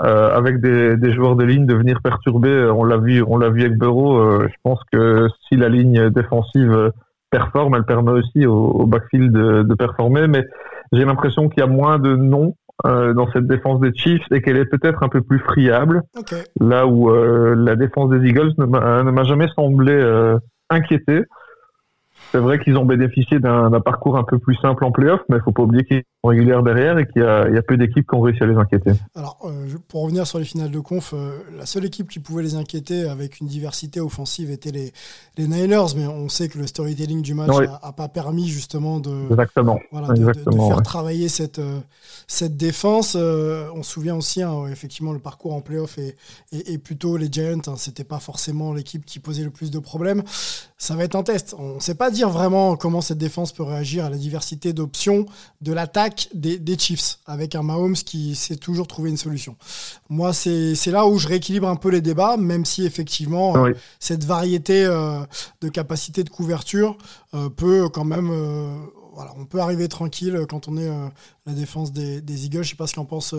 euh, 0.00 0.36
avec 0.36 0.60
des, 0.60 0.96
des, 0.96 1.12
joueurs 1.12 1.36
de 1.36 1.44
ligne 1.44 1.66
de 1.66 1.74
venir 1.74 2.00
perturber. 2.02 2.48
Euh, 2.48 2.72
on 2.72 2.82
l'a 2.82 2.96
vu, 2.96 3.22
on 3.26 3.36
l'a 3.36 3.48
vu 3.48 3.60
avec 3.60 3.78
Bureau. 3.78 4.18
Euh, 4.18 4.48
je 4.48 4.54
pense 4.64 4.80
que 4.92 5.28
si 5.46 5.56
la 5.56 5.68
ligne 5.68 6.10
défensive 6.10 6.90
performe, 7.30 7.76
elle 7.76 7.84
permet 7.84 8.10
aussi 8.10 8.44
au, 8.44 8.54
au 8.54 8.86
backfield 8.86 9.30
de, 9.30 9.62
de, 9.62 9.74
performer. 9.74 10.26
Mais 10.26 10.44
j'ai 10.92 11.04
l'impression 11.04 11.48
qu'il 11.48 11.60
y 11.60 11.62
a 11.62 11.68
moins 11.68 12.00
de 12.00 12.16
noms 12.16 12.56
dans 12.82 13.30
cette 13.32 13.46
défense 13.46 13.80
des 13.80 13.94
Chiefs 13.94 14.26
et 14.32 14.42
qu'elle 14.42 14.56
est 14.56 14.64
peut-être 14.64 15.04
un 15.04 15.08
peu 15.08 15.22
plus 15.22 15.38
friable. 15.38 16.02
Là 16.60 16.88
où 16.88 17.08
la 17.08 17.76
défense 17.76 18.10
des 18.10 18.28
Eagles 18.28 18.50
ne 18.58 18.66
m'a 18.66 19.22
jamais 19.22 19.46
semblé 19.54 20.36
inquiétée. 20.70 21.22
C'est 22.34 22.40
vrai 22.40 22.58
qu'ils 22.58 22.76
ont 22.76 22.84
bénéficié 22.84 23.38
d'un 23.38 23.80
parcours 23.80 24.16
un 24.18 24.24
peu 24.24 24.40
plus 24.40 24.56
simple 24.56 24.84
en 24.84 24.90
playoff, 24.90 25.20
mais 25.28 25.36
il 25.36 25.42
faut 25.42 25.52
pas 25.52 25.62
oublier 25.62 25.84
qu'ils 25.84 26.02
sont 26.20 26.30
réguliers 26.30 26.58
derrière 26.64 26.98
et 26.98 27.06
qu'il 27.06 27.22
y, 27.22 27.24
a 27.24 27.62
peu 27.62 27.76
d'équipes 27.76 28.08
qui 28.08 28.14
ont 28.16 28.20
réussi 28.20 28.42
à 28.42 28.46
les 28.46 28.56
inquiéter. 28.56 28.90
Alors, 29.14 29.38
euh, 29.44 29.68
pour 29.86 30.02
revenir 30.02 30.26
sur 30.26 30.40
les 30.40 30.44
finales 30.44 30.72
de 30.72 30.80
conf, 30.80 31.14
euh, 31.14 31.30
la 31.56 31.64
seule 31.64 31.84
équipe 31.84 32.10
qui 32.10 32.18
pouvait 32.18 32.42
les 32.42 32.56
inquiéter 32.56 33.08
avec 33.08 33.38
une 33.38 33.46
diversité 33.46 34.00
offensive 34.00 34.50
était 34.50 34.72
les, 34.72 34.92
les 35.38 35.46
Niners, 35.46 35.94
mais 35.96 36.08
on 36.08 36.28
sait 36.28 36.48
que 36.48 36.58
le 36.58 36.66
storytelling 36.66 37.22
du 37.22 37.34
match 37.34 37.56
n'a 37.56 37.92
pas 37.92 38.08
permis 38.08 38.48
justement 38.48 38.98
de, 38.98 39.30
Exactement. 39.30 39.78
de, 39.92 40.58
faire 40.66 40.82
travailler 40.82 41.28
cette, 41.28 41.60
euh, 41.60 41.78
cette 42.26 42.56
défense. 42.56 43.14
on 43.14 43.84
se 43.84 43.92
souvient 43.92 44.16
aussi, 44.16 44.42
hein, 44.42 44.66
effectivement, 44.72 45.12
le 45.12 45.20
parcours 45.20 45.54
en 45.54 45.60
playoff 45.60 45.98
et, 45.98 46.16
et, 46.50 46.78
plutôt 46.78 47.16
les 47.16 47.28
Giants, 47.30 47.60
hein, 47.68 47.74
c'était 47.76 48.02
pas 48.02 48.18
forcément 48.18 48.72
l'équipe 48.72 49.04
qui 49.04 49.20
posait 49.20 49.44
le 49.44 49.50
plus 49.50 49.70
de 49.70 49.78
problèmes. 49.78 50.24
Ça 50.78 50.96
va 50.96 51.04
être 51.04 51.14
un 51.14 51.22
test. 51.22 51.54
On 51.56 51.76
ne 51.76 51.80
sait 51.80 51.94
pas 51.94 52.10
dire 52.10 52.23
vraiment 52.30 52.76
comment 52.76 53.00
cette 53.00 53.18
défense 53.18 53.52
peut 53.52 53.62
réagir 53.62 54.04
à 54.04 54.10
la 54.10 54.16
diversité 54.16 54.72
d'options 54.72 55.26
de 55.60 55.72
l'attaque 55.72 56.28
des, 56.34 56.78
Chiefs, 56.78 57.18
avec 57.26 57.54
un 57.54 57.62
Mahomes 57.62 57.94
qui 57.94 58.34
sait 58.34 58.56
toujours 58.56 58.86
trouver 58.86 59.10
une 59.10 59.16
solution. 59.16 59.56
Moi, 60.08 60.32
c'est 60.32 60.90
là 60.90 61.06
où 61.06 61.18
je 61.18 61.28
rééquilibre 61.28 61.68
un 61.68 61.76
peu 61.76 61.88
les 61.88 62.00
débats, 62.00 62.36
même 62.36 62.64
si 62.64 62.84
effectivement, 62.84 63.56
euh, 63.56 63.72
cette 64.00 64.24
variété 64.24 64.84
euh, 64.84 65.20
de 65.60 65.68
capacité 65.68 66.24
de 66.24 66.30
couverture 66.30 66.98
euh, 67.34 67.48
peut 67.48 67.88
quand 67.88 68.04
même... 68.04 68.28
voilà, 69.14 69.32
on 69.38 69.44
peut 69.44 69.60
arriver 69.60 69.88
tranquille 69.88 70.46
quand 70.48 70.68
on 70.68 70.76
est 70.76 70.90
la 71.46 71.52
défense 71.52 71.92
des, 71.92 72.44
Eagles. 72.44 72.62
Je 72.62 72.68
ne 72.68 72.70
sais 72.70 72.76
pas 72.76 72.86
ce 72.86 72.94
qu'en 72.94 73.04
pense 73.04 73.34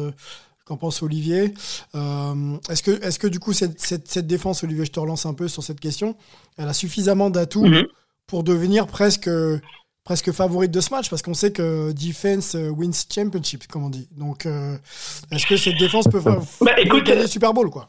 qu'en 0.66 0.78
pense 0.78 1.04
Olivier. 1.04 1.54
est-ce 1.94 2.82
que, 2.82 2.92
est 2.92 3.18
que 3.20 3.28
du 3.28 3.40
coup, 3.40 3.54
cette, 3.54 3.80
cette, 3.80 4.26
défense, 4.26 4.64
Olivier, 4.64 4.86
je 4.86 4.92
te 4.92 5.00
relance 5.00 5.26
un 5.26 5.34
peu 5.34 5.48
sur 5.48 5.62
cette 5.62 5.80
question, 5.80 6.16
elle 6.58 6.68
a 6.68 6.74
suffisamment 6.74 7.30
d'atouts 7.30 7.66
mhm 7.66 7.86
pour 8.28 8.44
devenir 8.44 8.88
presque 8.88 9.30
presque 10.04 10.32
favorite 10.32 10.72
de 10.72 10.82
ce 10.82 10.92
match 10.92 11.10
parce 11.10 11.22
qu'on 11.22 11.34
sait 11.34 11.52
que 11.52 11.92
defense 11.92 12.56
wins 12.56 13.06
championship 13.12 13.68
comme 13.68 13.86
on 13.86 13.90
dit. 13.90 14.08
Donc 14.18 14.46
euh, 14.46 14.78
est-ce 15.32 15.46
que 15.46 15.58
cette 15.58 15.78
défense 15.78 16.08
peut, 16.08 16.22
bah, 16.62 16.80
écoute, 16.80 17.04
gagner 17.04 17.28
Super 17.28 17.54
Bowl 17.54 17.70
quoi? 17.70 17.88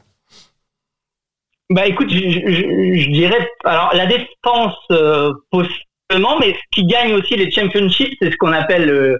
Bah 1.68 1.86
écoute, 1.86 2.10
je, 2.10 3.10
dirais 3.10 3.48
alors 3.64 3.92
la 3.94 4.06
défense 4.06 4.76
euh, 4.92 5.32
possiblement 5.50 6.38
mais 6.40 6.54
ce 6.54 6.60
qui 6.70 6.86
gagne 6.86 7.12
aussi 7.14 7.34
les 7.34 7.50
championships 7.50 8.16
c'est 8.20 8.30
ce 8.30 8.36
qu'on 8.36 8.52
appelle 8.52 9.18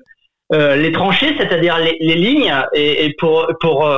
les 0.51 0.93
tranchées, 0.93 1.35
c'est-à-dire 1.39 1.79
les, 1.79 1.97
les, 2.01 2.15
lignes. 2.15 2.55
Et, 2.73 3.07
et 3.07 3.15
pour 3.19 3.47
pour 3.61 3.89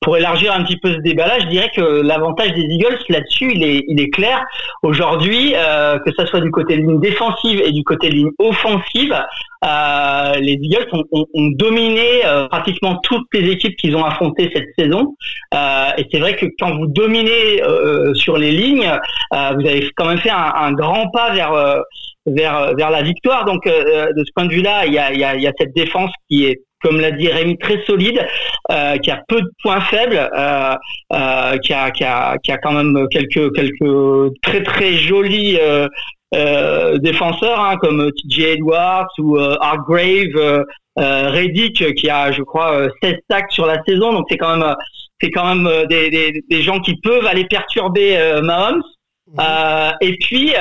pour 0.00 0.16
élargir 0.16 0.52
un 0.52 0.62
petit 0.64 0.78
peu 0.78 0.94
ce 0.94 0.98
débat-là, 1.00 1.40
je 1.40 1.46
dirais 1.46 1.70
que 1.76 1.82
l'avantage 1.82 2.52
des 2.54 2.62
Eagles 2.62 2.98
là-dessus, 3.10 3.52
il 3.54 3.62
est, 3.62 3.84
il 3.86 4.00
est 4.00 4.08
clair. 4.08 4.42
Aujourd'hui, 4.82 5.52
euh, 5.54 5.98
que 5.98 6.10
ça 6.16 6.26
soit 6.26 6.40
du 6.40 6.50
côté 6.50 6.76
ligne 6.76 7.00
défensive 7.00 7.60
et 7.60 7.70
du 7.70 7.84
côté 7.84 8.08
ligne 8.08 8.30
offensive, 8.38 9.14
euh, 9.62 10.32
les 10.40 10.52
Eagles 10.52 10.88
ont, 10.92 11.04
ont, 11.12 11.26
ont 11.34 11.48
dominé 11.48 12.24
euh, 12.24 12.48
pratiquement 12.48 12.96
toutes 13.02 13.26
les 13.34 13.50
équipes 13.50 13.76
qu'ils 13.76 13.94
ont 13.94 14.04
affrontées 14.04 14.50
cette 14.54 14.70
saison. 14.78 15.16
Euh, 15.52 15.90
et 15.98 16.06
c'est 16.10 16.18
vrai 16.18 16.34
que 16.34 16.46
quand 16.58 16.74
vous 16.78 16.86
dominez 16.86 17.62
euh, 17.62 18.14
sur 18.14 18.38
les 18.38 18.52
lignes, 18.52 18.90
vous 19.30 19.66
avez 19.66 19.90
quand 19.96 20.06
même 20.06 20.18
fait 20.18 20.30
un, 20.30 20.52
un 20.54 20.72
grand 20.72 21.10
pas 21.10 21.34
vers 21.34 21.52
vers 22.26 22.74
vers 22.74 22.90
la 22.90 23.02
victoire. 23.02 23.44
Donc 23.44 23.64
de 23.66 24.24
ce 24.24 24.32
point 24.34 24.46
de 24.46 24.52
vue-là, 24.52 24.86
il 24.86 24.94
y 24.94 24.98
a, 24.98 25.12
y, 25.12 25.24
a, 25.24 25.36
y 25.36 25.46
a 25.46 25.52
cette 25.58 25.74
défense 25.74 26.10
qui 26.28 26.46
est 26.46 26.60
comme 26.82 27.00
l'a 27.00 27.10
dit 27.10 27.28
Rémi, 27.28 27.58
très 27.58 27.82
solide, 27.84 28.26
euh, 28.70 28.96
qui 28.98 29.10
a 29.10 29.22
peu 29.28 29.40
de 29.40 29.50
points 29.62 29.80
faibles, 29.82 30.30
euh, 30.36 30.74
euh, 31.12 31.58
qui, 31.58 31.72
a, 31.72 31.90
qui, 31.90 32.04
a, 32.04 32.36
qui 32.38 32.52
a 32.52 32.58
quand 32.58 32.72
même 32.72 33.06
quelques, 33.10 33.54
quelques 33.54 34.34
très 34.42 34.62
très 34.62 34.94
jolis 34.94 35.58
défenseurs, 37.00 37.60
hein, 37.60 37.76
comme 37.80 38.10
TJ 38.12 38.40
Edwards 38.40 39.08
ou 39.18 39.36
Hargrave, 39.38 40.64
Reddick, 40.96 41.94
qui 41.94 42.10
a, 42.10 42.32
je 42.32 42.42
crois, 42.42 42.88
16 43.02 43.14
sacs 43.30 43.52
sur 43.52 43.66
la 43.66 43.82
saison. 43.86 44.12
Donc 44.12 44.26
c'est 44.30 44.38
quand 44.38 44.56
même, 44.56 44.74
c'est 45.20 45.30
quand 45.30 45.54
même 45.54 45.86
des, 45.86 46.10
des, 46.10 46.42
des, 46.48 46.62
gens 46.62 46.80
qui 46.80 46.94
peuvent 47.02 47.26
aller 47.26 47.44
perturber 47.44 48.16
Mahomes. 48.42 48.82
Et 50.00 50.16
puis 50.20 50.52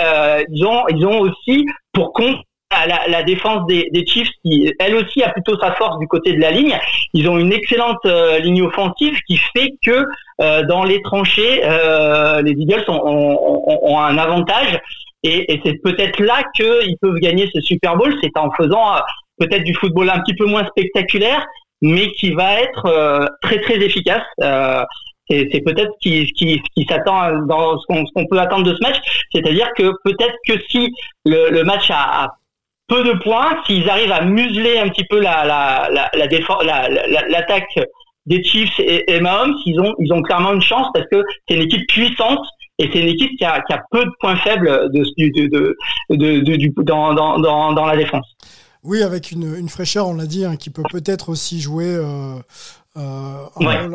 ils 0.49 0.65
ont 0.65 0.87
ils 0.89 1.05
ont 1.05 1.19
aussi 1.19 1.65
pour 1.93 2.13
compte 2.13 2.37
la, 2.71 3.07
la, 3.07 3.23
défense 3.23 3.65
des, 3.67 3.89
des, 3.91 4.05
Chiefs, 4.05 4.29
qui 4.43 4.71
elle 4.79 4.95
aussi 4.95 5.23
a 5.23 5.29
plutôt 5.29 5.57
sa 5.59 5.73
force 5.73 5.97
du 5.99 6.07
côté 6.07 6.33
de 6.33 6.39
la 6.39 6.51
ligne. 6.51 6.77
Ils 7.13 7.27
ont 7.27 7.37
une 7.37 7.51
excellente 7.51 7.97
euh, 8.05 8.39
ligne 8.39 8.61
offensive 8.61 9.17
qui 9.27 9.37
fait 9.37 9.71
que 9.83 10.05
euh, 10.41 10.63
dans 10.63 10.83
les 10.83 11.01
tranchées, 11.01 11.61
euh, 11.63 12.41
les 12.41 12.51
Eagles 12.51 12.85
ont, 12.87 13.01
ont, 13.03 13.79
ont, 13.83 13.99
un 13.99 14.17
avantage. 14.17 14.79
Et, 15.23 15.51
et 15.53 15.61
c'est 15.65 15.81
peut-être 15.81 16.19
là 16.19 16.43
qu'ils 16.55 16.95
peuvent 17.01 17.19
gagner 17.19 17.49
ce 17.53 17.59
Super 17.61 17.97
Bowl, 17.97 18.15
c'est 18.21 18.37
en 18.37 18.51
faisant 18.51 18.95
peut-être 19.37 19.63
du 19.63 19.73
football 19.73 20.09
un 20.09 20.19
petit 20.19 20.35
peu 20.35 20.45
moins 20.45 20.65
spectaculaire, 20.67 21.45
mais 21.81 22.11
qui 22.11 22.31
va 22.31 22.61
être 22.61 23.27
très 23.41 23.59
très 23.59 23.77
efficace. 23.81 24.23
C'est 25.29 25.61
peut-être 25.61 25.91
ce 26.01 26.09
qui, 26.09 26.85
s'attend 26.89 27.45
dans 27.45 27.79
ce 27.79 27.85
qu'on 27.87 28.25
peut 28.25 28.39
attendre 28.39 28.63
de 28.63 28.75
ce 28.75 28.81
match, 28.81 28.97
c'est-à-dire 29.31 29.69
que 29.77 29.91
peut-être 30.03 30.35
que 30.47 30.53
si 30.69 30.91
le, 31.25 31.63
match 31.63 31.91
a, 31.91 32.33
peu 32.89 33.03
de 33.03 33.13
points. 33.23 33.55
S'ils 33.65 33.89
arrivent 33.89 34.11
à 34.11 34.25
museler 34.25 34.79
un 34.79 34.89
petit 34.89 35.05
peu 35.05 35.19
la, 35.19 35.45
la, 35.45 35.89
la, 35.93 36.09
la 36.13 37.27
l'attaque 37.29 37.79
des 38.25 38.43
Chiefs 38.43 38.79
et, 38.79 39.19
Mahomes, 39.21 39.55
ils 39.65 39.79
ont, 40.11 40.21
clairement 40.21 40.53
une 40.53 40.61
chance 40.61 40.87
parce 40.93 41.05
que 41.11 41.23
c'est 41.47 41.55
une 41.55 41.63
équipe 41.63 41.87
puissante 41.87 42.45
et 42.77 42.89
c'est 42.91 42.99
une 43.01 43.07
équipe 43.09 43.37
qui 43.37 43.45
a, 43.45 43.61
peu 43.91 44.03
de 44.03 44.11
points 44.19 44.35
faibles 44.37 44.89
dans, 46.83 47.85
la 47.85 47.97
défense. 47.97 48.27
Oui, 48.83 49.01
avec 49.03 49.31
une, 49.31 49.55
une 49.57 49.69
fraîcheur, 49.69 50.07
on 50.07 50.13
l'a 50.13 50.25
dit, 50.25 50.45
hein, 50.45 50.55
qui 50.55 50.69
peut 50.69 50.83
peut-être 50.89 51.29
aussi 51.29 51.59
jouer 51.59 51.93
euh, 51.95 52.35
euh, 52.99 53.45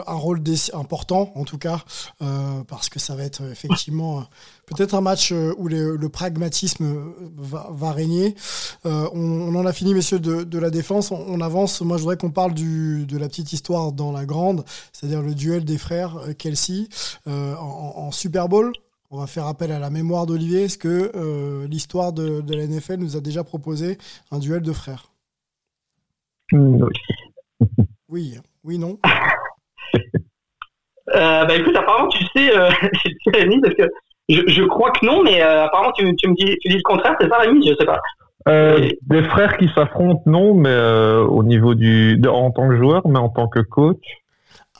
un, 0.06 0.14
rôle, 0.14 0.40
important 0.72 1.30
en 1.34 1.44
tout 1.44 1.58
cas, 1.58 1.84
euh, 2.22 2.64
parce 2.66 2.88
que 2.88 2.98
ça 2.98 3.14
va 3.14 3.24
être 3.24 3.42
effectivement 3.50 4.20
euh, 4.20 4.22
peut-être 4.66 4.94
un 4.94 5.02
match 5.02 5.32
où 5.32 5.68
le 5.68 6.08
pragmatisme 6.08 7.12
va, 7.36 7.92
régner. 7.92 8.34
On, 8.84 9.54
en 9.54 9.66
a 9.66 9.72
fini, 9.72 9.94
messieurs, 9.94 10.18
de, 10.18 10.58
la 10.58 10.70
défense. 10.70 11.10
On, 11.10 11.40
avance. 11.40 11.82
Moi, 11.82 11.96
je 11.98 12.02
voudrais 12.02 12.16
qu'on 12.16 12.30
parle 12.30 12.54
du, 12.54 13.04
de 13.06 13.18
la 13.18 13.28
petite 13.28 13.52
histoire 13.52 13.92
dans 13.92 14.10
la 14.10 14.24
grande, 14.24 14.64
c'est-à-dire 14.92 15.22
le 15.22 15.34
duel 15.34 15.64
des 15.64 15.78
frères 15.78 16.18
Kelsey 16.38 16.88
en, 17.26 18.10
Super 18.10 18.48
Bowl. 18.48 18.72
On 19.10 19.18
va 19.18 19.26
faire 19.26 19.46
appel 19.46 19.70
à 19.70 19.78
la 19.78 19.90
mémoire 19.90 20.26
d'Olivier. 20.26 20.62
Est-ce 20.64 20.78
que 20.78 21.66
l'histoire 21.68 22.12
de, 22.12 22.40
de 22.40 22.54
la 22.54 22.66
NFL 22.66 22.96
nous 22.96 23.16
a 23.16 23.20
déjà 23.20 23.44
proposé 23.44 23.98
un 24.30 24.38
duel 24.38 24.62
de 24.62 24.72
frères? 24.72 25.10
Oui. 26.52 26.80
Oui. 28.08 28.38
Oui, 28.64 28.78
non 28.78 28.98
euh, 31.14 31.44
Bah 31.44 31.54
écoute, 31.54 31.76
apparemment, 31.76 32.08
tu 32.08 32.24
sais, 32.34 32.56
euh, 32.56 32.70
Rémi, 33.34 33.60
parce 33.60 33.74
que 33.74 33.82
je, 34.28 34.40
je, 34.46 34.62
crois 34.64 34.90
que 34.90 35.04
non, 35.04 35.22
mais 35.22 35.42
euh, 35.42 35.64
apparemment, 35.64 35.92
tu, 35.92 36.16
tu, 36.16 36.28
me 36.28 36.34
dis, 36.34 36.56
tu 36.60 36.68
dis 36.68 36.76
le 36.76 36.82
contraire, 36.82 37.14
c'est 37.20 37.28
ça, 37.28 37.38
Rémi? 37.38 37.68
Je 37.68 37.76
sais 37.76 37.84
pas. 37.84 38.00
Euh, 38.48 38.88
des 39.02 39.22
frères 39.24 39.56
qui 39.58 39.68
s'affrontent, 39.74 40.22
non, 40.26 40.54
mais 40.54 40.70
euh, 40.70 41.24
au 41.24 41.44
niveau 41.44 41.74
du, 41.74 42.16
de, 42.16 42.28
en 42.28 42.50
tant 42.50 42.68
que 42.68 42.76
joueur, 42.76 43.06
mais 43.06 43.18
en 43.18 43.28
tant 43.28 43.48
que 43.48 43.60
coach. 43.60 44.04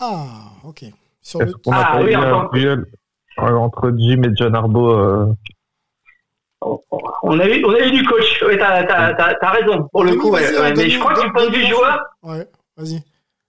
Ah, 0.01 0.25
ok. 0.65 0.85
Sur 1.21 1.41
le... 1.41 1.53
On 1.67 1.73
a 1.73 1.77
ah, 1.77 2.01
oui, 2.03 2.15
un 2.15 2.49
duel 2.53 2.87
entre 3.39 3.93
Jim 3.97 4.23
et 4.23 4.35
John 4.35 4.55
Arbo. 4.55 5.37
On 7.23 7.39
a, 7.39 7.47
eu, 7.47 7.65
on 7.65 7.75
a 7.75 7.81
eu 7.81 7.91
du 7.91 8.05
coach. 8.05 8.43
Oui, 8.47 8.57
t'as 8.59 8.85
as, 8.87 9.51
raison, 9.51 9.89
pour 9.93 10.05
le 10.05 10.15
coup. 10.17 10.31
Ouais, 10.31 10.75
mais 10.75 10.89
je 10.89 10.99
crois 10.99 11.15
que 11.15 11.23
du 11.23 11.33
point 11.33 11.47
de 11.47 11.55
vue 11.55 11.67
joueur. 11.67 12.03
Ouais, 12.23 12.47
vas-y. 12.77 13.03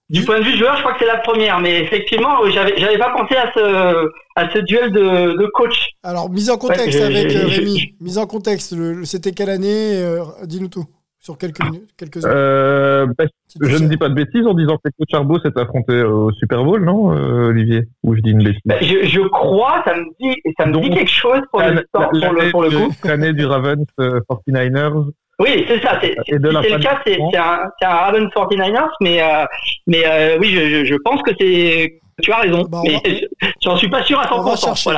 Du 0.08 0.24
point 0.24 0.38
de 0.38 0.44
vue 0.44 0.56
joueur, 0.56 0.76
je 0.76 0.82
crois 0.82 0.92
que 0.92 1.00
c'est 1.00 1.06
la 1.06 1.18
première, 1.18 1.58
mais 1.58 1.80
effectivement, 1.80 2.48
j'avais, 2.50 2.74
j'avais 2.76 2.98
pas 2.98 3.10
pensé 3.10 3.34
à 3.34 3.50
ce, 3.52 4.08
à 4.36 4.48
ce 4.52 4.58
duel 4.60 4.92
de, 4.92 5.36
de 5.36 5.46
coach. 5.46 5.88
Alors, 6.04 6.30
mise 6.30 6.48
en 6.48 6.58
contexte 6.58 7.00
avec 7.00 7.34
euh, 7.34 7.46
Rémi, 7.48 7.94
mise 8.00 8.16
en 8.16 8.26
contexte, 8.26 8.76
c'était 9.04 9.32
quelle 9.32 9.50
année 9.50 9.96
euh, 9.96 10.22
Dis-nous 10.44 10.68
tout, 10.68 10.84
sur 11.18 11.36
quelques 11.36 11.60
minutes, 11.64 11.90
quelques 11.98 12.24
heures. 12.24 12.32
Euh, 12.32 13.06
bah, 13.18 13.24
je 13.60 13.76
ne 13.82 13.88
dis 13.88 13.96
pas 13.96 14.08
de 14.08 14.14
bêtises 14.14 14.46
en 14.46 14.54
disant 14.54 14.76
que 14.76 14.90
coach 14.96 15.12
Arbo 15.12 15.40
s'est 15.40 15.58
affronté 15.58 16.00
au 16.04 16.30
Super 16.30 16.62
Bowl, 16.62 16.84
non, 16.84 17.10
euh, 17.10 17.48
Olivier? 17.48 17.88
Ou 18.04 18.14
je 18.14 18.20
dis 18.20 18.30
une 18.30 18.44
bêtise? 18.44 18.60
Bah, 18.64 18.76
je, 18.80 19.08
je, 19.08 19.22
crois, 19.22 19.82
ça 19.84 19.96
me 19.96 20.04
dit, 20.20 20.36
ça 20.56 20.66
me 20.66 20.80
dit 20.80 20.90
quelque 20.90 21.10
chose 21.10 21.40
pour, 21.50 21.62
le, 21.62 21.84
pour, 21.92 22.02
le, 22.32 22.50
pour 22.52 22.62
le 22.62 22.70
coup. 22.70 22.92
L'année 23.02 23.32
du 23.32 23.44
Ravens 23.44 23.84
49ers. 23.98 25.10
Oui, 25.38 25.66
c'est 25.68 25.82
ça. 25.82 25.98
C'est 26.00 26.14
le 26.30 26.78
cas, 26.78 27.00
c'est 27.06 27.18
un, 27.36 27.70
un 27.82 27.88
Ravens 27.88 28.30
49ers, 28.34 28.88
mais, 29.00 29.22
euh, 29.22 29.44
mais 29.86 30.02
euh, 30.06 30.38
oui, 30.40 30.50
je, 30.50 30.84
je, 30.84 30.94
pense 31.04 31.22
que 31.22 31.32
c'est. 31.38 32.00
Tu 32.22 32.32
as 32.32 32.38
raison, 32.38 32.62
bah, 32.62 32.80
mais 32.82 33.28
j'en 33.62 33.76
suis 33.76 33.90
pas 33.90 34.02
sûr 34.02 34.18
à 34.18 34.24
100%. 34.24 34.38
On 34.38 34.42
va 34.42 34.56
chercher, 34.56 34.90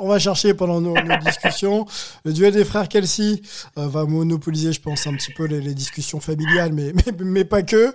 on, 0.00 0.08
va, 0.08 0.18
chercher 0.18 0.52
pendant 0.52 0.82
nos, 0.82 0.92
nos 0.92 1.16
discussions. 1.16 1.86
Le 2.26 2.34
duel 2.34 2.52
des 2.52 2.66
frères 2.66 2.88
Kelsey 2.88 3.40
euh, 3.78 3.88
va 3.88 4.04
monopoliser, 4.04 4.74
je 4.74 4.80
pense, 4.82 5.06
un 5.06 5.14
petit 5.14 5.32
peu 5.32 5.46
les, 5.46 5.62
les 5.62 5.72
discussions 5.72 6.20
familiales, 6.20 6.72
mais, 6.74 6.92
mais, 6.94 7.12
mais 7.24 7.44
pas 7.46 7.62
que. 7.62 7.94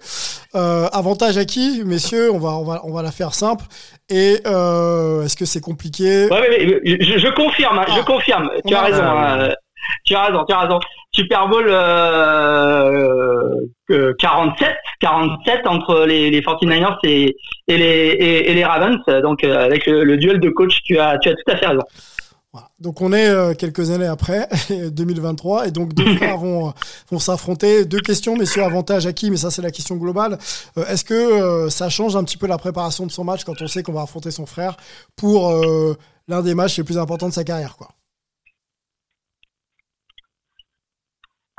Euh, 0.55 0.87
avantage 0.91 1.37
à 1.37 1.45
qui, 1.45 1.83
messieurs 1.85 2.31
On 2.31 2.39
va, 2.39 2.53
on 2.53 2.63
va, 2.63 2.81
on 2.85 2.91
va 2.91 3.03
la 3.03 3.11
faire 3.11 3.35
simple. 3.35 3.65
Et 4.09 4.39
euh, 4.47 5.23
est-ce 5.23 5.37
que 5.37 5.45
c'est 5.45 5.61
compliqué? 5.61 6.27
Ouais, 6.31 6.81
je, 6.83 7.19
je, 7.19 7.27
confirme, 7.35 7.77
hein, 7.77 7.85
je 7.89 7.99
ah, 7.99 8.03
confirme. 8.03 8.49
Tu 8.65 8.73
as 8.73 8.81
raison. 8.81 9.03
Hein, 9.03 9.49
tu 10.03 10.15
as 10.15 10.23
raison, 10.23 10.45
tu 10.45 10.53
as 10.55 10.59
raison. 10.61 10.79
Super 11.15 11.47
Bowl 11.47 11.67
euh, 11.69 13.53
47, 14.19 14.67
47 14.99 15.67
entre 15.67 16.05
les, 16.05 16.31
les 16.31 16.41
49ers 16.41 16.97
et, 17.03 17.35
et, 17.67 17.77
les, 17.77 18.45
et, 18.47 18.53
les 18.53 18.65
Ravens. 18.65 18.97
Donc 19.21 19.43
euh, 19.43 19.65
avec 19.65 19.85
le, 19.85 20.17
duel 20.17 20.39
de 20.39 20.49
coach, 20.49 20.81
tu 20.83 20.97
as, 20.97 21.19
tu 21.19 21.29
as 21.29 21.33
tout 21.33 21.51
à 21.51 21.57
fait 21.57 21.67
raison. 21.67 21.83
Voilà. 22.51 22.67
Donc 22.79 23.01
on 23.01 23.13
est 23.13 23.29
euh, 23.29 23.53
quelques 23.53 23.91
années 23.91 24.07
après, 24.07 24.47
2023, 24.91 25.67
et 25.67 25.71
donc 25.71 25.93
deux 25.93 26.15
frères 26.17 26.37
vont, 26.37 26.73
vont 27.11 27.19
s'affronter. 27.19 27.85
Deux 27.85 28.01
questions, 28.01 28.35
messieurs, 28.35 28.63
avantage 28.63 29.05
à 29.05 29.13
qui 29.13 29.29
Mais 29.29 29.37
ça 29.37 29.51
c'est 29.51 29.61
la 29.61 29.71
question 29.71 29.97
globale. 29.97 30.39
Euh, 30.77 30.85
est-ce 30.87 31.03
que 31.03 31.69
ça 31.69 31.89
change 31.89 32.15
un 32.15 32.23
petit 32.23 32.37
peu 32.37 32.47
la 32.47 32.57
préparation 32.57 33.05
de 33.05 33.11
son 33.11 33.23
match 33.23 33.43
quand 33.43 33.61
on 33.61 33.67
sait 33.67 33.83
qu'on 33.83 33.93
va 33.93 34.01
affronter 34.01 34.31
son 34.31 34.47
frère 34.47 34.77
pour 35.15 35.53
l'un 36.27 36.41
des 36.41 36.55
matchs 36.55 36.77
les 36.77 36.83
plus 36.83 36.97
importants 36.97 37.29
de 37.29 37.33
sa 37.33 37.43
carrière 37.43 37.75
quoi? 37.75 37.89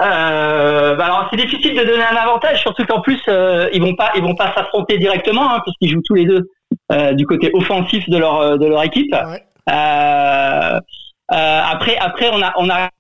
Euh, 0.01 0.97
bah 0.97 1.05
alors 1.05 1.29
c'est 1.31 1.37
difficile 1.37 1.77
de 1.77 1.85
donner 1.85 2.03
un 2.03 2.17
avantage, 2.17 2.61
surtout 2.63 2.85
qu'en 2.85 3.01
plus 3.01 3.21
euh, 3.29 3.69
ils 3.73 3.81
vont 3.81 3.95
pas 3.95 4.11
ils 4.17 4.23
vont 4.23 4.35
pas 4.35 4.53
s'affronter 4.53 4.99
directement 4.99 5.55
hein, 5.55 5.61
puisqu'ils 5.63 5.91
jouent 5.91 6.03
tous 6.05 6.15
les 6.15 6.25
deux 6.25 6.51
euh, 6.91 7.13
du 7.13 7.27
côté 7.27 7.51
offensif 7.55 8.09
de 8.09 8.19
leur 8.19 8.41
euh, 8.41 8.57
de 8.57 8.67
leur 8.67 8.83
équipe. 8.83 9.15
Euh, 9.15 10.81
après 11.29 11.97
après 11.99 12.29
on 12.33 12.43
a 12.43 12.53
on 12.57 12.69
a 12.71 12.91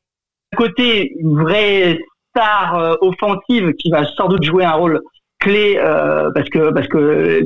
côté 0.56 1.12
une 1.18 1.36
vraie 1.42 1.98
star 2.30 2.96
offensive 3.00 3.72
qui 3.72 3.90
va 3.90 4.04
sans 4.16 4.28
doute 4.28 4.44
jouer 4.44 4.64
un 4.64 4.72
rôle 4.72 5.00
clé 5.44 5.76
euh, 5.78 6.30
parce 6.34 6.48
que 6.48 6.72
parce 6.72 6.88
que 6.88 7.42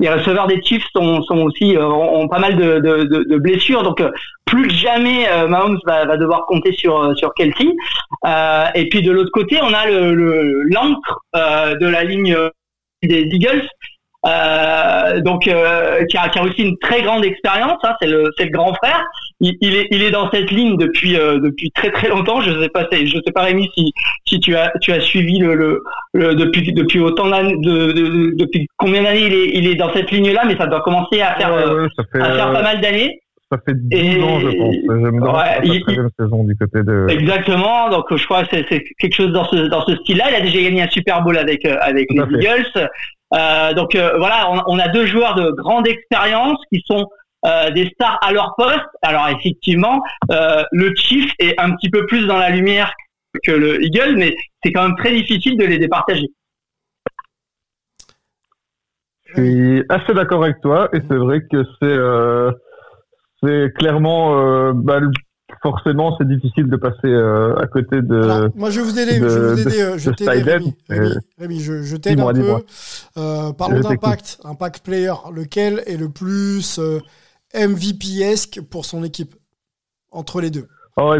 les 0.00 0.08
receveurs 0.08 0.46
des 0.46 0.60
Chiefs 0.62 0.86
sont, 0.94 1.22
sont 1.22 1.38
aussi 1.38 1.76
euh, 1.76 1.86
ont, 1.86 2.26
pas 2.28 2.38
mal 2.38 2.56
de, 2.56 2.78
de, 2.80 3.04
de, 3.04 3.38
blessures 3.38 3.82
donc 3.82 4.00
euh, 4.00 4.10
plus 4.52 4.68
que 4.68 4.74
jamais 4.74 5.26
Mahomes 5.48 5.78
va, 5.86 6.04
va, 6.04 6.16
devoir 6.16 6.44
compter 6.46 6.72
sur 6.72 7.16
sur 7.16 7.32
Kelsey 7.34 7.74
et 8.74 8.88
puis 8.90 9.02
de 9.02 9.10
l'autre 9.10 9.32
côté 9.32 9.58
on 9.62 9.72
a 9.72 9.86
le 9.86 10.62
l'encre 10.64 11.20
de 11.34 11.86
la 11.86 12.04
ligne 12.04 12.36
des 13.02 13.22
Eagles 13.32 13.66
euh, 14.24 15.20
donc 15.20 15.48
euh, 15.48 16.04
qui, 16.04 16.16
a, 16.16 16.28
qui, 16.28 16.38
a, 16.38 16.44
aussi 16.44 16.62
une 16.62 16.78
très 16.78 17.02
grande 17.02 17.24
expérience. 17.24 17.78
Hein, 17.82 17.94
c'est 18.00 18.06
le 18.06 18.30
c'est 18.38 18.44
le 18.44 18.50
grand 18.50 18.72
frère. 18.74 19.04
Il, 19.40 19.56
il, 19.60 19.74
est 19.74 19.88
il 19.90 20.00
est 20.02 20.12
dans 20.12 20.30
cette 20.30 20.52
ligne 20.52 20.76
depuis 20.76 21.16
euh, 21.16 21.40
depuis 21.40 21.72
très 21.72 21.90
très 21.90 22.08
longtemps. 22.08 22.40
Je 22.40 22.60
sais 22.60 22.68
pas 22.68 22.86
je 22.92 23.16
sais 23.16 23.32
pas 23.34 23.42
Rémi 23.42 23.68
si 23.76 23.92
si 24.28 24.38
tu 24.38 24.54
as 24.54 24.72
tu 24.80 24.92
as 24.92 25.00
suivi 25.00 25.38
le, 25.38 25.82
le, 26.12 26.34
depuis 26.36 26.72
depuis 26.72 27.00
autant 27.00 27.30
d'années 27.30 27.56
de, 27.56 27.90
de, 27.90 28.32
depuis 28.36 28.68
combien 28.76 29.02
d'années 29.02 29.26
il 29.26 29.34
est 29.34 29.50
il 29.54 29.66
est 29.66 29.74
dans 29.74 29.92
cette 29.92 30.12
ligne 30.12 30.32
là, 30.32 30.44
mais 30.46 30.56
ça 30.56 30.68
doit 30.68 30.82
commencer 30.82 31.20
à 31.20 31.34
faire 31.34 31.52
à 31.52 32.32
faire 32.32 32.52
pas 32.52 32.62
mal 32.62 32.80
d'années. 32.80 33.21
Ça 33.52 33.58
fait 33.66 33.74
10 33.76 34.22
ans, 34.22 34.40
je 34.40 34.48
pense. 34.56 34.74
Je 34.74 35.10
me 35.10 35.20
ouais, 35.20 35.60
il, 35.64 36.08
saison 36.18 36.44
du 36.44 36.56
côté 36.56 36.82
de. 36.82 37.06
Exactement. 37.10 37.90
Donc, 37.90 38.06
je 38.16 38.24
crois 38.24 38.44
que 38.44 38.56
c'est 38.56 38.82
quelque 38.98 39.14
chose 39.14 39.30
dans 39.30 39.44
ce, 39.44 39.68
dans 39.68 39.84
ce 39.84 39.94
style-là. 39.96 40.30
Il 40.30 40.34
a 40.36 40.40
déjà 40.40 40.62
gagné 40.62 40.82
un 40.82 40.88
Super 40.88 41.22
Bowl 41.22 41.36
avec, 41.36 41.66
avec 41.66 42.06
les 42.10 42.22
Eagles. 42.22 42.88
Euh, 43.34 43.72
donc 43.72 43.94
euh, 43.94 44.12
voilà, 44.18 44.50
on, 44.50 44.74
on, 44.74 44.78
a 44.78 44.88
deux 44.88 45.06
joueurs 45.06 45.34
de 45.34 45.50
grande 45.52 45.86
expérience 45.86 46.58
qui 46.70 46.82
sont 46.86 47.08
euh, 47.46 47.70
des 47.70 47.88
stars 47.94 48.18
à 48.22 48.32
leur 48.32 48.54
poste. 48.56 48.86
Alors 49.02 49.28
effectivement, 49.28 50.02
euh, 50.30 50.62
le 50.72 50.94
Chief 50.94 51.32
est 51.38 51.58
un 51.58 51.72
petit 51.72 51.88
peu 51.88 52.04
plus 52.06 52.26
dans 52.26 52.38
la 52.38 52.50
lumière 52.50 52.92
que 53.42 53.52
le 53.52 53.82
Eagle, 53.82 54.16
mais 54.16 54.36
c'est 54.62 54.72
quand 54.72 54.86
même 54.86 54.96
très 54.96 55.12
difficile 55.12 55.56
de 55.56 55.64
les 55.64 55.78
départager. 55.78 56.28
Je 59.24 59.42
suis 59.42 59.84
assez 59.88 60.12
d'accord 60.12 60.44
avec 60.44 60.60
toi 60.60 60.90
et 60.92 60.98
c'est 61.08 61.16
vrai 61.16 61.40
que 61.50 61.64
c'est 61.80 61.96
c'est 63.42 63.72
clairement 63.74 64.72
bah, 64.74 65.00
forcément, 65.60 66.16
c'est 66.18 66.26
difficile 66.26 66.68
de 66.68 66.76
passer 66.76 67.06
euh, 67.06 67.56
à 67.56 67.66
côté 67.66 68.02
de. 68.02 68.50
moi, 68.56 68.70
je 68.70 68.80
vais 68.80 68.86
vous 68.86 68.98
aider. 68.98 69.14
je 69.16 69.24
vais 69.24 69.54
vous 69.54 69.68
aider. 69.68 69.82
Euh, 69.82 69.98
je 69.98 70.10
Rémi, 70.10 70.74
Rémi, 71.38 71.60
je, 71.60 71.82
je 71.82 71.96
t'aide 71.96 72.20
un 72.20 72.32
peu. 72.32 72.64
Euh, 73.18 73.52
parlons 73.52 73.80
d'impact. 73.80 74.40
Impact 74.44 74.84
player. 74.84 75.12
Lequel 75.34 75.82
est 75.86 75.96
le 75.96 76.08
plus 76.08 76.80
MVP-esque 77.54 78.60
pour 78.70 78.84
son 78.84 79.04
équipe? 79.04 79.34
Entre 80.14 80.42
les 80.42 80.50
deux 80.50 80.68
oh, 80.98 81.14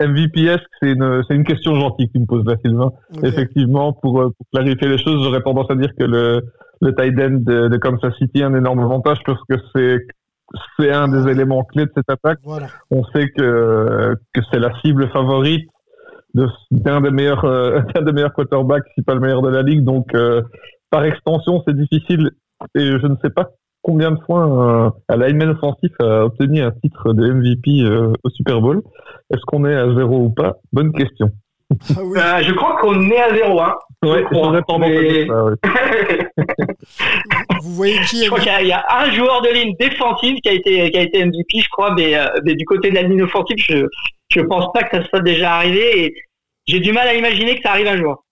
MVP-esque, 0.00 0.62
c'est 0.80 0.92
une, 0.92 1.24
c'est 1.26 1.34
une 1.34 1.42
question 1.42 1.74
gentille 1.74 2.06
que 2.06 2.12
tu 2.12 2.20
me 2.20 2.26
poses 2.26 2.44
là, 2.44 2.54
Sylvain. 2.64 2.92
Effectivement, 3.24 3.92
pour, 3.92 4.12
pour, 4.22 4.46
clarifier 4.52 4.86
les 4.86 4.98
choses, 4.98 5.24
j'aurais 5.24 5.42
tendance 5.42 5.68
à 5.70 5.74
dire 5.74 5.90
que 5.98 6.04
le, 6.04 6.40
le 6.80 6.94
tight 6.94 7.18
end 7.18 7.38
de, 7.40 7.66
de 7.66 7.76
Kansas 7.78 8.14
City 8.18 8.44
a 8.44 8.46
un 8.46 8.54
énorme 8.54 8.78
avantage 8.78 9.18
parce 9.26 9.40
que 9.48 9.56
c'est 9.74 10.06
c'est 10.78 10.92
un 10.92 11.08
des 11.08 11.30
éléments 11.30 11.64
clés 11.64 11.86
de 11.86 11.92
cette 11.94 12.10
attaque. 12.10 12.40
On 12.90 13.04
sait 13.04 13.28
que, 13.30 14.16
que 14.32 14.40
c'est 14.50 14.58
la 14.58 14.72
cible 14.80 15.08
favorite 15.10 15.68
d'un 16.70 17.00
des 17.00 17.10
meilleurs 17.10 17.44
euh, 17.44 17.80
des 18.00 18.12
meilleurs 18.12 18.32
quarterbacks, 18.32 18.84
si 18.94 19.02
pas 19.02 19.14
le 19.14 19.20
meilleur 19.20 19.42
de 19.42 19.50
la 19.50 19.62
ligue. 19.62 19.84
Donc, 19.84 20.14
euh, 20.14 20.42
par 20.90 21.04
extension, 21.04 21.62
c'est 21.66 21.76
difficile. 21.76 22.30
Et 22.74 22.86
je 22.86 23.06
ne 23.06 23.16
sais 23.22 23.30
pas 23.30 23.50
combien 23.82 24.12
de 24.12 24.20
fois 24.24 24.94
un, 25.08 25.16
lineman 25.16 25.50
offensif 25.50 25.90
a 26.00 26.24
obtenu 26.24 26.62
un 26.62 26.70
titre 26.70 27.12
de 27.12 27.32
MVP 27.32 27.82
euh, 27.82 28.12
au 28.22 28.30
Super 28.30 28.60
Bowl. 28.60 28.82
Est-ce 29.32 29.42
qu'on 29.46 29.64
est 29.64 29.74
à 29.74 29.92
zéro 29.94 30.26
ou 30.26 30.30
pas? 30.30 30.58
Bonne 30.72 30.92
question. 30.92 31.30
Ah 32.16 32.42
je 32.42 32.52
crois 32.52 32.76
qu'on 32.80 33.00
est 33.10 33.20
à 33.20 33.34
zéro. 33.34 33.60
Hein. 33.60 33.74
Ouais, 34.02 34.24
mais... 34.80 35.26
Vous 37.62 37.74
voyez 37.74 37.98
qui 38.08 38.24
Je 38.24 38.30
crois 38.30 38.40
qu'il 38.40 38.66
y, 38.66 38.72
a 38.72 38.84
un 38.90 39.12
joueur 39.12 39.42
de 39.42 39.50
ligne 39.50 39.76
défensive 39.78 40.36
qui 40.40 40.48
a 40.48 40.52
été 40.52 40.90
qui 40.90 40.98
a 40.98 41.02
été 41.02 41.24
MVP, 41.24 41.60
je 41.60 41.68
crois, 41.68 41.94
mais, 41.94 42.16
euh, 42.16 42.26
mais 42.44 42.56
du 42.56 42.64
côté 42.64 42.90
de 42.90 42.96
la 42.96 43.02
ligne 43.02 43.22
offensive, 43.22 43.56
je 43.58 43.86
je 44.28 44.40
pense 44.40 44.72
pas 44.72 44.82
que 44.82 44.96
ça 44.96 45.08
soit 45.08 45.20
déjà 45.20 45.56
arrivé 45.56 46.04
et 46.04 46.14
j'ai 46.66 46.80
du 46.80 46.92
mal 46.92 47.06
à 47.06 47.14
imaginer 47.14 47.56
que 47.56 47.62
ça 47.62 47.70
arrive 47.70 47.86
un 47.86 47.96
jour. 47.96 48.24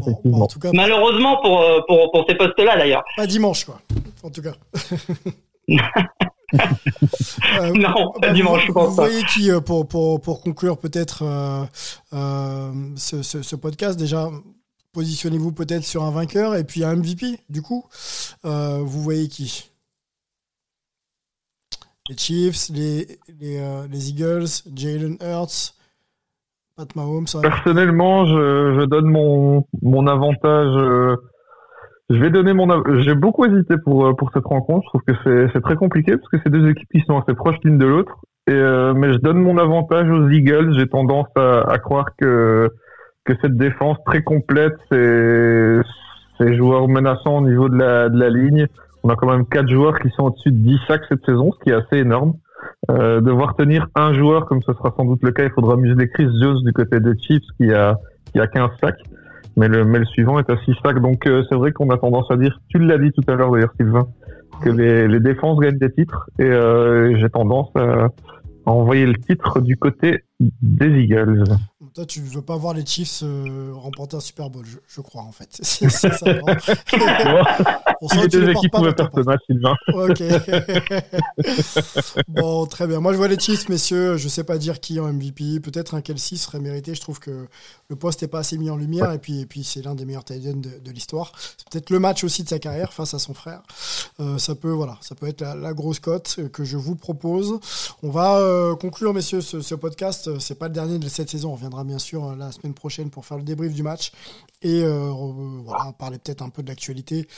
en 0.00 0.46
tout 0.46 0.58
cas, 0.58 0.70
Malheureusement 0.72 1.40
pour, 1.42 1.60
euh, 1.60 1.80
pour, 1.86 2.10
pour 2.10 2.24
ces 2.28 2.36
postes-là 2.36 2.76
d'ailleurs. 2.76 3.02
Pas 3.16 3.26
dimanche 3.26 3.64
quoi, 3.64 3.80
en 4.22 4.30
tout 4.30 4.42
cas. 4.42 4.54
euh, 7.60 7.72
non, 7.74 8.12
pas 8.20 8.30
dimanche, 8.30 8.66
je 8.66 8.72
pense 8.72 8.88
Vous 8.88 8.94
voyez 8.94 9.22
qui, 9.24 9.50
euh, 9.50 9.60
pour, 9.60 9.86
pour, 9.88 10.20
pour 10.20 10.42
conclure 10.42 10.78
peut-être 10.78 11.22
euh, 11.24 12.72
ce, 12.96 13.22
ce, 13.22 13.42
ce, 13.42 13.56
podcast, 13.56 13.98
déjà, 13.98 14.28
positionnez-vous 14.94 15.52
peut-être 15.52 15.82
sur 15.82 16.04
un 16.04 16.10
vainqueur 16.10 16.54
et 16.54 16.64
puis 16.64 16.84
un 16.84 16.96
MVP, 16.96 17.40
du 17.50 17.60
coup. 17.60 17.84
Euh, 18.44 18.78
vous 18.80 19.02
voyez 19.02 19.28
qui? 19.28 19.70
Les 22.08 22.16
Chiefs, 22.16 22.70
euh, 22.70 23.86
les 23.90 24.10
Eagles, 24.10 24.46
Jalen 24.74 25.16
Hurts, 25.20 25.74
Pat 26.76 26.94
Mahomes. 26.96 27.26
Personnellement, 27.42 28.26
je, 28.26 28.84
donne 28.86 29.06
mon, 29.06 30.06
avantage. 30.06 30.76
Euh, 30.76 31.16
je 32.10 32.16
vais 32.16 32.30
donner 32.30 32.52
mon. 32.52 32.68
J'ai 33.00 33.14
beaucoup 33.14 33.46
hésité 33.46 33.76
pour, 33.82 34.30
cette 34.34 34.44
rencontre. 34.44 34.84
Je 34.84 34.88
trouve 34.88 35.02
que 35.06 35.50
c'est 35.52 35.62
très 35.62 35.76
compliqué 35.76 36.16
parce 36.16 36.28
que 36.28 36.36
c'est 36.44 36.50
deux 36.50 36.68
équipes 36.68 36.88
qui 36.92 37.00
sont 37.06 37.18
assez 37.18 37.34
proches 37.34 37.56
l'une 37.64 37.78
de 37.78 37.86
l'autre. 37.86 38.20
Mais 38.46 39.12
je 39.14 39.18
donne 39.18 39.38
mon 39.38 39.56
avantage 39.56 40.10
aux 40.10 40.28
Eagles. 40.28 40.74
J'ai 40.78 40.86
tendance 40.86 41.28
à 41.36 41.78
croire 41.78 42.10
que 42.18 42.70
que 43.24 43.32
cette 43.40 43.56
défense 43.56 43.98
très 44.04 44.22
complète, 44.22 44.76
ces 44.90 46.56
joueurs 46.56 46.88
menaçants 46.88 47.38
au 47.38 47.46
niveau 47.48 47.68
de 47.68 47.76
la, 47.76 48.08
de 48.08 48.18
la 48.18 48.30
ligne. 48.30 48.66
On 49.02 49.08
a 49.08 49.16
quand 49.16 49.30
même 49.30 49.46
quatre 49.46 49.68
joueurs 49.68 49.98
qui 49.98 50.08
sont 50.10 50.24
au-dessus 50.24 50.50
de 50.50 50.56
10 50.56 50.78
sacs 50.88 51.02
cette 51.08 51.24
saison, 51.24 51.52
ce 51.52 51.64
qui 51.64 51.70
est 51.70 51.74
assez 51.74 51.98
énorme. 51.98 52.34
Euh, 52.90 53.20
devoir 53.20 53.54
tenir 53.56 53.88
un 53.94 54.14
joueur, 54.14 54.46
comme 54.46 54.62
ce 54.62 54.72
sera 54.72 54.94
sans 54.96 55.04
doute 55.04 55.22
le 55.22 55.32
cas, 55.32 55.44
il 55.44 55.50
faudra 55.50 55.76
museler 55.76 56.08
Chris 56.08 56.28
Jones 56.40 56.62
du 56.64 56.72
côté 56.72 57.00
des 57.00 57.18
Chiefs 57.18 57.44
qui 57.58 57.72
a, 57.72 57.98
qui 58.32 58.40
a 58.40 58.46
15 58.46 58.70
sacs. 58.80 59.00
Mais 59.56 59.68
le, 59.68 59.84
mais 59.84 60.00
le 60.00 60.06
suivant 60.06 60.38
est 60.38 60.50
à 60.50 60.56
6 60.64 60.74
sacs. 60.82 61.00
Donc 61.00 61.26
euh, 61.26 61.44
c'est 61.48 61.54
vrai 61.54 61.72
qu'on 61.72 61.90
a 61.90 61.98
tendance 61.98 62.30
à 62.30 62.36
dire, 62.36 62.58
tu 62.68 62.78
l'as 62.78 62.98
dit 62.98 63.12
tout 63.12 63.22
à 63.30 63.34
l'heure 63.34 63.52
d'ailleurs 63.52 63.72
Sylvain, 63.78 64.08
que 64.62 64.70
les, 64.70 65.06
les 65.06 65.20
défenses 65.20 65.58
gagnent 65.60 65.78
des 65.78 65.92
titres. 65.92 66.28
Et 66.38 66.44
euh, 66.44 67.16
j'ai 67.18 67.28
tendance 67.28 67.70
à, 67.76 68.08
à 68.66 68.70
envoyer 68.70 69.06
le 69.06 69.16
titre 69.16 69.60
du 69.60 69.76
côté 69.76 70.24
des 70.40 70.88
Eagles. 70.88 71.44
Toi, 71.94 72.04
tu 72.06 72.20
veux 72.22 72.42
pas 72.42 72.56
voir 72.56 72.74
les 72.74 72.84
Chiefs 72.84 73.22
euh, 73.22 73.70
remporter 73.72 74.16
un 74.16 74.20
Super 74.20 74.50
Bowl, 74.50 74.64
je, 74.88 75.00
crois, 75.00 75.22
en 75.22 75.30
fait. 75.30 75.48
C'est 75.62 75.88
ça. 75.88 76.10
On 78.02 78.08
sent 78.08 78.28
que 78.28 78.50
équipes 78.50 78.72
pouvaient 78.72 78.92
faire 78.92 79.10
ce 79.14 79.20
match, 79.20 79.40
Sylvain. 79.46 79.76
Ok. 79.94 80.20
bon, 82.28 82.66
très 82.66 82.88
bien. 82.88 82.98
Moi, 82.98 83.12
je 83.12 83.16
vois 83.16 83.28
les 83.28 83.38
Chiefs, 83.38 83.68
messieurs. 83.68 84.16
Je 84.16 84.26
sais 84.26 84.42
pas 84.42 84.58
dire 84.58 84.80
qui 84.80 84.98
en 84.98 85.12
MVP. 85.12 85.60
Peut-être 85.60 85.94
un 85.94 86.00
Kelsey 86.00 86.36
serait 86.36 86.58
mérité. 86.58 86.96
Je 86.96 87.00
trouve 87.00 87.20
que 87.20 87.46
le 87.88 87.96
poste 87.96 88.22
n'est 88.22 88.28
pas 88.28 88.40
assez 88.40 88.58
mis 88.58 88.70
en 88.70 88.76
lumière. 88.76 89.12
Et 89.12 89.18
puis, 89.18 89.42
et 89.42 89.46
puis 89.46 89.62
c'est 89.62 89.82
l'un 89.82 89.94
des 89.94 90.04
meilleurs 90.04 90.24
tight 90.24 90.42
de, 90.42 90.80
de 90.80 90.90
l'histoire. 90.90 91.30
C'est 91.56 91.68
peut-être 91.70 91.90
le 91.90 92.00
match 92.00 92.24
aussi 92.24 92.42
de 92.42 92.48
sa 92.48 92.58
carrière 92.58 92.92
face 92.92 93.14
à 93.14 93.20
son 93.20 93.34
frère. 93.34 93.62
Euh, 94.18 94.36
ça 94.38 94.56
peut, 94.56 94.72
voilà, 94.72 94.98
ça 95.00 95.14
peut 95.14 95.28
être 95.28 95.42
la, 95.42 95.72
grosse 95.74 96.00
cote 96.00 96.40
que 96.52 96.64
je 96.64 96.76
vous 96.76 96.96
propose. 96.96 97.60
On 98.02 98.10
va 98.10 98.38
euh, 98.38 98.74
conclure, 98.74 99.14
messieurs, 99.14 99.40
ce, 99.40 99.60
ce 99.60 99.76
podcast. 99.76 100.40
C'est 100.40 100.58
pas 100.58 100.66
le 100.66 100.74
dernier 100.74 100.98
de 100.98 101.08
cette 101.08 101.30
saison. 101.30 101.50
On 101.50 101.54
reviendra 101.54 101.83
bien 101.84 101.98
sûr 101.98 102.24
euh, 102.24 102.36
la 102.36 102.52
semaine 102.52 102.74
prochaine 102.74 103.10
pour 103.10 103.24
faire 103.24 103.36
le 103.36 103.44
débrief 103.44 103.72
du 103.72 103.82
match 103.82 104.12
et 104.62 104.82
euh, 104.82 105.12
parler 105.98 106.18
peut-être 106.18 106.42
un 106.42 106.48
peu 106.48 106.62
de 106.62 106.68
l'actualité 106.68 107.28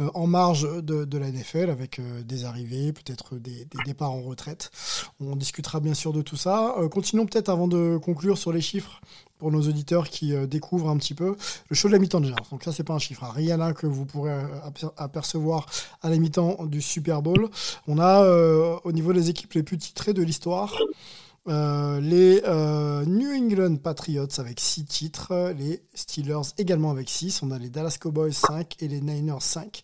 euh, 0.00 0.08
en 0.14 0.26
marge 0.26 0.68
de, 0.82 1.18
la 1.18 1.30
NFL 1.30 1.70
avec 1.70 2.00
des 2.24 2.44
arrivées, 2.44 2.92
peut-être 2.92 3.36
des, 3.36 3.66
départs 3.84 4.12
en 4.12 4.22
retraite. 4.22 4.70
On 5.20 5.34
discutera 5.34 5.80
bien 5.80 5.94
sûr 5.94 6.12
de 6.12 6.22
tout 6.22 6.36
ça. 6.36 6.74
continuons 6.90 7.26
peut-être 7.26 7.48
avant 7.48 7.68
de 7.68 7.96
conclure 7.96 8.36
sur 8.36 8.52
les 8.52 8.60
chiffres 8.60 9.00
pour 9.38 9.50
nos 9.50 9.62
auditeurs 9.62 10.08
qui 10.10 10.34
découvrent 10.46 10.90
un 10.90 10.96
petit 10.98 11.14
peu 11.14 11.36
le 11.68 11.76
show 11.76 11.88
de 11.88 11.94
la 11.94 11.98
mi-temps 11.98 12.20
déjà. 12.20 12.36
Donc 12.50 12.66
là, 12.66 12.72
c'est 12.72 12.84
pas 12.84 12.92
un 12.92 12.98
chiffre. 12.98 13.24
Rien 13.34 13.56
là 13.56 13.72
que 13.72 13.86
vous 13.86 14.04
pourrez 14.04 14.34
apercevoir 14.98 15.66
à 16.02 16.10
la 16.10 16.18
mi-temps 16.18 16.66
du 16.66 16.82
Super 16.82 17.22
Bowl. 17.22 17.48
On 17.86 17.98
a 17.98 18.22
au 18.84 18.92
niveau 18.92 19.12
des 19.14 19.30
équipes 19.30 19.54
les 19.54 19.62
plus 19.62 19.78
titrées 19.78 20.12
de 20.12 20.22
l'histoire. 20.22 20.74
Euh, 21.48 22.00
les 22.00 22.42
euh, 22.44 23.04
New 23.04 23.30
England 23.32 23.76
Patriots 23.76 24.26
avec 24.38 24.58
6 24.58 24.84
titres, 24.84 25.54
les 25.56 25.80
Steelers 25.94 26.52
également 26.58 26.90
avec 26.90 27.08
6, 27.08 27.42
on 27.42 27.52
a 27.52 27.58
les 27.58 27.70
Dallas 27.70 27.98
Cowboys 28.00 28.32
5 28.32 28.82
et 28.82 28.88
les 28.88 29.00
Niners 29.00 29.34
5. 29.40 29.78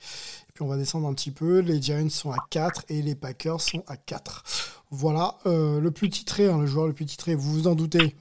Et 0.48 0.52
puis 0.52 0.64
on 0.64 0.66
va 0.66 0.76
descendre 0.76 1.06
un 1.06 1.14
petit 1.14 1.30
peu, 1.30 1.60
les 1.60 1.80
Giants 1.80 2.08
sont 2.10 2.32
à 2.32 2.38
4 2.50 2.84
et 2.88 3.00
les 3.00 3.14
Packers 3.14 3.60
sont 3.60 3.84
à 3.86 3.96
4. 3.96 4.44
Voilà, 4.90 5.38
euh, 5.46 5.80
le 5.80 5.90
plus 5.92 6.10
titré, 6.10 6.48
hein, 6.48 6.58
le 6.58 6.66
joueur 6.66 6.88
le 6.88 6.94
plus 6.94 7.06
titré, 7.06 7.36
vous 7.36 7.52
vous 7.52 7.66
en 7.68 7.76
doutez, 7.76 8.16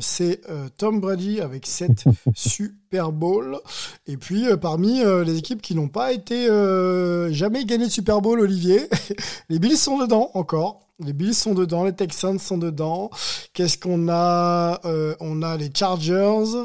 c'est 0.00 0.40
Tom 0.76 1.00
Brady 1.00 1.40
avec 1.40 1.66
7 1.66 2.04
Super 2.34 3.12
Bowl. 3.12 3.58
Et 4.06 4.16
puis 4.16 4.46
parmi 4.60 5.02
les 5.24 5.38
équipes 5.38 5.62
qui 5.62 5.74
n'ont 5.74 5.88
pas 5.88 6.12
été 6.12 6.46
jamais 7.30 7.64
gagné 7.64 7.86
de 7.86 7.90
Super 7.90 8.20
Bowl, 8.20 8.40
Olivier, 8.40 8.88
les 9.48 9.58
Bills 9.58 9.76
sont 9.76 9.98
dedans 9.98 10.30
encore. 10.34 10.82
Les 11.04 11.12
Bills 11.12 11.34
sont 11.34 11.54
dedans, 11.54 11.84
les 11.84 11.92
Texans 11.92 12.38
sont 12.38 12.58
dedans. 12.58 13.10
Qu'est-ce 13.54 13.78
qu'on 13.78 14.08
a 14.08 14.80
euh, 14.84 15.14
On 15.20 15.42
a 15.42 15.56
les 15.56 15.70
Chargers. 15.74 16.64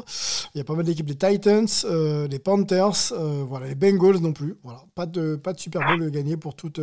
Il 0.54 0.58
y 0.58 0.60
a 0.60 0.64
pas 0.64 0.74
mal 0.74 0.84
d'équipes, 0.84 1.08
les 1.08 1.16
Titans, 1.16 1.66
euh, 1.84 2.28
les 2.28 2.38
Panthers, 2.38 3.12
euh, 3.12 3.44
voilà, 3.48 3.66
les 3.66 3.74
Bengals 3.74 4.18
non 4.18 4.32
plus. 4.32 4.56
Voilà, 4.62 4.82
pas 4.94 5.06
de 5.06 5.36
pas 5.36 5.52
de 5.52 5.58
Super 5.58 5.86
Bowl 5.86 6.10
gagné 6.10 6.36
pour 6.36 6.54
toutes 6.54 6.80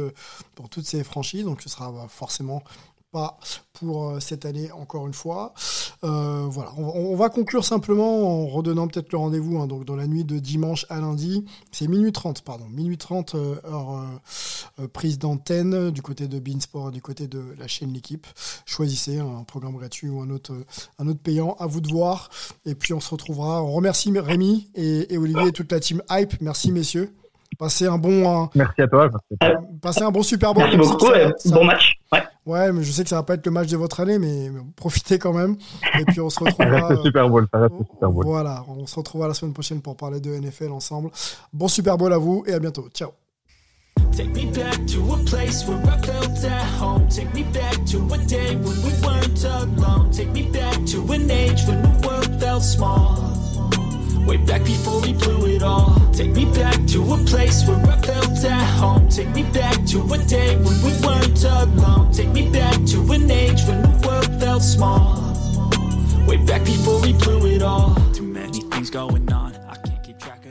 pour 0.55 0.69
toutes 0.69 0.85
ces 0.85 1.03
franchises. 1.03 1.45
Donc 1.45 1.61
ce 1.61 1.69
sera 1.69 1.93
forcément 2.09 2.61
pour 3.73 4.21
cette 4.21 4.45
année 4.45 4.71
encore 4.71 5.07
une 5.07 5.13
fois. 5.13 5.53
voilà, 6.01 6.71
on, 6.77 7.15
va 7.15 7.29
conclure 7.29 7.65
simplement 7.65 8.43
en 8.43 8.47
redonnant 8.47 8.87
peut-être 8.87 9.11
le 9.11 9.17
rendez-vous. 9.17 9.59
Hein, 9.59 9.67
donc 9.67 9.85
dans 9.85 9.95
la 9.95 10.07
nuit 10.07 10.23
de 10.23 10.39
dimanche 10.39 10.85
à 10.89 10.99
lundi, 10.99 11.45
c'est 11.71 11.87
minuit 11.87 12.11
30, 12.11 12.41
pardon, 12.41 12.65
minuit 12.69 12.97
30 12.97 13.35
heure 13.35 14.03
prise 14.93 15.19
d'antenne 15.19 15.91
du 15.91 16.01
côté 16.01 16.27
de 16.27 16.39
Beansport, 16.39 16.91
du 16.91 17.01
côté 17.01 17.27
de 17.27 17.43
la 17.57 17.67
chaîne 17.67 17.93
L'équipe. 17.93 18.27
Choisissez 18.65 19.19
un 19.19 19.43
programme 19.43 19.75
gratuit 19.77 20.09
ou 20.09 20.21
un 20.21 20.29
autre, 20.29 20.53
un 20.99 21.07
autre 21.07 21.19
payant, 21.19 21.55
à 21.59 21.67
vous 21.67 21.81
de 21.81 21.87
voir. 21.87 22.29
Et 22.65 22.75
puis 22.75 22.93
on 22.93 22.99
se 22.99 23.09
retrouvera. 23.09 23.63
On 23.63 23.71
remercie 23.71 24.11
Rémi 24.17 24.67
et, 24.75 25.13
et 25.13 25.17
Olivier 25.17 25.47
et 25.47 25.51
toute 25.51 25.71
la 25.71 25.79
team 25.79 26.01
Hype. 26.09 26.41
Merci 26.41 26.71
messieurs. 26.71 27.13
Passez 27.57 27.87
un 27.87 27.97
bon. 27.97 28.49
Merci 28.55 28.81
à 28.81 28.87
toi. 28.87 29.09
Passez 29.81 30.03
un 30.03 30.11
bon 30.11 30.23
Super 30.23 30.53
Bowl. 30.53 30.63
Merci 30.63 30.77
beaucoup. 30.77 31.07
Bon 31.51 31.63
match. 31.65 31.93
Ouais. 32.11 32.23
ouais. 32.45 32.71
mais 32.71 32.83
je 32.83 32.91
sais 32.91 33.03
que 33.03 33.09
ça 33.09 33.17
va 33.17 33.23
pas 33.23 33.35
être 33.35 33.45
le 33.45 33.51
match 33.51 33.69
de 33.69 33.77
votre 33.77 33.99
année, 33.99 34.19
mais, 34.19 34.49
profitez 34.75 35.19
quand 35.19 35.33
même. 35.33 35.55
Et 35.99 36.05
puis 36.05 36.21
on 36.21 36.29
se 36.29 36.39
retrouvera. 36.39 36.79
ça 36.79 36.87
reste 36.87 37.03
Super 37.03 37.29
Bowl. 37.29 37.47
Ça 37.53 37.59
reste 37.59 37.75
Super 37.91 38.09
Bowl. 38.09 38.25
Voilà, 38.25 38.63
on 38.67 38.85
se 38.85 38.95
retrouvera 38.95 39.27
la 39.27 39.33
semaine 39.33 39.53
prochaine 39.53 39.81
pour 39.81 39.95
parler 39.95 40.19
de 40.19 40.31
NFL 40.31 40.71
ensemble. 40.71 41.09
Bon 41.53 41.67
Super 41.67 41.97
Bowl 41.97 42.11
à 42.13 42.17
vous 42.17 42.43
et 42.47 42.53
à 42.53 42.59
bientôt. 42.59 42.87
Ciao. 42.93 43.11
Take 44.11 44.33
me 44.33 44.45
back 44.51 44.87
to 44.87 45.13
a 45.13 45.17
place 45.25 45.67
where 45.67 45.77
I 45.77 45.97
felt 45.99 46.43
at 46.45 46.63
home. 46.79 47.07
Take 47.09 47.33
me 47.33 47.43
back 47.43 47.85
to 47.87 47.97
a 48.13 48.17
day 48.17 48.55
when 48.55 48.81
we 48.83 48.93
weren't 49.05 49.43
alone. 49.43 50.11
Take 50.11 50.29
me 50.29 50.43
back 50.43 50.85
to 50.87 51.11
an 51.11 51.29
age 51.29 51.65
when 51.65 51.81
the 51.81 52.07
world 52.07 52.39
felt 52.39 52.63
small. 52.63 53.35
Way 54.25 54.37
back 54.37 54.63
before 54.63 55.01
we 55.01 55.13
blew 55.13 55.45
it 55.47 55.61
all. 55.61 56.01
Take 56.11 56.31
me 56.31 56.45
back 56.45 56.85
to 56.87 57.13
a 57.13 57.17
place 57.25 57.67
where 57.67 57.77
I 57.77 57.97
felt 58.01 58.43
at 58.43 58.79
home. 58.79 59.07
Take 59.07 59.29
me 59.29 59.43
back 59.43 59.85
to 59.85 60.01
a 60.13 60.17
day 60.17 60.55
when 60.55 60.77
we 60.83 60.91
weren't 61.05 61.43
alone. 61.43 62.11
Take 62.11 62.29
me 62.29 62.49
back 62.49 62.83
to 62.87 63.11
an 63.11 63.29
age 63.29 63.63
when 63.65 63.83
the 63.83 64.07
world 64.07 64.39
felt 64.39 64.63
small. 64.63 65.15
Way 66.27 66.37
back 66.37 66.65
before 66.65 66.99
we 67.01 67.13
blew 67.13 67.45
it 67.45 67.61
all. 67.61 67.95
Too 68.13 68.23
many 68.23 68.61
things 68.61 68.89
going 68.89 69.31
on. 69.31 69.44